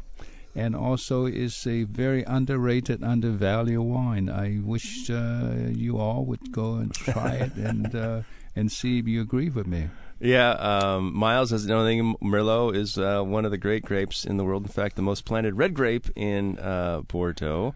and 0.56 0.76
also 0.76 1.26
is 1.26 1.66
a 1.66 1.84
very 1.84 2.24
underrated, 2.24 3.04
undervalued 3.04 3.82
wine. 3.82 4.30
I 4.30 4.60
wish 4.64 5.10
uh, 5.10 5.70
you 5.70 5.98
all 5.98 6.26
would 6.26 6.52
go 6.52 6.76
and 6.76 6.94
try 6.94 7.36
it 7.36 7.54
and 7.56 7.96
uh, 7.96 8.22
and 8.56 8.72
see 8.72 9.00
if 9.00 9.08
you 9.08 9.22
agree 9.22 9.50
with 9.50 9.68
me. 9.68 9.90
Yeah, 10.20 10.52
um, 10.52 11.16
Miles 11.16 11.50
has 11.50 11.66
no 11.66 11.84
thing. 11.84 12.16
Merlot 12.22 12.76
is 12.76 12.98
uh, 12.98 13.24
one 13.24 13.44
of 13.44 13.52
the 13.52 13.58
great 13.58 13.84
grapes 13.84 14.24
in 14.24 14.38
the 14.38 14.44
world. 14.44 14.64
In 14.64 14.72
fact, 14.72 14.96
the 14.96 15.02
most 15.02 15.26
planted 15.26 15.56
red 15.56 15.74
grape 15.74 16.10
in 16.16 16.60
uh, 16.60 17.02
Bordeaux. 17.08 17.74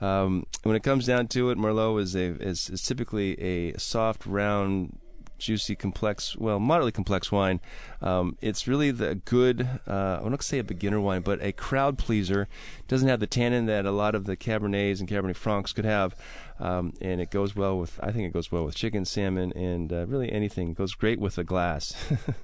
Um, 0.00 0.44
when 0.62 0.76
it 0.76 0.82
comes 0.82 1.06
down 1.06 1.28
to 1.28 1.48
it, 1.48 1.56
Merlot 1.56 2.02
is 2.02 2.14
a 2.14 2.34
is, 2.38 2.68
is 2.68 2.82
typically 2.82 3.40
a 3.40 3.78
soft, 3.78 4.26
round, 4.26 4.98
juicy, 5.38 5.76
complex, 5.76 6.36
well, 6.36 6.58
moderately 6.58 6.92
complex 6.92 7.30
wine. 7.30 7.60
Um, 8.00 8.36
it's 8.40 8.66
really 8.66 8.90
the 8.90 9.16
good, 9.16 9.68
uh, 9.86 10.18
I 10.18 10.22
want 10.22 10.38
to 10.38 10.46
say 10.46 10.58
a 10.58 10.64
beginner 10.64 11.00
wine, 11.00 11.22
but 11.22 11.42
a 11.42 11.52
crowd 11.52 11.98
pleaser. 11.98 12.48
Doesn't 12.88 13.08
have 13.08 13.20
the 13.20 13.26
tannin 13.26 13.66
that 13.66 13.86
a 13.86 13.90
lot 13.90 14.14
of 14.14 14.24
the 14.24 14.36
Cabernets 14.36 15.00
and 15.00 15.08
Cabernet 15.08 15.36
Francs 15.36 15.72
could 15.72 15.84
have. 15.84 16.14
Um, 16.58 16.94
and 17.00 17.20
it 17.20 17.30
goes 17.30 17.54
well 17.54 17.78
with, 17.78 18.00
I 18.02 18.12
think 18.12 18.26
it 18.26 18.32
goes 18.32 18.50
well 18.50 18.64
with 18.64 18.74
chicken, 18.74 19.04
salmon, 19.04 19.52
and 19.52 19.92
uh, 19.92 20.06
really 20.06 20.32
anything. 20.32 20.70
It 20.70 20.76
goes 20.76 20.94
great 20.94 21.20
with 21.20 21.36
a 21.38 21.44
glass. 21.44 21.94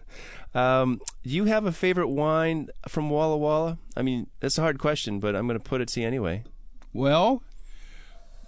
um, 0.55 1.01
do 1.23 1.31
you 1.31 1.45
have 1.45 1.65
a 1.65 1.73
favorite 1.73 2.09
wine 2.09 2.69
from 2.89 3.09
Walla 3.09 3.37
Walla? 3.37 3.79
I 3.97 4.03
mean, 4.03 4.29
that's 4.41 4.59
a 4.59 4.63
hard 4.63 4.79
question, 4.79 5.19
but 5.19 5.35
I'm 5.35 5.47
going 5.47 5.59
to 5.59 5.65
put 5.65 5.81
it 5.81 5.89
to 5.89 6.01
you 6.01 6.07
anyway. 6.07 6.45
Well, 6.93 7.43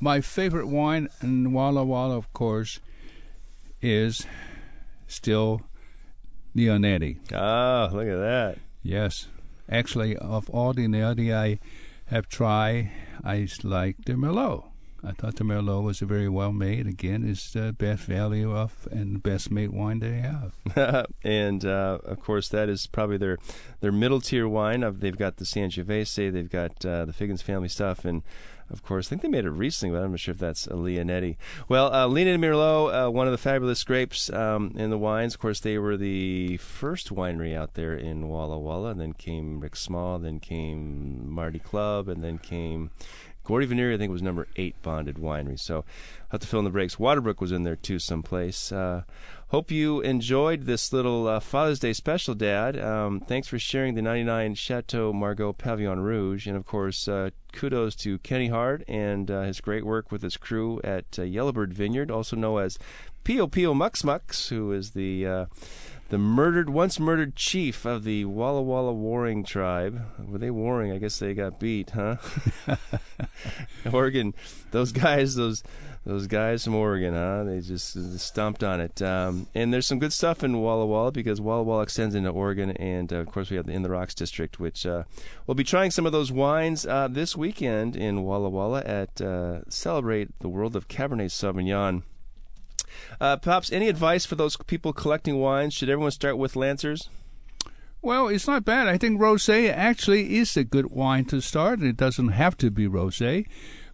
my 0.00 0.20
favorite 0.20 0.66
wine 0.66 1.08
in 1.22 1.52
Walla 1.52 1.84
Walla, 1.84 2.16
of 2.16 2.30
course, 2.34 2.78
is 3.84 4.26
still 5.06 5.60
Leonetti. 6.56 7.18
Ah, 7.32 7.90
look 7.92 8.08
at 8.08 8.16
that. 8.16 8.58
Yes. 8.82 9.28
Actually, 9.68 10.16
of 10.16 10.48
all 10.50 10.72
the 10.72 10.86
Leonetti 10.86 11.34
I 11.34 11.58
have 12.06 12.28
tried, 12.28 12.90
I 13.22 13.46
like 13.62 13.96
the 14.06 14.14
Merlot. 14.14 14.64
I 15.06 15.12
thought 15.12 15.36
the 15.36 15.44
Merlot 15.44 15.82
was 15.82 16.00
a 16.00 16.06
very 16.06 16.30
well 16.30 16.52
made. 16.52 16.86
Again, 16.86 17.28
it's 17.28 17.52
the 17.52 17.74
best 17.76 18.04
value 18.04 18.56
of 18.56 18.88
and 18.90 19.22
best 19.22 19.50
made 19.50 19.70
wine 19.70 19.98
they 19.98 20.22
have. 20.22 21.06
and 21.22 21.64
uh, 21.64 21.98
of 22.04 22.20
course, 22.20 22.48
that 22.48 22.70
is 22.70 22.86
probably 22.86 23.18
their 23.18 23.36
their 23.80 23.92
middle 23.92 24.20
tier 24.22 24.48
wine. 24.48 24.80
They've 24.98 25.16
got 25.16 25.36
the 25.36 25.44
Sangiovese, 25.44 26.32
they've 26.32 26.50
got 26.50 26.84
uh, 26.86 27.04
the 27.04 27.12
Figgins 27.12 27.42
family 27.42 27.68
stuff, 27.68 28.06
and 28.06 28.22
of 28.70 28.82
course. 28.82 29.06
I 29.06 29.10
think 29.10 29.22
they 29.22 29.28
made 29.28 29.44
it 29.44 29.50
recently, 29.50 29.96
but 29.96 30.04
I'm 30.04 30.10
not 30.10 30.20
sure 30.20 30.32
if 30.32 30.38
that's 30.38 30.66
a 30.66 30.70
Leonetti. 30.70 31.36
Well, 31.68 31.92
uh, 31.92 32.06
Leonetti 32.06 32.38
Merlot, 32.38 33.06
uh, 33.06 33.10
one 33.10 33.26
of 33.26 33.32
the 33.32 33.38
fabulous 33.38 33.82
grapes 33.84 34.30
um, 34.30 34.74
in 34.76 34.90
the 34.90 34.98
wines. 34.98 35.34
Of 35.34 35.40
course, 35.40 35.60
they 35.60 35.78
were 35.78 35.96
the 35.96 36.56
first 36.58 37.14
winery 37.14 37.56
out 37.56 37.74
there 37.74 37.94
in 37.94 38.28
Walla 38.28 38.58
Walla, 38.58 38.90
and 38.90 39.00
then 39.00 39.12
came 39.12 39.60
Rick 39.60 39.76
Small, 39.76 40.18
then 40.18 40.40
came 40.40 41.30
Marty 41.30 41.58
Clubb, 41.58 42.08
and 42.08 42.24
then 42.24 42.38
came 42.38 42.90
Gordy 43.44 43.66
Venneri, 43.66 43.94
I 43.94 43.98
think, 43.98 44.10
was 44.10 44.22
number 44.22 44.48
eight 44.56 44.74
bonded 44.82 45.16
winery. 45.16 45.60
So 45.60 45.76
I'll 45.76 45.84
have 46.32 46.40
to 46.40 46.46
fill 46.46 46.60
in 46.60 46.64
the 46.64 46.70
breaks. 46.70 46.96
Waterbrook 46.96 47.40
was 47.40 47.52
in 47.52 47.62
there 47.62 47.76
too, 47.76 47.98
someplace. 47.98 48.72
Uh, 48.72 49.02
hope 49.48 49.70
you 49.70 50.00
enjoyed 50.00 50.62
this 50.62 50.92
little 50.92 51.28
uh, 51.28 51.40
Father's 51.40 51.78
Day 51.78 51.92
special, 51.92 52.34
Dad. 52.34 52.78
Um, 52.78 53.20
thanks 53.20 53.48
for 53.48 53.58
sharing 53.58 53.94
the 53.94 54.02
99 54.02 54.54
Chateau 54.54 55.12
Margaux 55.12 55.52
Pavillon 55.52 56.02
Rouge. 56.02 56.46
And 56.46 56.56
of 56.56 56.66
course, 56.66 57.08
uh, 57.08 57.30
kudos 57.52 57.94
to 57.96 58.18
Kenny 58.18 58.48
Hart 58.48 58.82
and 58.88 59.30
uh, 59.30 59.42
his 59.42 59.60
great 59.60 59.84
work 59.84 60.10
with 60.10 60.22
his 60.22 60.36
crew 60.36 60.80
at 60.82 61.18
uh, 61.18 61.22
Yellowbird 61.22 61.72
Vineyard, 61.72 62.10
also 62.10 62.36
known 62.36 62.62
as 62.62 62.78
Peopeo 63.24 63.74
Moxmox, 63.74 64.48
who 64.48 64.72
is 64.72 64.90
the 64.90 65.26
uh, 65.26 65.46
the 66.14 66.18
murdered, 66.18 66.70
once 66.70 67.00
murdered 67.00 67.34
chief 67.34 67.84
of 67.84 68.04
the 68.04 68.24
Walla 68.24 68.62
Walla 68.62 68.92
warring 68.92 69.42
tribe. 69.42 70.00
Were 70.24 70.38
they 70.38 70.52
warring? 70.52 70.92
I 70.92 70.98
guess 70.98 71.18
they 71.18 71.34
got 71.34 71.58
beat, 71.58 71.90
huh? 71.90 72.18
Oregon, 73.92 74.32
those 74.70 74.92
guys, 74.92 75.34
those 75.34 75.64
those 76.06 76.28
guys 76.28 76.62
from 76.62 76.76
Oregon, 76.76 77.14
huh? 77.14 77.42
They 77.42 77.58
just, 77.58 78.20
stomped 78.20 78.62
on 78.62 78.80
it. 78.80 79.02
Um, 79.02 79.48
and 79.56 79.74
there's 79.74 79.88
some 79.88 79.98
good 79.98 80.12
stuff 80.12 80.44
in 80.44 80.60
Walla 80.60 80.86
Walla 80.86 81.10
because 81.10 81.40
Walla 81.40 81.64
Walla 81.64 81.82
extends 81.82 82.14
into 82.14 82.30
Oregon, 82.30 82.70
and 82.76 83.12
uh, 83.12 83.16
of 83.16 83.26
course 83.26 83.50
we 83.50 83.56
have 83.56 83.66
the 83.66 83.72
In 83.72 83.82
the 83.82 83.90
Rocks 83.90 84.14
district, 84.14 84.60
which 84.60 84.86
uh, 84.86 85.02
we'll 85.48 85.56
be 85.56 85.64
trying 85.64 85.90
some 85.90 86.06
of 86.06 86.12
those 86.12 86.30
wines 86.30 86.86
uh, 86.86 87.08
this 87.10 87.34
weekend 87.34 87.96
in 87.96 88.22
Walla 88.22 88.50
Walla 88.50 88.82
at 88.82 89.20
uh, 89.20 89.68
celebrate 89.68 90.28
the 90.38 90.48
world 90.48 90.76
of 90.76 90.86
Cabernet 90.86 91.32
Sauvignon. 91.32 92.04
Uh, 93.20 93.36
Pops, 93.36 93.72
any 93.72 93.88
advice 93.88 94.24
for 94.26 94.34
those 94.34 94.56
people 94.56 94.92
collecting 94.92 95.38
wines? 95.38 95.74
Should 95.74 95.88
everyone 95.88 96.10
start 96.10 96.38
with 96.38 96.56
Lancers? 96.56 97.08
Well, 98.04 98.28
it's 98.28 98.46
not 98.46 98.66
bad. 98.66 98.86
I 98.86 98.98
think 98.98 99.18
rosé 99.18 99.72
actually 99.72 100.36
is 100.36 100.58
a 100.58 100.64
good 100.64 100.90
wine 100.90 101.24
to 101.26 101.40
start. 101.40 101.82
It 101.82 101.96
doesn't 101.96 102.28
have 102.28 102.54
to 102.58 102.70
be 102.70 102.86
rosé. 102.86 103.46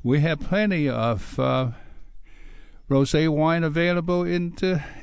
We 0.03 0.18
have 0.20 0.40
plenty 0.40 0.88
of 0.88 1.38
uh, 1.38 1.70
rosé 2.90 3.28
wine 3.28 3.62
available 3.62 4.24
in, 4.24 4.55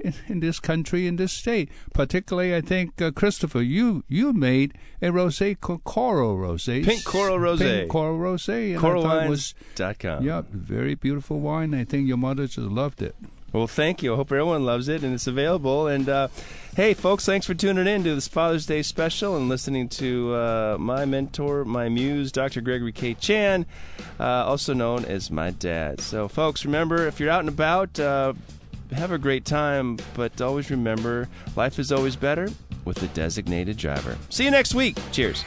in, 0.01 0.13
in 0.27 0.39
this 0.41 0.59
country, 0.59 1.07
in 1.07 1.15
this 1.15 1.31
state. 1.31 1.69
Particularly, 1.93 2.53
I 2.53 2.59
think 2.59 3.01
uh, 3.01 3.11
Christopher, 3.11 3.61
you 3.61 4.03
you 4.09 4.33
made 4.33 4.73
a 5.01 5.07
rosé 5.07 5.57
called 5.57 5.85
Coral 5.85 6.35
Rosé, 6.35 6.83
Pink 6.83 7.05
Coral 7.05 7.37
Rosé, 7.37 7.59
Pink 7.59 7.89
Coral 7.89 8.19
Rosé, 8.19 8.77
CoralWines.com. 8.77 10.21
Yeah, 10.21 10.41
very 10.51 10.95
beautiful 10.95 11.39
wine. 11.39 11.73
I 11.73 11.85
think 11.85 12.09
your 12.09 12.17
mother 12.17 12.45
just 12.45 12.57
loved 12.57 13.01
it. 13.01 13.15
Well, 13.53 13.67
thank 13.67 14.03
you. 14.03 14.13
I 14.13 14.15
hope 14.17 14.31
everyone 14.31 14.65
loves 14.65 14.87
it 14.87 15.03
and 15.03 15.13
it's 15.13 15.27
available. 15.27 15.87
And 15.87 16.09
uh, 16.09 16.27
hey, 16.75 16.93
folks, 16.93 17.25
thanks 17.25 17.45
for 17.45 17.53
tuning 17.53 17.87
in 17.87 18.03
to 18.03 18.15
this 18.15 18.27
Father's 18.27 18.65
Day 18.65 18.81
special 18.81 19.37
and 19.37 19.47
listening 19.47 19.87
to 19.89 20.35
uh, 20.35 20.77
my 20.79 21.05
mentor, 21.05 21.63
my 21.63 21.87
muse, 21.89 22.31
Dr. 22.31 22.61
Gregory 22.61 22.91
K. 22.91 23.13
Chan, 23.13 23.65
uh, 24.19 24.23
also 24.23 24.73
known 24.73 25.05
as 25.05 25.31
my 25.31 25.51
dad. 25.51 26.01
So, 26.01 26.27
folks, 26.27 26.65
remember 26.65 27.07
if 27.07 27.19
you're 27.19 27.29
out 27.29 27.39
and 27.39 27.49
about, 27.49 27.99
uh, 27.99 28.33
have 28.93 29.11
a 29.11 29.17
great 29.17 29.45
time, 29.45 29.97
but 30.13 30.39
always 30.41 30.69
remember 30.69 31.27
life 31.55 31.79
is 31.79 31.91
always 31.91 32.15
better 32.15 32.49
with 32.85 33.01
a 33.03 33.07
designated 33.07 33.77
driver. 33.77 34.17
See 34.29 34.45
you 34.45 34.51
next 34.51 34.73
week. 34.73 34.97
Cheers. 35.11 35.43